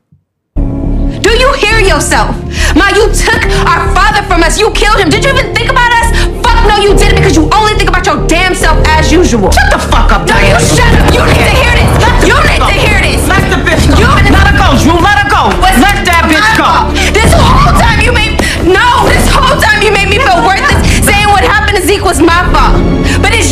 [1.23, 2.35] Do you hear yourself?
[2.74, 4.59] Ma, you took our father from us.
[4.59, 5.09] You killed him.
[5.09, 6.11] Did you even think about us?
[6.43, 9.51] Fuck no, you didn't because you only think about your damn self as usual.
[9.55, 10.61] Shut the fuck up, No, you Diana.
[10.61, 11.07] shut up.
[11.15, 11.91] You need to hear this.
[12.28, 13.23] You need to hear this.
[13.31, 13.97] Let the bitch go.
[14.03, 15.43] You let her go, You Let her go.
[15.62, 16.66] What's let that bitch my go.
[16.66, 16.99] fault?
[17.15, 18.36] This whole time you made
[18.69, 19.07] no.
[19.09, 20.82] This whole time you made me feel worthless.
[21.07, 22.81] Saying what happened to Zeke was my fault,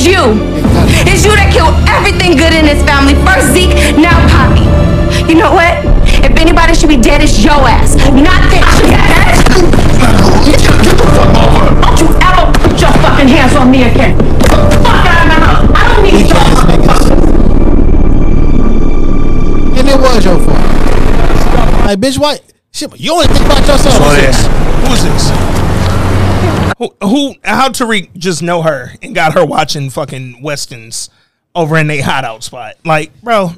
[0.02, 0.34] but it's you.
[1.06, 3.14] It's you that killed everything good in this family.
[3.22, 4.66] First Zeke, now Poppy.
[5.30, 5.78] You know what?
[6.24, 9.46] If anybody should be dead, it's your ass, not that ass.
[11.82, 14.16] Don't you ever put your fucking hands on me again.
[14.82, 15.70] Fuck out of my house.
[15.74, 16.42] I don't need your
[19.78, 20.58] And it was your fault.
[21.86, 22.38] Like, bitch, why?
[22.72, 23.94] Shit, you only think about yourself.
[24.02, 24.46] Who's this?
[24.88, 25.71] Who's this?
[26.78, 27.34] Who, who?
[27.44, 31.10] How Tariq just know her and got her watching fucking westerns
[31.54, 32.76] over in a hideout spot?
[32.84, 33.50] Like, bro,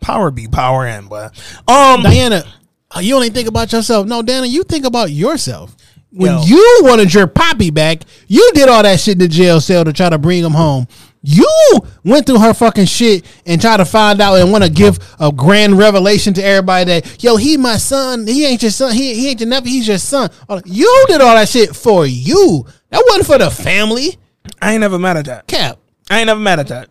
[0.00, 1.36] power be power in, but
[1.68, 2.44] um, Diana,
[2.90, 4.06] uh, you only think about yourself.
[4.06, 5.76] No, Diana, you think about yourself.
[6.10, 6.42] When Yo.
[6.44, 9.92] you wanted your poppy back, you did all that shit in the jail cell to
[9.94, 10.86] try to bring him home.
[11.22, 11.48] You
[12.04, 15.30] went through her fucking shit and try to find out and want to give a
[15.30, 18.26] grand revelation to everybody that yo, he my son.
[18.26, 18.92] He ain't your son.
[18.92, 19.70] He, he ain't your nephew.
[19.70, 20.30] He's your son.
[20.64, 22.66] You did all that shit for you.
[22.90, 24.18] That wasn't for the family.
[24.60, 25.46] I ain't never mad at that.
[25.46, 25.78] Cap.
[26.10, 26.88] I ain't never mad at that.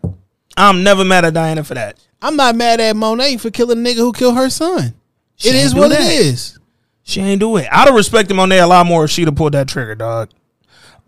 [0.56, 1.98] I'm never mad at Diana for that.
[2.20, 4.94] I'm not mad at Monet for killing a nigga who killed her son.
[5.36, 6.00] She it is what that.
[6.00, 6.58] it is.
[7.02, 7.66] She ain't do it.
[7.70, 10.30] I'd have respected Monet a lot more if she'd have pulled that trigger, dog.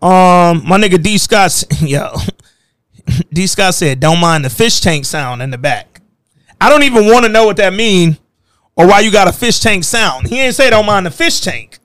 [0.01, 2.13] Um, my nigga D Scott, yo,
[3.33, 6.01] D Scott said, "Don't mind the fish tank sound in the back."
[6.59, 8.17] I don't even want to know what that mean
[8.75, 10.27] or why you got a fish tank sound.
[10.27, 11.79] He ain't say don't mind the fish tank.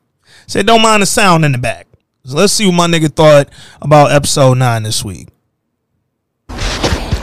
[0.46, 1.86] Said don't mind the sound in the back.
[2.24, 3.48] So let's see what my nigga thought
[3.80, 5.28] about episode nine this week.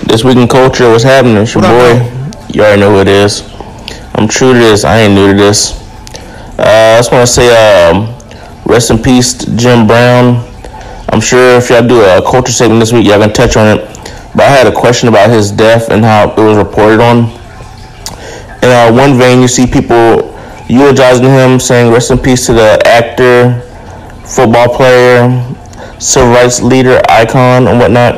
[0.05, 1.37] This week in culture, what's happening?
[1.37, 2.53] It's your What up, boy.
[2.53, 3.41] You already know who it is.
[4.15, 4.85] I'm true to this.
[4.85, 5.73] I ain't new to this.
[6.57, 8.17] Uh, I just want to say, um,
[8.65, 10.37] rest in peace, Jim Brown.
[11.09, 13.85] I'm sure if y'all do a culture segment this week, y'all can touch on it.
[14.35, 17.31] But I had a question about his death and how it was reported on.
[18.61, 20.35] In uh, one vein, you see people
[20.67, 23.61] eulogizing him, saying rest in peace to the actor,
[24.25, 25.29] football player,
[25.99, 28.15] civil rights leader, icon, and whatnot.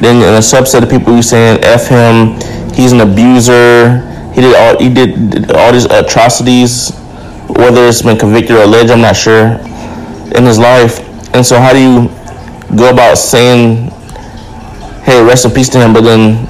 [0.00, 2.40] Then in a subset of people, you saying f him,
[2.74, 4.00] he's an abuser.
[4.34, 6.96] He did all he did, did all these atrocities,
[7.48, 9.58] whether it's been convicted or alleged, I'm not sure,
[10.34, 11.00] in his life.
[11.34, 12.08] And so, how do you
[12.76, 13.90] go about saying,
[15.04, 16.46] "Hey, rest in peace to him," but then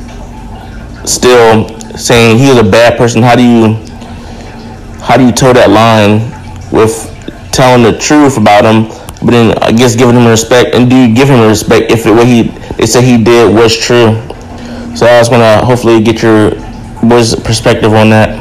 [1.07, 3.23] still saying he was a bad person?
[3.23, 3.75] How do you
[5.01, 6.21] how do you toe that line
[6.71, 6.95] with
[7.53, 8.89] telling the truth about him,
[9.25, 10.75] but then I guess giving him respect?
[10.75, 12.43] And do you give him respect if it, what he
[12.77, 14.15] they say he did was true?
[14.97, 16.51] So I was gonna hopefully get your
[17.03, 18.39] boys' perspective on that.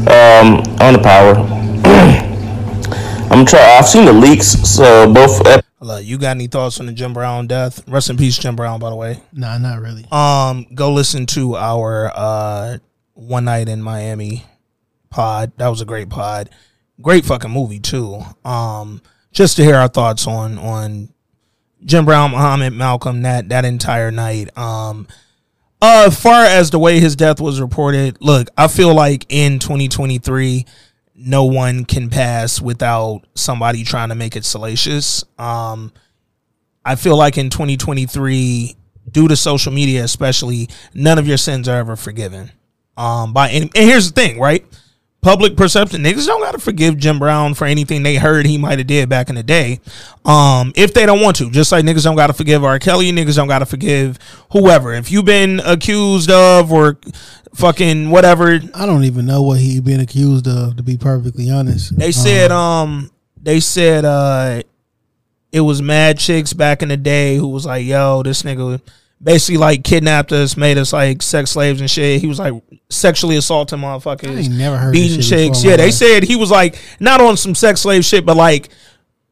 [0.00, 1.36] Um, on the power.
[3.30, 3.76] I'm try.
[3.78, 5.46] I've seen the leaks, so both.
[5.46, 7.88] ep- Hello, you got any thoughts on the Jim Brown death?
[7.88, 8.80] Rest in peace, Jim Brown.
[8.80, 9.22] By the way.
[9.32, 10.04] Nah, not really.
[10.12, 12.78] Um, go listen to our uh
[13.14, 14.44] one night in Miami
[15.08, 15.52] pod.
[15.56, 16.50] That was a great pod.
[17.00, 18.20] Great fucking movie too.
[18.44, 19.00] Um,
[19.32, 21.14] just to hear our thoughts on on
[21.82, 24.56] Jim Brown, Muhammad, Malcolm, that that entire night.
[24.58, 25.08] Um,
[25.80, 29.58] uh, as far as the way his death was reported, look, I feel like in
[29.58, 30.66] 2023,
[31.20, 35.24] no one can pass without somebody trying to make it salacious.
[35.38, 35.92] Um,
[36.84, 38.76] I feel like in 2023,
[39.10, 42.50] due to social media, especially, none of your sins are ever forgiven.
[42.96, 44.64] Um, by any, and here's the thing, right?
[45.22, 48.86] Public perception, niggas don't gotta forgive Jim Brown for anything they heard he might have
[48.86, 49.80] did back in the day.
[50.24, 52.78] Um, if they don't want to, just like niggas don't gotta forgive R.
[52.78, 54.18] Kelly, niggas don't gotta forgive
[54.52, 54.94] whoever.
[54.94, 56.98] If you've been accused of or
[57.54, 60.76] fucking whatever, I don't even know what he been accused of.
[60.76, 63.10] To be perfectly honest, they said um
[63.40, 64.62] they said uh
[65.52, 68.80] it was mad chicks back in the day who was like, yo, this nigga
[69.22, 72.20] basically like kidnapped us, made us like sex slaves and shit.
[72.20, 72.54] He was like
[72.88, 74.36] sexually assaulting motherfuckers.
[74.36, 75.64] I ain't never heard beating shit chicks.
[75.64, 75.94] Yeah, they life.
[75.94, 78.70] said he was like not on some sex slave shit, but like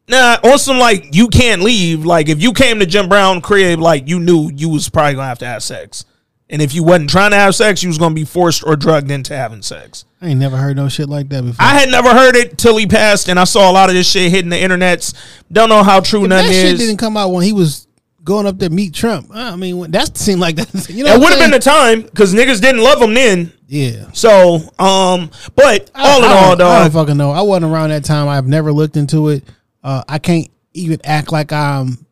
[0.09, 2.05] Nah, on some like you can't leave.
[2.07, 5.29] Like if you came to Jim Brown crib, like you knew you was probably gonna
[5.29, 6.07] have to have sex.
[6.51, 9.11] And if you wasn't trying to have sex, you was gonna be forced or drugged
[9.11, 10.05] into having sex.
[10.23, 11.57] I ain't never heard no shit like that before.
[11.65, 14.11] I had never heard it till he passed, and I saw a lot of this
[14.11, 15.13] shit hitting the internets.
[15.53, 16.79] Don't know how true If none that shit is.
[16.79, 17.87] didn't come out when he was
[18.25, 19.29] going up to meet Trump.
[19.33, 20.89] I mean, that seemed like that.
[20.89, 23.53] You know, It would have been the time because niggas didn't love him then.
[23.69, 24.07] Yeah.
[24.13, 27.31] So, um, but I- all in I all, don't- I don't fucking know.
[27.31, 28.27] I wasn't around that time.
[28.29, 29.45] I've never looked into it.
[29.85, 32.07] Uh, I can't even act like I'm.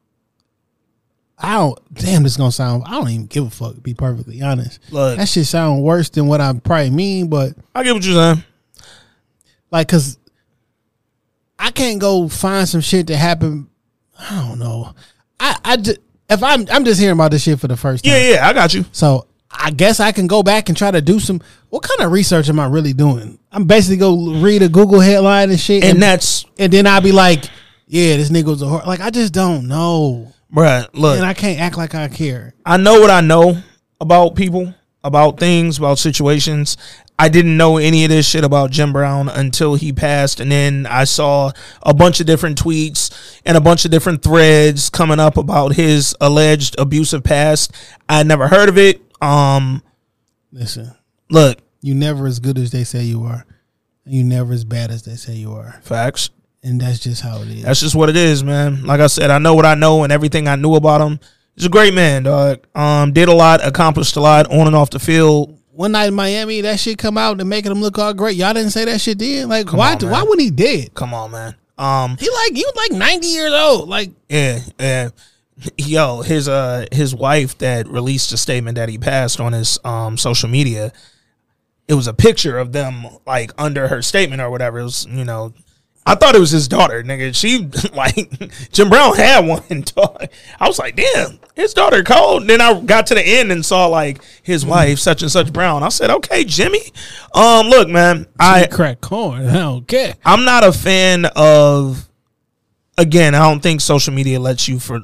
[1.39, 1.95] I don't.
[1.95, 2.85] Damn, this gonna sound.
[2.87, 3.75] I don't even give a fuck.
[3.75, 5.19] To be perfectly honest, Look.
[5.19, 7.29] that shit sound worse than what I probably mean.
[7.29, 8.45] But I get what you're saying.
[9.71, 10.19] like, cause
[11.59, 13.69] I can't go find some shit that happened.
[14.19, 14.95] I don't know.
[15.39, 15.99] I I just,
[16.31, 18.15] if I'm I'm just hearing about this shit for the first time.
[18.15, 18.85] Yeah, yeah, I got you.
[18.93, 21.41] So I guess I can go back and try to do some.
[21.69, 23.39] What kind of research am I really doing?
[23.53, 27.13] I'm basically go read a Google headline and shit, And that's, and then I'll be
[27.13, 27.45] like,
[27.87, 30.89] "Yeah, this nigga was a whore." Like I just don't know, bruh.
[30.93, 32.55] Look, and I can't act like I care.
[32.65, 33.63] I know what I know
[34.01, 34.75] about people,
[35.05, 36.77] about things, about situations.
[37.19, 40.85] I didn't know any of this shit about Jim Brown until he passed, and then
[40.87, 41.53] I saw
[41.83, 46.15] a bunch of different tweets and a bunch of different threads coming up about his
[46.21, 47.73] alleged abusive past.
[48.07, 49.01] I never heard of it.
[49.23, 49.83] Um,
[50.53, 50.95] Listen,
[51.31, 53.47] look, you never as good as they say you are,
[54.05, 56.29] and you never as bad as they say you are, facts.
[56.63, 57.63] And that's just how it is.
[57.63, 58.85] That's just what it is, man.
[58.85, 61.21] Like I said, I know what I know and everything I knew about him.
[61.55, 62.67] He's a great man, dog.
[62.75, 65.59] Um, did a lot, accomplished a lot on and off the field.
[65.73, 68.37] One night in Miami, that shit come out and making him look all great.
[68.37, 69.47] Y'all didn't say that shit did.
[69.47, 69.95] Like, why?
[69.95, 70.95] on, why wouldn't he did?
[70.95, 71.55] Come on, man.
[71.79, 73.89] Um, He like he was like ninety years old.
[73.89, 75.09] Like Yeah, yeah.
[75.77, 80.17] Yo, his uh his wife that released a statement that he passed on his um
[80.17, 80.93] social media.
[81.89, 84.79] It was a picture of them like under her statement or whatever.
[84.79, 85.53] It was, you know,
[86.09, 87.35] I thought it was his daughter, nigga.
[87.35, 89.63] She like Jim Brown had one.
[89.97, 90.29] Dog.
[90.61, 92.47] I was like, damn, his daughter cold.
[92.47, 95.83] Then I got to the end and saw like his wife, such and such Brown.
[95.83, 96.81] I said, okay, Jimmy.
[97.35, 99.49] Um, look, man, I crack corn.
[99.49, 100.15] I don't care.
[100.25, 102.09] I'm not a fan of.
[102.99, 105.01] Again, I don't think social media lets you for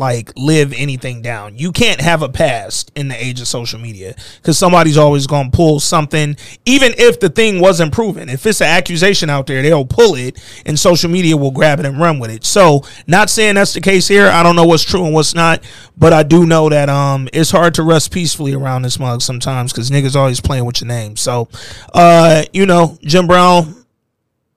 [0.00, 1.58] like live anything down.
[1.58, 5.50] You can't have a past in the age of social media because somebody's always going
[5.50, 8.30] to pull something, even if the thing wasn't proven.
[8.30, 11.86] If it's an accusation out there, they'll pull it, and social media will grab it
[11.86, 12.44] and run with it.
[12.46, 14.28] So, not saying that's the case here.
[14.28, 15.62] I don't know what's true and what's not,
[15.98, 19.70] but I do know that um it's hard to rest peacefully around this mug sometimes
[19.70, 21.16] because niggas always playing with your name.
[21.16, 21.50] So,
[21.92, 23.84] uh, you know, Jim Brown,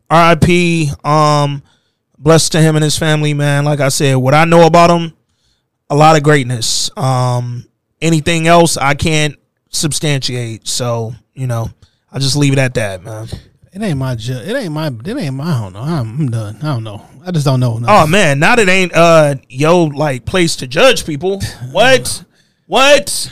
[0.10, 0.91] R.I.P.
[1.03, 1.64] Um,
[2.18, 3.65] blessed to him and his family, man.
[3.65, 5.11] Like I said, what I know about him,
[5.94, 6.90] a lot of greatness.
[6.98, 7.65] Um,
[8.02, 9.36] anything else, I can't
[9.70, 10.68] substantiate.
[10.68, 11.70] So you know,
[12.11, 13.28] I just leave it at that, man.
[13.72, 14.88] It ain't my ju- It ain't my.
[14.88, 15.45] It ain't my.
[15.45, 15.82] I don't know.
[15.82, 16.57] I'm, I'm done.
[16.57, 17.06] I don't know.
[17.26, 17.80] I just don't know.
[17.88, 21.41] Oh man, now that ain't uh yo like place to judge people.
[21.72, 22.24] What?
[22.68, 23.32] What?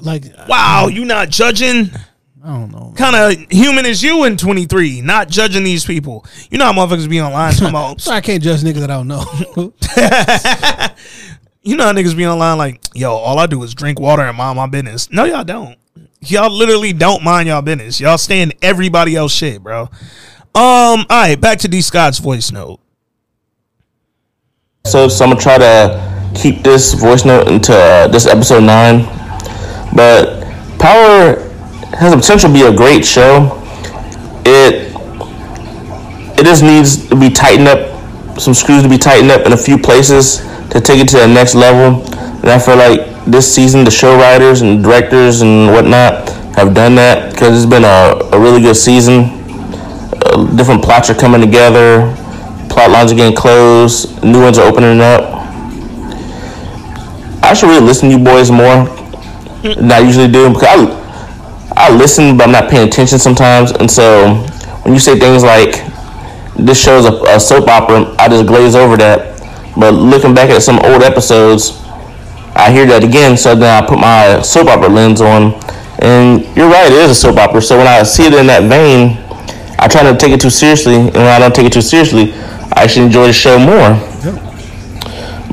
[0.00, 1.90] like Wow, you not judging?
[2.44, 2.94] I don't know.
[2.96, 6.24] Kind of human as you in 23, not judging these people.
[6.48, 9.02] You know how motherfuckers be online talking about So I can't judge niggas that I
[9.02, 9.74] don't know.
[11.66, 14.36] You know how niggas be online like, yo, all I do is drink water and
[14.36, 15.10] mind my business.
[15.10, 15.76] No, y'all don't.
[16.20, 18.00] Y'all literally don't mind y'all business.
[18.00, 19.82] Y'all stay in everybody else shit, bro.
[19.82, 19.90] Um,
[20.54, 22.78] all right, back to D Scott's voice note.
[24.84, 29.02] So, so I'm gonna try to keep this voice note into uh, this episode nine.
[29.92, 30.44] But
[30.78, 31.40] Power
[31.98, 33.60] has the potential to be a great show.
[34.44, 34.94] It
[36.38, 39.56] it just needs to be tightened up, some screws to be tightened up in a
[39.56, 42.02] few places to take it to the next level.
[42.40, 46.94] And I feel like this season, the show writers and directors and whatnot have done
[46.96, 49.30] that because it's been a, a really good season.
[50.22, 52.16] Uh, different plots are coming together
[52.76, 55.22] plot lines are getting closed, new ones are opening up.
[57.42, 58.84] I should really listen to you boys more
[59.62, 63.72] than I usually do because I, I listen, but I'm not paying attention sometimes.
[63.72, 64.34] And so
[64.82, 65.86] when you say things like
[66.54, 69.35] this show's a, a soap opera, I just glaze over that.
[69.76, 71.82] But looking back at some old episodes,
[72.54, 75.52] I hear that again, so then I put my soap opera lens on,
[75.98, 77.60] and you're right, it is a soap opera.
[77.60, 79.18] So when I see it in that vein,
[79.78, 81.82] I try not to take it too seriously, and when I don't take it too
[81.82, 82.32] seriously,
[82.72, 84.00] I actually enjoy the show more.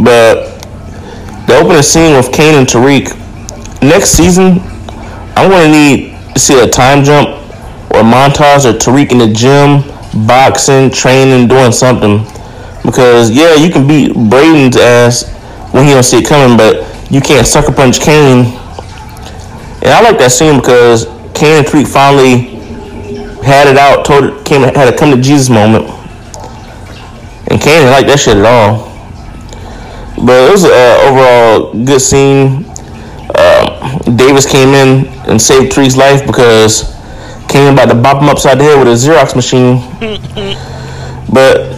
[0.01, 0.59] But
[1.45, 3.11] the opening scene with Kane and Tariq,
[3.83, 4.61] next season,
[5.35, 7.29] I'm going to need to see a time jump
[7.91, 9.83] or montage of Tariq in the gym,
[10.25, 12.25] boxing, training, doing something.
[12.83, 15.31] Because yeah, you can beat Brayden's ass
[15.71, 18.45] when he don't see it coming, but you can't sucker punch Kane.
[19.83, 22.53] And I like that scene because Kane and Tariq finally
[23.43, 25.85] had it out, told it, came had a come to Jesus moment.
[27.51, 28.89] And Kane didn't like that shit at all.
[30.25, 32.65] But it was an uh, overall good scene.
[33.35, 36.93] Um, Davis came in and saved Tariq's life because
[37.49, 39.77] Kane about to bop him upside the head with a Xerox machine.
[41.33, 41.73] but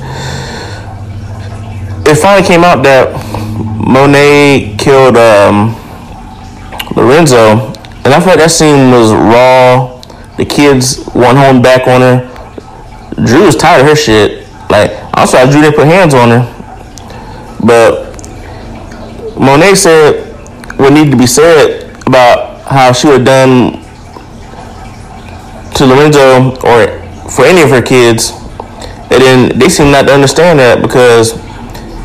[2.08, 3.10] it finally came out that
[3.86, 5.74] Monet killed um,
[6.96, 7.74] Lorenzo,
[8.06, 10.02] and I felt that scene was raw.
[10.38, 12.32] The kids went home back on her.
[13.26, 14.48] Drew was tired of her shit.
[14.70, 16.44] Like I'm Drew didn't put hands on her,
[17.66, 18.14] but
[19.40, 20.34] Monet said
[20.78, 23.82] what needed to be said about how she would have done
[25.76, 28.32] to Lorenzo or for any of her kids,
[29.10, 31.45] and then they seem not to understand that because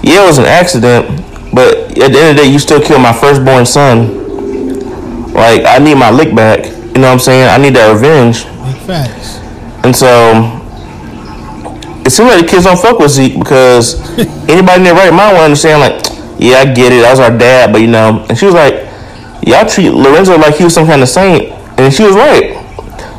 [0.02, 1.06] yeah, it was an accident,
[1.54, 4.20] but at the end of the day, you still killed my firstborn son.
[5.32, 6.66] Like I need my lick back.
[6.66, 7.48] You know what I'm saying?
[7.48, 8.44] I need that revenge.
[8.86, 9.38] Facts.
[9.84, 10.60] And so
[12.04, 14.00] it seems like the kids don't fuck with Zeke because
[14.48, 16.04] anybody in their right mind would understand, like,
[16.38, 17.04] yeah, I get it.
[17.04, 18.24] I was our dad, but you know.
[18.28, 18.88] And she was like,
[19.46, 21.52] y'all treat Lorenzo like he was some kind of saint.
[21.78, 22.56] And she was right.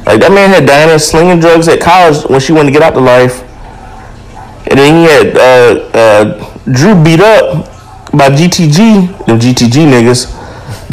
[0.06, 2.94] Like, that man had Diana slinging drugs at college when she wanted to get out
[2.96, 3.42] to life.
[4.68, 7.66] And then he had uh, uh, Drew beat up
[8.12, 10.30] by GTG, them GTG niggas,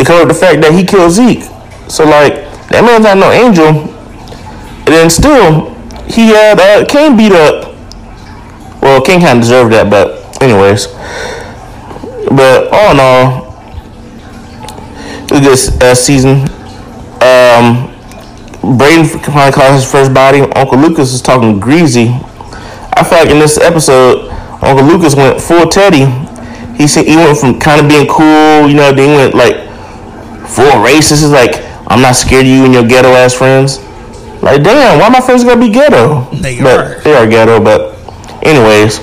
[0.04, 1.42] cover up the fact that he killed Zeke.
[1.90, 2.34] So, like,
[2.68, 3.92] that man's not no angel.
[4.86, 5.74] And then still,
[6.06, 7.74] he had uh, Kane beat up.
[8.80, 10.86] Well, Kane kind of deserved that, but anyways.
[12.28, 13.48] But all in all,
[15.30, 16.40] was uh, season.
[17.20, 17.92] Um,
[18.78, 20.40] Brayden finally caught his first body.
[20.40, 22.08] Uncle Lucas is talking greasy.
[22.92, 24.27] I feel like in this episode,
[24.62, 26.06] Uncle Lucas went full Teddy.
[26.76, 29.56] He said he went from kind of being cool, you know, then he went like
[30.48, 31.22] full racist.
[31.22, 33.78] He's like, I'm not scared of you and your ghetto ass friends.
[34.42, 36.28] Like, damn, why my friends gonna be ghetto?
[36.36, 37.00] They but are.
[37.00, 37.94] They are ghetto, but
[38.46, 38.98] anyways.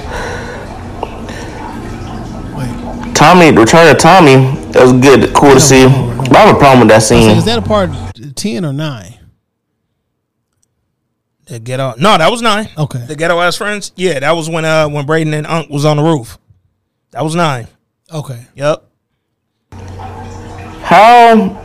[3.13, 4.35] Tommy, Return of Tommy,
[4.71, 5.85] that was good, cool to see.
[5.87, 7.37] But I have a problem with that scene.
[7.37, 7.89] is that a part
[8.35, 9.14] ten or nine?
[11.45, 11.93] The ghetto.
[11.97, 12.69] No, that was nine.
[12.77, 13.05] Okay.
[13.05, 13.91] The ghetto ass friends.
[13.95, 16.37] Yeah, that was when uh when Brayden and Unc was on the roof.
[17.11, 17.67] That was nine.
[18.11, 18.45] Okay.
[18.55, 18.83] Yep.
[20.81, 21.61] How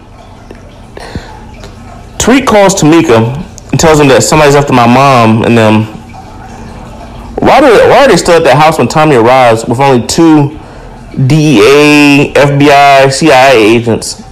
[2.18, 3.36] Tariq calls Tameika
[3.70, 5.84] and tells him that somebody's after my mom and them.
[7.40, 10.58] Why do why are they still at that house when Tommy arrives with only two
[11.26, 14.22] DEA, FBI, CIA agents?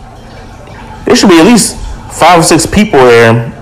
[1.07, 1.77] There should be at least
[2.13, 3.58] five or six people there.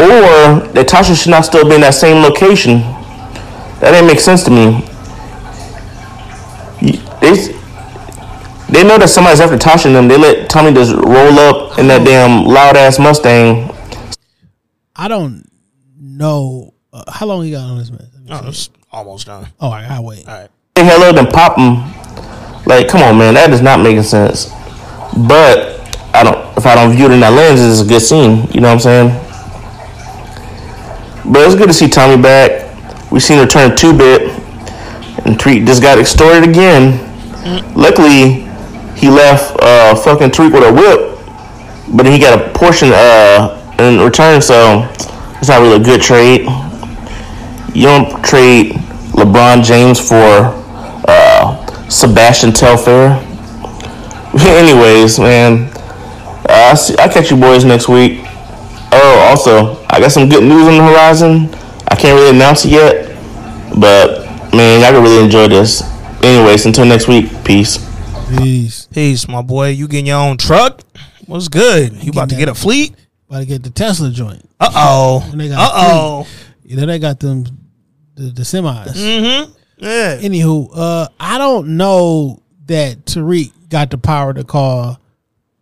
[0.00, 2.80] Or that Tasha should not still be in that same location.
[3.80, 4.80] That didn't make sense to me.
[7.20, 7.34] They,
[8.70, 10.08] they know that somebody's after Tasha and them.
[10.08, 13.74] They let Tommy just roll up in that damn loud ass Mustang.
[14.96, 15.44] I don't
[15.98, 18.08] know uh, how long he got on this man.
[18.30, 19.48] Oh, it's almost done.
[19.60, 20.26] Oh, I gotta wait.
[20.26, 20.50] All right.
[20.78, 21.84] Say hello, then pop him.
[22.64, 24.46] Like, come on, man, that is not making sense.
[25.28, 25.78] But
[26.14, 26.56] I don't.
[26.56, 28.48] If I don't view it in that lens, it's a good scene.
[28.52, 29.29] You know what I'm saying?
[31.30, 32.66] But it's good to see Tommy back.
[33.12, 34.22] We seen her turn two bit,
[35.24, 37.06] and Tariq just got extorted again.
[37.76, 38.48] Luckily,
[38.96, 41.18] he left uh, fucking Tariq with a whip,
[41.94, 44.42] but then he got a portion uh, in return.
[44.42, 44.88] So
[45.38, 46.40] it's not really a good trade.
[47.76, 48.72] You don't trade
[49.12, 50.52] LeBron James for
[51.06, 53.10] uh, Sebastian Telfair.
[54.38, 55.70] Anyways, man,
[56.48, 58.24] uh, I, see, I catch you boys next week.
[58.92, 61.48] Oh, also, I got some good news on the horizon.
[61.88, 63.06] I can't really announce it yet,
[63.78, 65.82] but man, y'all can really enjoy this.
[66.22, 67.78] Anyways, until next week, peace.
[68.36, 68.86] Peace.
[68.86, 69.68] Peace, my boy.
[69.68, 70.82] You getting your own truck?
[71.26, 72.02] What's good?
[72.02, 72.94] You about to get a fleet?
[73.28, 74.48] About to get the Tesla joint.
[74.58, 75.28] Uh oh.
[75.32, 76.26] And they got Uh oh.
[76.64, 77.44] You know they got them
[78.14, 78.88] the, the semis.
[78.88, 79.52] Mm-hmm.
[79.78, 80.18] Yeah.
[80.18, 84.98] Anywho, uh, I don't know that Tariq got the power to call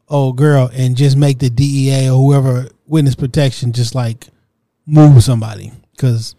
[0.09, 4.27] old girl and just make the DEA or whoever witness protection just like
[4.87, 6.35] move somebody because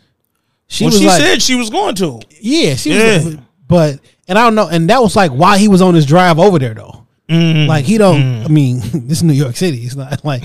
[0.68, 2.20] she well, was she like, said she was going to.
[2.42, 3.16] yeah, she Yeah.
[3.18, 5.94] was, like, but And I don't know, and that was like why he was on
[5.96, 7.06] his drive over there though.
[7.30, 7.70] Mm-hmm.
[7.70, 8.20] Like he don't.
[8.22, 8.46] Mm-hmm.
[8.46, 9.80] I mean, this is New York City.
[9.84, 10.44] It's not like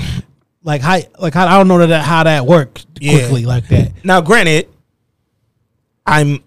[0.63, 3.19] like how like how, I don't know that how that worked Yeah.
[3.19, 3.93] quickly like that.
[4.05, 4.69] Now, granted,
[6.07, 6.43] I'm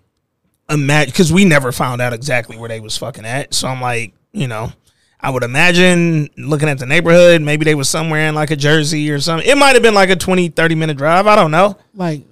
[0.70, 3.54] imagine because we never found out exactly where they was fucking at.
[3.54, 4.72] So I'm like, you know,
[5.20, 9.10] I would imagine looking at the neighborhood, maybe they was somewhere in like a Jersey
[9.10, 9.50] or something.
[9.50, 11.26] It might have been like a 20, 30 minute drive.
[11.26, 11.78] I don't know.
[11.96, 12.24] Like,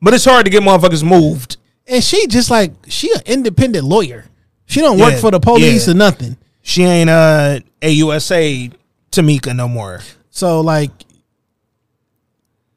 [0.00, 1.58] But it's hard to get motherfuckers moved.
[1.86, 4.24] and she just like she an independent lawyer.
[4.66, 5.94] She don't work for the police yeah.
[5.94, 6.36] or nothing.
[6.62, 8.70] She ain't uh, a USA
[9.10, 10.00] Tameika no more.
[10.30, 10.90] So like,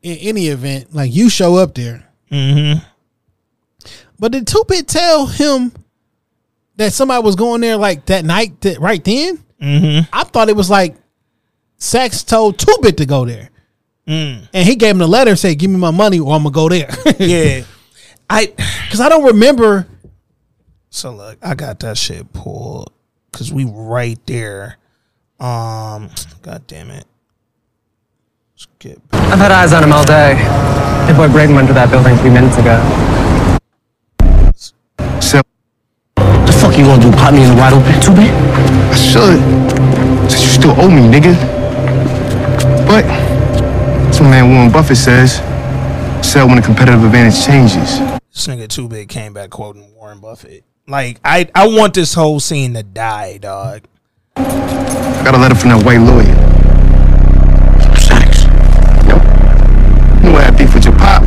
[0.01, 2.07] in any event, like you show up there.
[2.31, 2.85] Mm-hmm.
[4.17, 5.73] But did Two Bit tell him
[6.81, 9.37] that somebody was going there like that night, that right then?
[9.61, 10.09] Mm-hmm.
[10.13, 10.95] I thought it was like
[11.77, 13.49] Saxe told Two Bit to go there,
[14.07, 14.47] Mm.
[14.53, 16.53] and he gave him the letter, and said, "Give me my money, or I'm gonna
[16.53, 16.89] go there."
[17.19, 17.63] Yeah.
[18.29, 18.47] I
[18.83, 19.87] because I don't remember.
[20.89, 22.91] So look, I got that shit pulled
[23.31, 24.77] because we right there.
[25.39, 26.09] Um,
[26.41, 27.05] god damn it.
[28.55, 28.99] Skip.
[29.13, 30.37] I've had eyes on him all day.
[31.07, 32.77] Your boy Braden went to that building three minutes ago.
[34.55, 35.43] So, The
[36.72, 37.11] fuck you gonna do?
[37.11, 38.31] Pop me in the wide open Two Bit?
[38.31, 40.31] I should.
[40.31, 41.35] Since you still owe me, nigga.
[42.88, 43.03] But,
[44.06, 45.35] that's what man Warren Buffett says.
[46.26, 47.99] Sell when the competitive advantage changes.
[48.31, 50.64] This nigga Two Bit came back quoting Warren Buffett.
[50.88, 53.84] Like I, I want this whole scene to die, dog.
[54.35, 56.35] I got a letter from that white lawyer.
[57.99, 58.43] Saxe.
[59.07, 60.23] Yep.
[60.23, 61.23] You I had beef with your pop.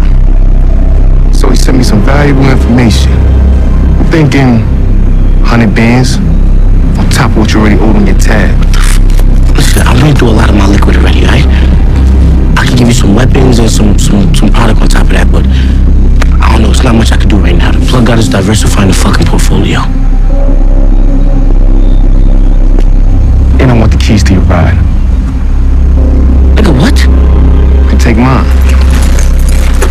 [1.35, 3.13] So he sent me some valuable information.
[3.13, 4.74] I'm thinking
[5.45, 6.17] 100 bands
[6.99, 8.57] on top of what you already owed on your tab.
[9.55, 11.45] Listen, I went through a lot of my liquid already, right?
[12.57, 15.29] I can give you some weapons and some some some product on top of that,
[15.31, 15.45] but
[16.41, 16.71] I don't know.
[16.71, 17.71] It's not much I can do right now.
[17.73, 19.85] The plug got us diversifying the fucking portfolio.
[23.61, 24.81] And I want the keys to your ride.
[26.57, 26.97] Nigga, what?
[27.05, 28.49] You can take mine.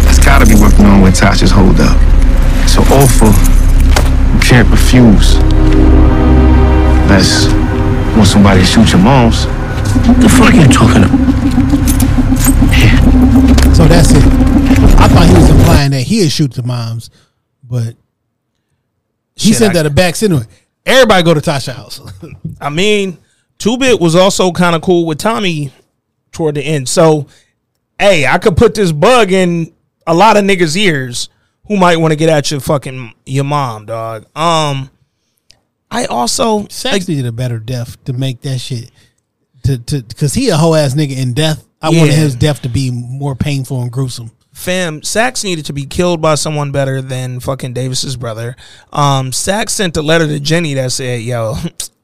[0.10, 1.96] That's gotta be working on where Tasha's hold up.
[2.68, 3.30] So offer,
[4.54, 5.34] can't refuse.
[7.02, 9.46] Unless you want somebody to shoot your moms.
[10.06, 11.24] What the fuck are you talking about?
[13.76, 14.24] So that's it.
[15.00, 17.10] I thought he was implying that he'd shoot the moms,
[17.64, 17.96] but
[19.36, 20.44] he Shit, said I- that a back anyway.
[20.86, 22.00] Everybody go to Tasha house.
[22.62, 23.18] I mean,
[23.58, 25.72] Two Bit was also kind of cool with Tommy
[26.32, 26.88] toward the end.
[26.88, 27.26] So,
[27.98, 29.74] hey, I could put this bug in
[30.06, 31.30] a lot of niggas' ears
[31.68, 34.26] who might want to get at your fucking your mom, dog.
[34.35, 34.90] Um,
[35.90, 38.91] I also Saxe needed a better death to make that shit
[39.64, 41.65] to to because he a whole ass nigga in death.
[41.81, 44.31] I wanted his death to be more painful and gruesome.
[44.53, 48.56] fam Saxe needed to be killed by someone better than fucking Davis's brother.
[48.91, 51.56] Um, Saxe sent a letter to Jenny that said, "Yo,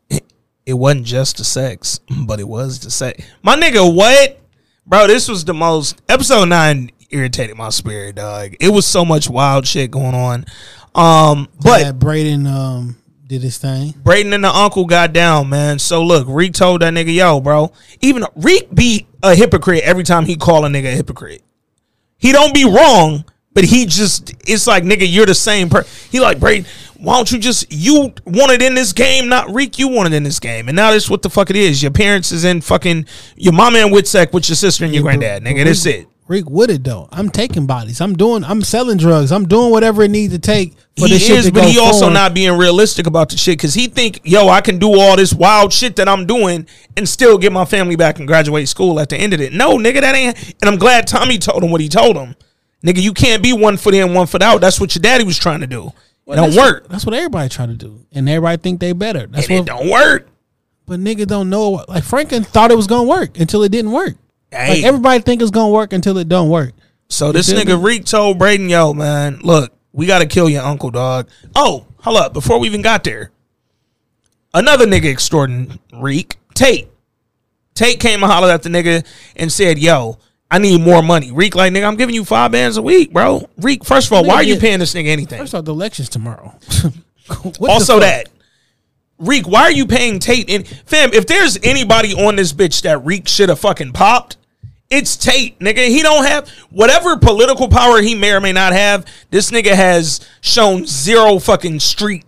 [0.65, 4.39] it wasn't just the sex, but it was the sex." My nigga, what,
[4.85, 5.07] bro?
[5.07, 8.55] This was the most episode nine irritated my spirit, dog.
[8.59, 10.45] It was so much wild shit going on.
[10.95, 13.93] Um, but But Brayden um did his thing.
[13.93, 15.79] Brayden and the uncle got down, man.
[15.79, 17.71] So look, Reek told that nigga, yo, bro.
[18.01, 21.43] Even Reek be a hypocrite every time he call a nigga a hypocrite.
[22.17, 23.23] He don't be wrong,
[23.53, 25.89] but he just it's like nigga, you're the same person.
[26.11, 26.65] He like Brayden,
[26.97, 30.39] why don't you just you wanted in this game, not Reek, you wanted in this
[30.39, 30.67] game.
[30.67, 31.81] And now this what the fuck it is.
[31.81, 33.05] Your parents is in fucking
[33.35, 35.65] your mama in Witsec with your sister and your granddad, nigga.
[35.65, 36.07] That's it.
[36.29, 37.09] Rick would it though.
[37.11, 37.99] I'm taking bodies.
[37.99, 38.43] I'm doing.
[38.43, 39.31] I'm selling drugs.
[39.31, 41.67] I'm doing whatever it needs to take for he this shit is, to but go
[41.67, 42.13] he also forward.
[42.13, 45.33] not being realistic about the shit because he think, yo, I can do all this
[45.33, 49.09] wild shit that I'm doing and still get my family back and graduate school at
[49.09, 49.53] the end of it.
[49.53, 50.37] No, nigga, that ain't.
[50.61, 52.35] And I'm glad Tommy told him what he told him.
[52.85, 54.61] Nigga, you can't be one foot in, one foot out.
[54.61, 55.87] That's what your daddy was trying to do.
[55.87, 55.93] It
[56.27, 56.83] Well, don't that's work.
[56.83, 59.25] What, that's what everybody try to do, and everybody think they better.
[59.25, 59.61] That's and what.
[59.63, 60.27] it don't work.
[60.85, 61.83] But nigga don't know.
[61.87, 64.15] Like Franklin thought it was gonna work until it didn't work.
[64.51, 64.75] Hey.
[64.75, 66.73] Like everybody think it's gonna work until it don't work.
[67.09, 67.85] So this nigga me?
[67.85, 71.27] Reek told Brayden, yo, man, look, we got to kill your uncle, dog.
[71.55, 72.33] Oh, hold up.
[72.33, 73.31] Before we even got there,
[74.53, 76.87] another nigga extorting Reek, Tate.
[77.73, 79.05] Tate came and hollered at the nigga
[79.35, 80.19] and said, yo,
[80.51, 81.31] I need more money.
[81.31, 83.49] Reek, like, nigga, I'm giving you five bands a week, bro.
[83.57, 85.39] Reek, first of all, why are you paying this nigga anything?
[85.39, 86.57] First off, the election's tomorrow.
[87.59, 88.27] Also that.
[89.19, 90.49] Reek, why are you paying Tate?
[90.49, 94.37] In fam, if there's anybody on this bitch that Reek should have fucking popped,
[94.89, 95.87] it's Tate, nigga.
[95.87, 99.05] He don't have whatever political power he may or may not have.
[99.29, 102.25] This nigga has shown zero fucking street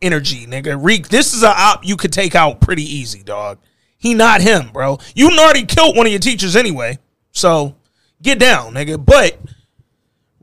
[0.00, 0.82] energy, nigga.
[0.82, 3.58] Reek, this is a op you could take out pretty easy, dog.
[3.98, 4.98] He not him, bro.
[5.14, 6.98] You already killed one of your teachers anyway,
[7.32, 7.76] so
[8.22, 9.04] get down, nigga.
[9.04, 9.38] But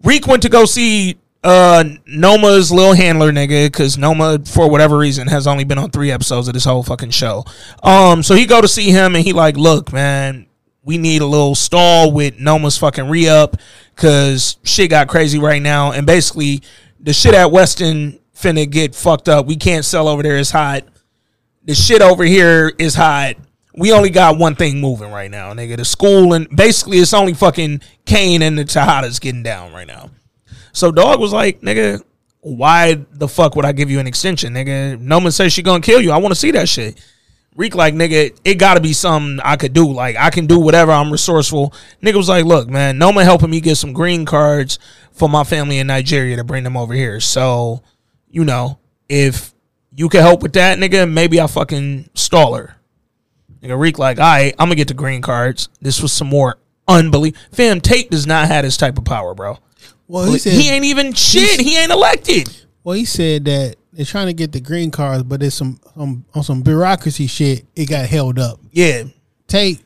[0.04, 5.28] Reek went to go see uh Noma's little handler nigga because Noma for whatever reason
[5.28, 7.46] has only been on three episodes of this whole fucking show.
[7.82, 10.45] Um, so he go to see him and he like, look, man,
[10.86, 13.58] we need a little stall with Noma's fucking re up
[13.96, 16.62] because shit got crazy right now and basically
[17.00, 19.48] the shit at Weston finna get fucked up.
[19.48, 20.38] We can't sell over there.
[20.38, 20.84] It's hot.
[21.64, 23.36] The shit over here is hot.
[23.76, 25.78] We only got one thing moving right now, nigga.
[25.78, 30.12] The school and basically it's only fucking Kane and the Tejadas getting down right now.
[30.72, 32.04] So dog was like, nigga,
[32.42, 35.00] why the fuck would I give you an extension, nigga?
[35.00, 36.12] Noma says she gonna kill you.
[36.12, 37.02] I want to see that shit.
[37.56, 39.92] Reek like nigga, it gotta be something I could do.
[39.92, 40.92] Like I can do whatever.
[40.92, 41.74] I'm resourceful.
[42.02, 44.78] Nigga was like, look, man, Noma helping me get some green cards
[45.12, 47.22] for my family in Nigeria to bring them over here.
[47.22, 47.82] So,
[48.30, 49.54] you know, if
[49.96, 52.76] you can help with that, nigga, maybe I fucking stall her.
[53.62, 55.70] Nigga, Reek like, all right, I'm gonna get the green cards.
[55.80, 56.58] This was some more
[56.88, 57.42] unbelievable.
[57.54, 59.60] Fam, Tate does not have this type of power, bro.
[60.08, 61.62] Well, he said he ain't even shit.
[61.62, 62.54] He ain't elected.
[62.84, 66.26] Well, he said that they're trying to get the green cards, but there's some, some
[66.34, 67.66] on some bureaucracy shit.
[67.76, 68.60] It got held up.
[68.72, 69.04] Yeah,
[69.48, 69.82] Tate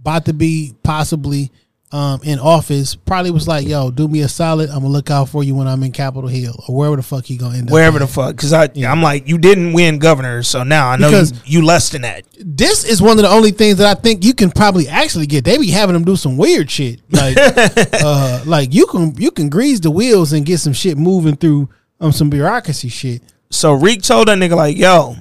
[0.00, 1.50] about to be possibly
[1.92, 2.94] um, in office.
[2.94, 4.68] Probably was like, "Yo, do me a solid.
[4.70, 7.24] I'm gonna look out for you when I'm in Capitol Hill or wherever the fuck
[7.24, 10.42] he gonna end up." Wherever the fuck, because I I'm like you didn't win governor,
[10.42, 12.24] so now I know you, you less than that.
[12.38, 15.44] this is one of the only things that I think you can probably actually get.
[15.44, 17.36] They be having them do some weird shit, like,
[18.02, 21.68] uh, like you can you can grease the wheels and get some shit moving through
[22.02, 23.22] um some bureaucracy shit.
[23.50, 25.16] So Reek told that nigga like, yo,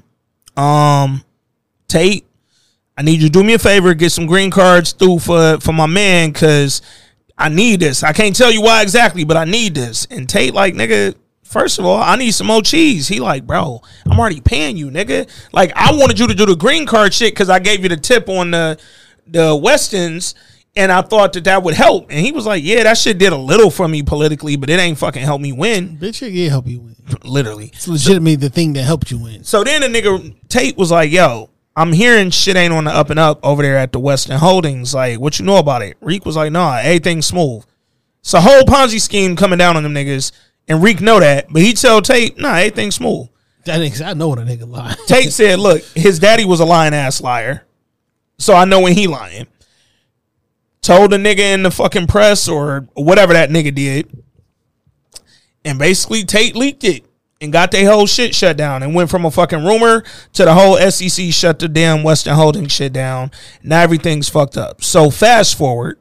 [0.61, 1.23] um,
[1.87, 2.25] Tate,
[2.97, 5.71] I need you to do me a favor, get some green cards through for for
[5.71, 6.81] my man, cause
[7.37, 8.03] I need this.
[8.03, 10.07] I can't tell you why exactly, but I need this.
[10.09, 13.07] And Tate like, nigga, first of all, I need some more cheese.
[13.07, 15.29] He like, bro, I'm already paying you, nigga.
[15.51, 17.97] Like, I wanted you to do the green card shit because I gave you the
[17.97, 18.79] tip on the
[19.27, 20.35] the Westons.
[20.75, 22.07] And I thought that that would help.
[22.09, 24.79] And he was like, yeah, that shit did a little for me politically, but it
[24.79, 25.97] ain't fucking help me win.
[25.97, 26.95] Bitch, it did help you win.
[27.25, 27.71] Literally.
[27.73, 29.43] It's legitimately the thing that helped you win.
[29.43, 33.09] So then the nigga Tate was like, "Yo, I'm hearing shit ain't on the up
[33.09, 34.93] and up over there at the Weston Holdings.
[34.93, 37.65] Like, what you know about it?" Reek was like, "Nah, everything's smooth."
[38.21, 40.31] It's a whole Ponzi scheme coming down on them niggas,
[40.69, 43.27] and Reek know that, but he tell Tate, "Nah, everything's smooth."
[43.65, 44.95] That nigga, I know what a nigga lie.
[45.07, 47.65] Tate said, "Look, his daddy was a lying ass liar,
[48.37, 49.47] so I know when he lying."
[50.81, 54.23] Told the nigga in the fucking press or whatever that nigga did,
[55.63, 57.05] and basically Tate leaked it
[57.39, 60.03] and got their whole shit shut down and went from a fucking rumor
[60.33, 63.31] to the whole SEC shut the damn Weston Holding shit down.
[63.63, 64.83] Now everything's fucked up.
[64.83, 65.99] So fast forward,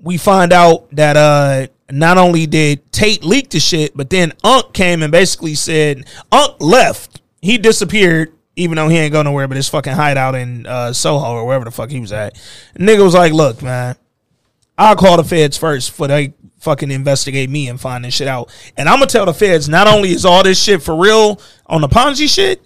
[0.00, 4.72] we find out that uh not only did Tate leak the shit, but then Unc
[4.72, 7.20] came and basically said Unc left.
[7.42, 11.32] He disappeared, even though he ain't go nowhere but his fucking hideout in uh, Soho
[11.32, 12.34] or wherever the fuck he was at.
[12.78, 13.96] nigga was like, look, man,
[14.76, 18.52] I'll call the feds first for they fucking investigate me and find this shit out.
[18.76, 21.80] And I'm gonna tell the feds not only is all this shit for real on
[21.80, 22.62] the Ponzi shit,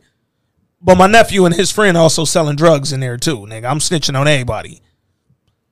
[0.80, 3.68] but my nephew and his friend also selling drugs in there too, nigga.
[3.68, 4.80] I'm snitching on everybody.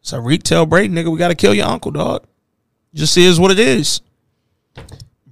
[0.02, 2.26] So Reek tell Brayden, nigga, we gotta kill your uncle, dog.
[2.92, 4.00] Just is what it is.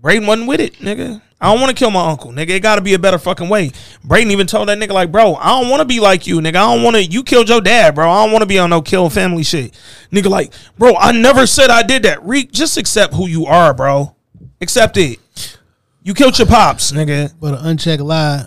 [0.01, 1.23] Brayden wasn't with it, nigga.
[1.45, 2.49] I don't want to kill my uncle, nigga.
[2.49, 3.69] It got to be a better fucking way.
[4.03, 6.57] Brayden even told that nigga like, bro, I don't want to be like you, nigga.
[6.57, 7.05] I don't want to.
[7.05, 8.11] You killed your dad, bro.
[8.11, 9.79] I don't want to be on no kill family shit,
[10.11, 10.31] nigga.
[10.31, 12.25] Like, bro, I never said I did that.
[12.25, 14.16] Reek, just accept who you are, bro.
[14.62, 15.19] Accept it.
[16.03, 17.35] You killed your pops, nigga.
[17.39, 18.47] But an unchecked lie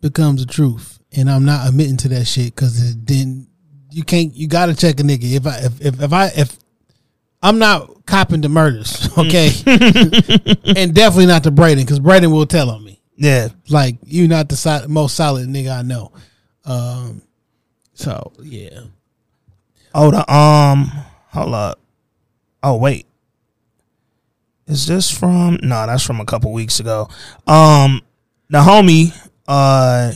[0.00, 3.46] becomes the truth, and I'm not admitting to that shit because then
[3.90, 4.34] you can't.
[4.34, 5.34] You got to check a nigga.
[5.34, 6.58] If I if if, if I if
[7.44, 9.48] I'm not copping the murders, okay,
[10.76, 12.98] and definitely not the Brayden because Brayden will tell on me.
[13.16, 16.10] Yeah, like you not the most solid nigga I know.
[16.64, 17.20] Um,
[17.92, 18.80] so yeah,
[19.94, 20.90] Oh, the Um,
[21.28, 21.80] hold up.
[22.62, 23.06] Oh wait,
[24.66, 25.58] is this from?
[25.62, 27.08] No, that's from a couple weeks ago.
[27.46, 28.00] Um,
[28.48, 29.14] the homie,
[29.46, 30.12] uh,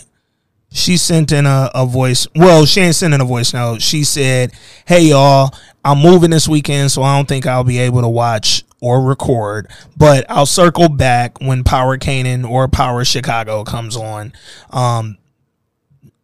[0.71, 2.27] she sent in a, a voice.
[2.35, 3.83] Well, she ain't sending a voice note.
[3.83, 4.53] She said,
[4.87, 5.55] "Hey y'all,
[5.85, 9.67] I'm moving this weekend, so I don't think I'll be able to watch." Or record,
[9.97, 14.33] but I'll circle back when Power Kanan or Power Chicago comes on.
[14.71, 15.19] Um,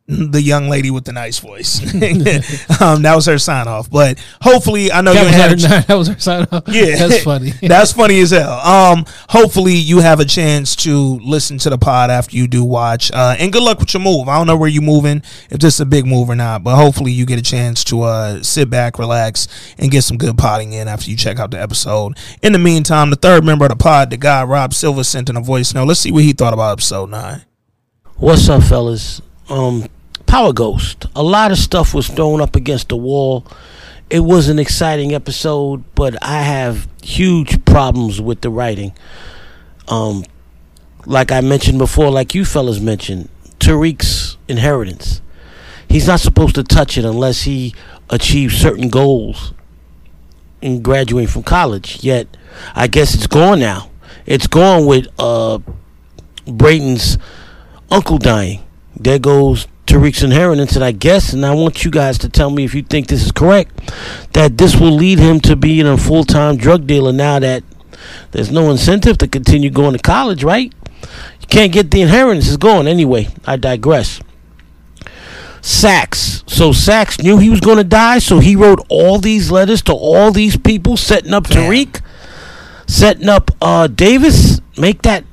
[0.07, 1.81] the young lady with the nice voice.
[2.81, 3.91] um, that was her sign off.
[3.91, 6.65] But hopefully, I know That you was had a her- that was her sign off?
[6.69, 7.53] Yeah, That's funny.
[7.63, 8.53] that's funny as hell.
[8.61, 13.11] Um, hopefully you have a chance to listen to the pod after you do watch.
[13.13, 14.29] Uh, and good luck with your move.
[14.29, 16.77] I don't know where you're moving, if this is a big move or not, but
[16.77, 19.49] hopefully you get a chance to uh sit back, relax,
[19.79, 22.19] and get some good potting in after you check out the episode.
[22.43, 25.37] In the meantime, the third member of the pod, the guy Rob Silver, sent in
[25.37, 25.89] a voice note.
[25.89, 27.45] Let's see what he thought about episode nine.
[28.17, 29.23] What's up, fellas?
[29.49, 29.87] Um,
[30.27, 31.07] Power Ghost.
[31.15, 33.47] A lot of stuff was thrown up against the wall
[34.11, 38.93] it was an exciting episode, but I have huge problems with the writing.
[39.89, 40.25] Um,
[41.07, 43.29] like I mentioned before, like you fellas mentioned,
[43.59, 45.21] Tariq's inheritance.
[45.89, 47.75] He's not supposed to touch it unless he
[48.11, 49.55] achieves certain goals
[50.61, 52.03] in graduating from college.
[52.05, 52.29] Yet,
[52.75, 53.91] I guess it's gone now.
[54.27, 55.59] It's gone with uh,
[56.47, 57.19] Brayden's
[57.91, 58.63] uncle dying.
[58.97, 62.65] There goes Tariq's inheritance, and I guess, and I want you guys to tell me
[62.65, 63.93] if you think this is correct,
[64.33, 67.63] that this will lead him to being a full time drug dealer now that
[68.33, 70.73] there's no incentive to continue going to college, right?
[71.41, 72.87] You can't get the inheritance, it's gone.
[72.87, 74.21] Anyway, I digress.
[75.61, 76.45] Saxe.
[76.47, 79.93] So Saxe knew he was going to die, so he wrote all these letters to
[79.93, 82.01] all these people, setting up Tariq,
[82.87, 84.61] setting up uh, Davis.
[84.77, 85.25] Make that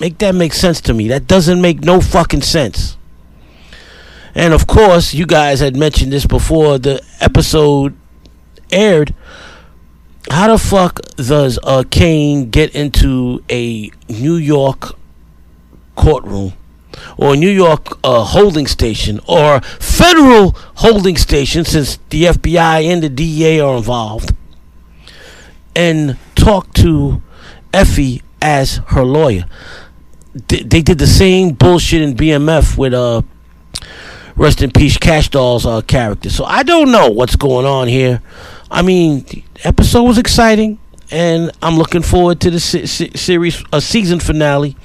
[0.00, 1.08] make that make sense to me.
[1.08, 2.96] That doesn't make no fucking sense.
[4.34, 7.96] And of course, you guys had mentioned this before the episode
[8.70, 9.14] aired.
[10.30, 14.96] How the fuck does uh, Kane get into a New York
[15.96, 16.54] courtroom
[17.16, 23.08] or New York uh, holding station or federal holding station since the FBI and the
[23.08, 24.34] DEA are involved
[25.74, 27.22] and talk to
[27.74, 29.44] Effie as her lawyer?
[30.48, 33.22] They, they did the same bullshit in BMF with uh
[34.36, 36.30] rest in peace Kash Doll's uh, character.
[36.30, 38.22] So I don't know what's going on here.
[38.70, 40.78] I mean, the episode was exciting,
[41.10, 44.76] and I'm looking forward to the se- se- series uh, season finale.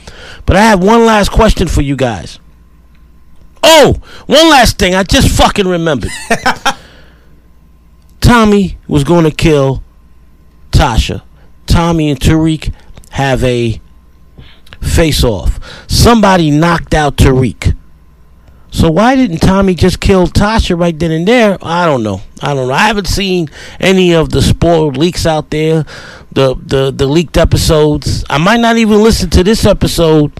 [0.45, 2.39] But I have one last question for you guys.
[3.63, 3.95] Oh,
[4.27, 4.95] one last thing.
[4.95, 6.11] I just fucking remembered.
[8.21, 9.83] Tommy was going to kill
[10.71, 11.21] Tasha.
[11.65, 12.73] Tommy and Tariq
[13.11, 13.79] have a
[14.81, 15.59] face off.
[15.89, 17.76] Somebody knocked out Tariq.
[18.69, 21.57] So why didn't Tommy just kill Tasha right then and there?
[21.61, 22.21] I don't know.
[22.41, 22.73] I don't know.
[22.73, 23.49] I haven't seen
[23.79, 25.85] any of the spoiled leaks out there,
[26.31, 28.23] the the the leaked episodes.
[28.29, 30.31] I might not even listen to this episode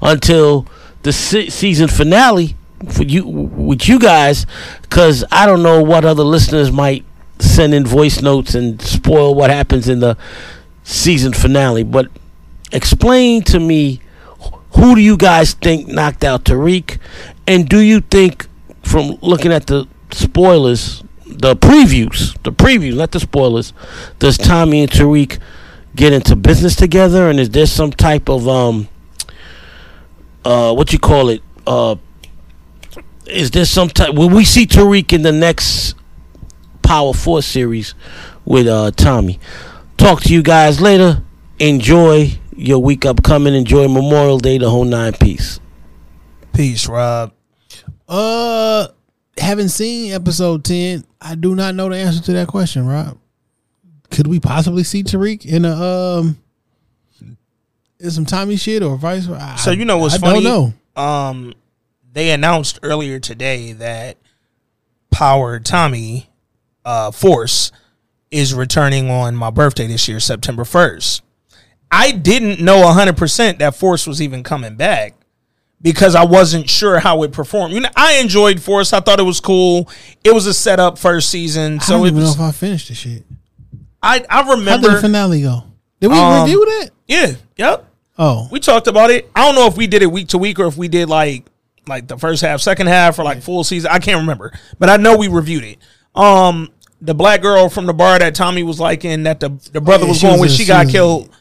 [0.00, 0.66] until
[1.02, 2.56] the se- season finale
[2.88, 4.46] for you with you guys,
[4.82, 7.04] because I don't know what other listeners might
[7.40, 10.16] send in voice notes and spoil what happens in the
[10.84, 11.82] season finale.
[11.82, 12.08] But
[12.70, 14.00] explain to me
[14.76, 16.98] who do you guys think knocked out Tariq?
[17.52, 18.48] And do you think,
[18.82, 23.74] from looking at the spoilers, the previews, the previews, not the spoilers,
[24.18, 25.38] does Tommy and Tariq
[25.94, 27.28] get into business together?
[27.28, 28.88] And is there some type of, um,
[30.46, 31.42] uh, what you call it?
[31.66, 31.96] Uh,
[33.26, 35.94] is there some type, will we see Tariq in the next
[36.80, 37.94] Power Four series
[38.46, 39.38] with uh, Tommy?
[39.98, 41.22] Talk to you guys later.
[41.58, 43.54] Enjoy your week upcoming.
[43.54, 45.60] Enjoy Memorial Day, the whole nine piece.
[46.54, 47.34] Peace, Rob.
[48.12, 48.88] Uh,
[49.38, 51.02] haven't seen episode ten.
[51.18, 53.16] I do not know the answer to that question, Rob.
[54.10, 56.38] Could we possibly see Tariq in a um
[57.98, 59.56] in some Tommy shit or vice versa?
[59.56, 60.30] So you know what's funny?
[60.30, 60.44] I funny?
[60.44, 61.02] don't know.
[61.02, 61.54] Um,
[62.12, 64.18] they announced earlier today that
[65.10, 66.28] Power Tommy
[66.84, 67.72] uh, Force
[68.30, 71.22] is returning on my birthday this year, September first.
[71.90, 75.14] I didn't know hundred percent that Force was even coming back
[75.82, 77.74] because I wasn't sure how it performed.
[77.74, 78.92] You know, I enjoyed Force.
[78.92, 79.90] I thought it was cool.
[80.24, 82.38] It was a setup first season, I so don't it even was.
[82.38, 83.24] know if I finished the shit.
[84.02, 84.88] I I How remember.
[84.88, 85.64] did the finale go?
[86.00, 86.90] Did we Um, review that?
[87.06, 87.32] Yeah.
[87.56, 87.86] Yep.
[88.18, 89.30] Oh, We talked about it.
[89.34, 91.46] I don't know if we did it week to week or if we did like
[91.88, 93.90] like the first half, second half, or like full season.
[93.92, 95.78] I can't remember, but I know we reviewed it.
[96.14, 96.68] Um,
[97.00, 100.04] the black girl from the bar that Tommy was like in that the the brother
[100.04, 101.31] Yeah, was going was with, she she got killed.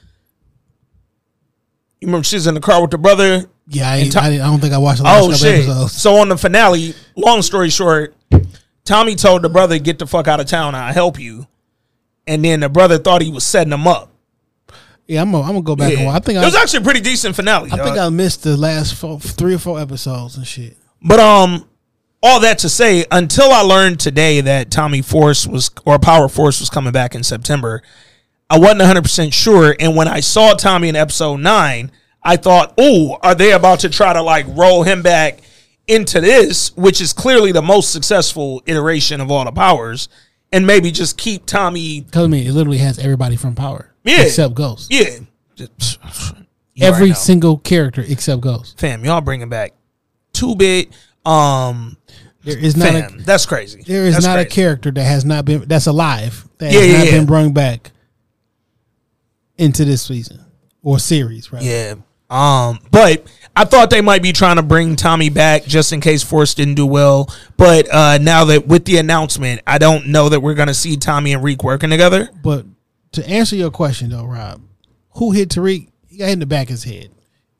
[2.02, 3.45] You remember she's in the car with the brother.
[3.68, 3.91] yeah.
[3.91, 5.65] I, Tom- I, I don't think I watched the last Oh shit!
[5.65, 5.94] episodes.
[5.94, 8.15] So on the finale, long story short,
[8.84, 10.73] Tommy told the brother, "Get the fuck out of town.
[10.76, 11.48] I'll help you."
[12.28, 14.10] And then the brother thought he was setting him up.
[15.07, 15.98] Yeah, I'm gonna, I'm gonna go back Yeah.
[15.99, 16.15] and watch.
[16.22, 17.72] I think it I, was actually a pretty decent finale.
[17.72, 17.98] I think.
[17.98, 20.78] I missed the last four, three or four episodes and shit.
[21.03, 21.68] But um,
[22.23, 26.60] all that to say, until I learned today that Tommy Force was or Power Force
[26.60, 27.82] was coming back in September,
[28.52, 29.76] I wasn't 100 percent sure.
[29.80, 31.90] And when I saw Tommy in episode nine,
[32.22, 35.40] I thought, "Oh, are they about to try to like roll him back
[35.88, 40.10] into this, which is clearly the most successful iteration of all the powers,
[40.52, 42.02] and maybe just keep Tommy?
[42.11, 44.22] Cause I mean, it literally has everybody from Power, Yeah.
[44.23, 44.91] except Ghost.
[44.91, 45.19] Yeah,
[45.56, 45.99] Just-
[46.80, 48.80] Every single character except Ghost.
[48.80, 49.73] fam, y'all bringing back
[50.34, 50.90] Two Bit.
[51.26, 51.98] Um,
[52.44, 53.84] There is not fam, a that's crazy.
[53.86, 56.88] there is That's not a character that has not been that's alive that Yeah, has
[56.90, 57.11] yeah, not yeah.
[57.11, 57.91] been brought back
[59.62, 60.44] into this season
[60.82, 61.64] or series, right?
[61.64, 61.96] Yeah.
[62.30, 66.24] Um, but I thought they might be trying to bring Tommy back just in case
[66.24, 67.30] Force didn't do well.
[67.58, 71.34] But uh, now that with the announcement, I don't know that we're gonna see Tommy
[71.34, 72.30] and Reek working together.
[72.42, 72.66] But
[73.14, 74.62] to answer your question though, Rob,
[75.12, 75.90] who hit Tariq?
[76.08, 77.12] He got hit in the back of his head.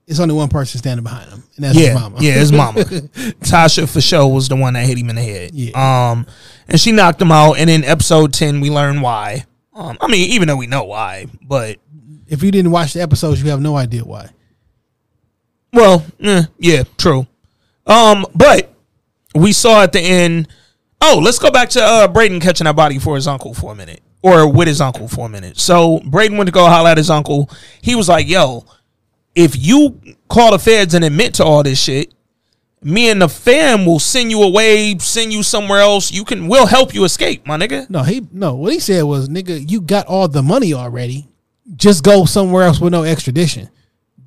[0.08, 2.18] It's only one person standing behind him, and that's yeah, his mama.
[2.20, 2.80] yeah, his mama.
[2.84, 5.52] Tasha for sure was the one that hit him in the head.
[5.54, 6.12] Yeah.
[6.12, 6.26] Um,
[6.68, 7.54] and she knocked him out.
[7.54, 9.46] And in episode ten, we learn why.
[9.74, 11.78] Um, I mean, even though we know why, but
[12.32, 14.30] if you didn't watch the episodes, you have no idea why.
[15.74, 17.28] Well, eh, yeah, true.
[17.86, 18.74] Um, but
[19.36, 20.48] we saw at the end.
[21.02, 23.76] Oh, let's go back to uh Brayden catching that body for his uncle for a
[23.76, 25.60] minute, or with his uncle for a minute.
[25.60, 27.50] So Brayden went to go holler at his uncle.
[27.82, 28.66] He was like, "Yo,
[29.36, 30.00] if you
[30.30, 32.14] call the feds and admit to all this shit,
[32.82, 36.12] me and the fam will send you away, send you somewhere else.
[36.12, 38.56] You can, we'll help you escape, my nigga." No, he no.
[38.56, 41.28] What he said was, "Nigga, you got all the money already.
[41.76, 43.70] Just go somewhere else with no extradition."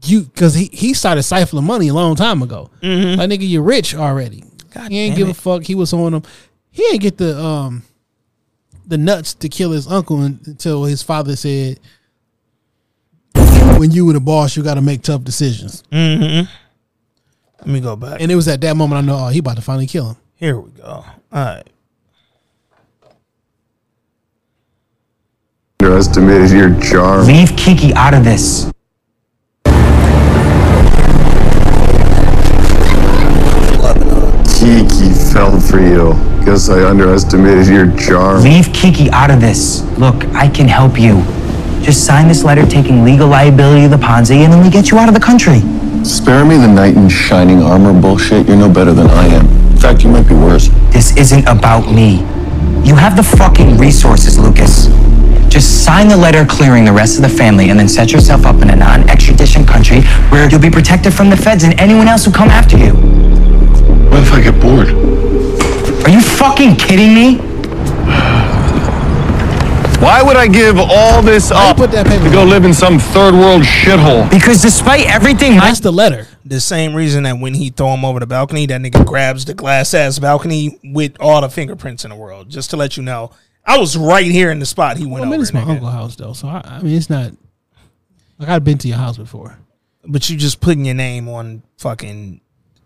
[0.04, 2.70] You because he he started siphoning money a long time ago.
[2.82, 3.16] Mhm.
[3.16, 4.44] Like nigga, you're rich already.
[4.88, 5.62] he ain't give a fuck.
[5.64, 6.22] He was on him.
[6.70, 7.82] He ain't get the um
[8.86, 11.80] the nuts to kill his uncle until his father said,
[13.78, 16.50] "When you were the boss, you got to make tough decisions." Mm-hmm.
[17.60, 18.20] Let me go back.
[18.20, 20.16] And it was at that moment I know, oh, he about to finally kill him.
[20.34, 20.84] Here we go.
[20.84, 21.66] All right.
[25.84, 27.26] Underestimated your charm.
[27.26, 28.72] Leave Kiki out of this.
[34.58, 36.14] Kiki fell for you.
[36.46, 38.42] Guess I underestimated your charm.
[38.42, 39.82] Leave Kiki out of this.
[39.98, 41.22] Look, I can help you.
[41.82, 44.96] Just sign this letter taking legal liability of the Ponzi, and then we get you
[44.96, 45.60] out of the country.
[46.02, 48.48] Spare me the knight in shining armor bullshit.
[48.48, 49.46] You're no better than I am.
[49.72, 50.68] In fact, you might be worse.
[50.94, 52.20] This isn't about me.
[52.88, 54.88] You have the fucking resources, Lucas.
[55.54, 58.60] Just sign the letter clearing the rest of the family and then set yourself up
[58.60, 62.24] in a non extradition country where you'll be protected from the feds and anyone else
[62.24, 62.92] who come after you.
[64.10, 64.88] What if I get bored?
[66.04, 67.36] Are you fucking kidding me?
[70.02, 74.28] Why would I give all this up to go live in some third world shithole?
[74.28, 76.26] Because despite everything, that's the letter.
[76.44, 79.54] The same reason that when he throw him over the balcony, that nigga grabs the
[79.54, 82.50] glass ass balcony with all the fingerprints in the world.
[82.50, 83.30] Just to let you know,
[83.66, 85.42] I was right here in the spot he went Well, I mean, over.
[85.42, 87.32] it's my uncle's house though, so I, I mean, it's not
[88.38, 89.58] like I've been to your house before.
[90.06, 92.40] But you just putting your name on fucking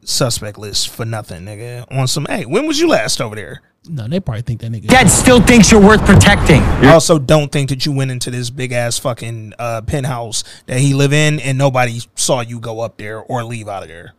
[0.04, 1.84] suspect list for nothing, nigga.
[1.90, 3.62] On some, hey, when was you last over there?
[3.88, 4.86] No, they probably think that nigga.
[4.86, 6.60] Dad still thinks you're worth protecting.
[6.62, 10.78] I also don't think that you went into this big ass fucking uh, penthouse that
[10.78, 14.14] he live in and nobody saw you go up there or leave out of there.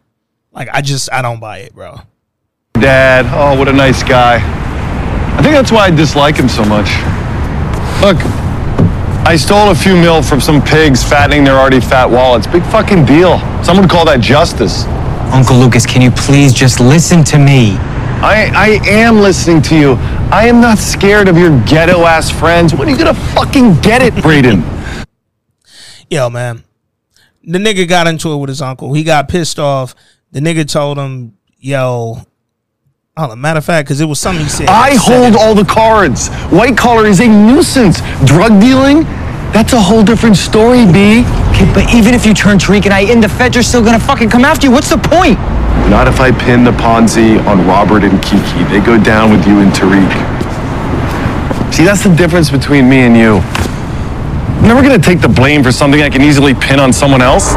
[0.52, 2.02] Like I just I don't buy it, bro.
[2.74, 4.40] Dad, oh, what a nice guy.
[5.40, 6.90] I think that's why I dislike him so much.
[8.04, 8.18] Look,
[9.26, 12.46] I stole a few mil from some pigs fattening their already fat wallets.
[12.46, 13.40] Big fucking deal.
[13.64, 14.84] Some would call that justice.
[15.32, 17.78] Uncle Lucas, can you please just listen to me?
[18.20, 19.94] I, I am listening to you.
[20.30, 22.74] I am not scared of your ghetto ass friends.
[22.74, 24.62] When are you gonna fucking get it, Brayden?
[26.10, 26.66] Yo, man.
[27.46, 28.94] The nigga got into it with his uncle.
[28.94, 29.96] He got pissed off.
[30.34, 32.26] The nigga told him, yo,
[33.20, 34.68] oh, matter of fact, because it was something he said.
[34.68, 36.30] I hold all the cards.
[36.50, 38.00] White collar is a nuisance.
[38.26, 39.04] Drug dealing?
[39.52, 41.26] That's a whole different story, B.
[41.50, 44.00] Okay, but even if you turn Tariq and I in, the feds are still gonna
[44.00, 44.72] fucking come after you.
[44.72, 45.40] What's the point?
[45.90, 48.64] Not if I pin the Ponzi on Robert and Kiki.
[48.70, 50.14] They go down with you and Tariq.
[51.74, 53.38] See, that's the difference between me and you.
[54.60, 57.54] I'm never gonna take the blame for something I can easily pin on someone else.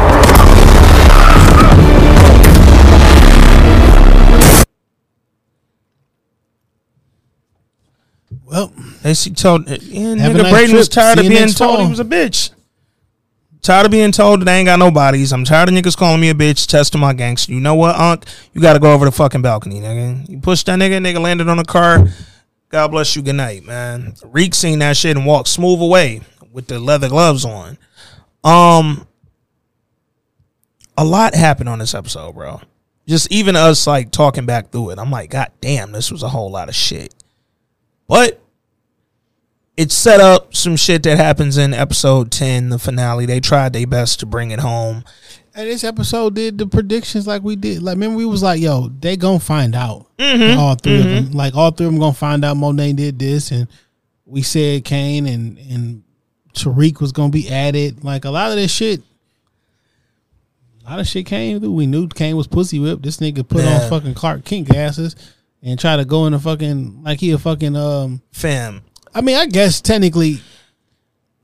[8.53, 8.71] Well,
[9.01, 11.99] they she told yeah, Have nigga nice Brayden was tired of being told he was
[11.99, 12.51] a bitch.
[13.63, 15.33] Tired of being told that I ain't got no bodies.
[15.33, 17.51] I'm tired of niggas calling me a bitch, testing my gangster.
[17.51, 18.23] You know what, Unc?
[18.53, 20.29] You got to go over the fucking balcony, nigga.
[20.29, 22.05] You pushed that nigga, nigga landed on the car.
[22.69, 23.23] God bless you.
[23.23, 24.13] Good night, man.
[24.23, 26.21] Reek seen that shit and walked smooth away
[26.51, 27.79] with the leather gloves on.
[28.43, 29.07] Um,
[30.95, 32.61] a lot happened on this episode, bro.
[33.07, 36.29] Just even us like talking back through it, I'm like, God damn, this was a
[36.29, 37.15] whole lot of shit.
[38.07, 38.42] But
[39.77, 43.25] it set up some shit that happens in episode 10, the finale.
[43.25, 45.03] They tried their best to bring it home.
[45.55, 47.83] And this episode did the predictions like we did.
[47.83, 50.57] Like, remember we was like, "Yo, they gonna find out." Mhm.
[50.57, 51.25] All 3 of Mhm.
[51.25, 52.57] them, like all three of them, gonna find out.
[52.57, 53.67] Monet did this, and
[54.25, 56.01] we said Kane and and
[56.55, 58.03] Tariq was gonna be added.
[58.03, 59.01] Like a lot of this shit,
[60.85, 61.71] a lot of shit came through.
[61.71, 63.03] We knew Kane was pussy whipped.
[63.03, 63.83] This nigga put Yeah.
[63.83, 65.15] on fucking Clark Kent glasses
[65.61, 68.81] and try to go in a fucking like he a fucking um fam.
[69.15, 70.41] I mean, I guess technically,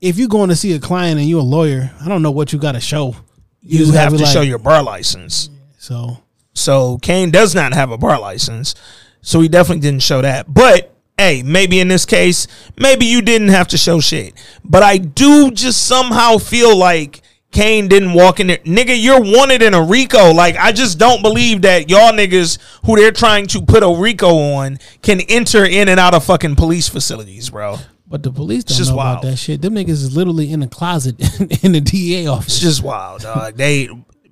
[0.00, 2.52] if you're going to see a client and you're a lawyer, I don't know what
[2.52, 3.14] you got to show.
[3.62, 5.50] You you have to be show your bar license.
[5.78, 6.18] So
[6.54, 8.74] So Kane does not have a bar license.
[9.22, 10.52] So he definitely didn't show that.
[10.52, 12.46] But hey, maybe in this case,
[12.78, 14.34] maybe you didn't have to show shit.
[14.64, 17.20] But I do just somehow feel like
[17.52, 18.58] Kane didn't walk in there.
[18.58, 20.32] Nigga, you're wanted in a RICO.
[20.32, 24.28] Like, I just don't believe that y'all niggas who they're trying to put a RICO
[24.54, 27.78] on can enter in and out of fucking police facilities, bro.
[28.06, 29.18] But the police don't just know wild.
[29.18, 29.62] about that shit.
[29.62, 31.14] Them niggas is literally in a closet
[31.64, 32.54] in the DA office.
[32.54, 33.56] It's just wild, dog.
[33.56, 33.88] They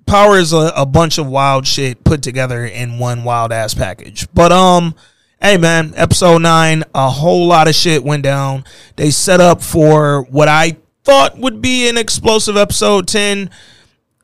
[0.06, 4.26] power is a, a bunch of wild shit put together in one wild ass package.
[4.34, 4.94] But um,
[5.40, 8.64] hey man, episode nine, a whole lot of shit went down.
[8.96, 10.76] They set up for what I
[11.08, 13.48] thought would be an explosive episode ten.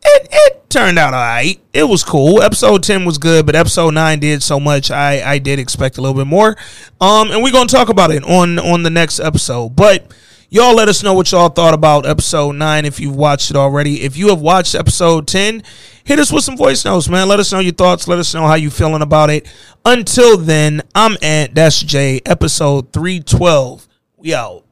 [0.04, 1.58] It it turned out alright.
[1.72, 2.42] It was cool.
[2.42, 4.90] Episode ten was good, but episode nine did so much.
[4.90, 6.56] I I did expect a little bit more.
[7.00, 10.12] Um, and we're gonna talk about it on on the next episode, but.
[10.50, 14.02] Y'all let us know what y'all thought about episode 9 if you've watched it already.
[14.02, 15.64] If you have watched episode 10,
[16.04, 17.26] hit us with some voice notes, man.
[17.26, 18.06] Let us know your thoughts.
[18.06, 19.52] Let us know how you feeling about it.
[19.84, 23.88] Until then, I'm Ant, that's Jay, episode 312.
[24.18, 24.63] We out.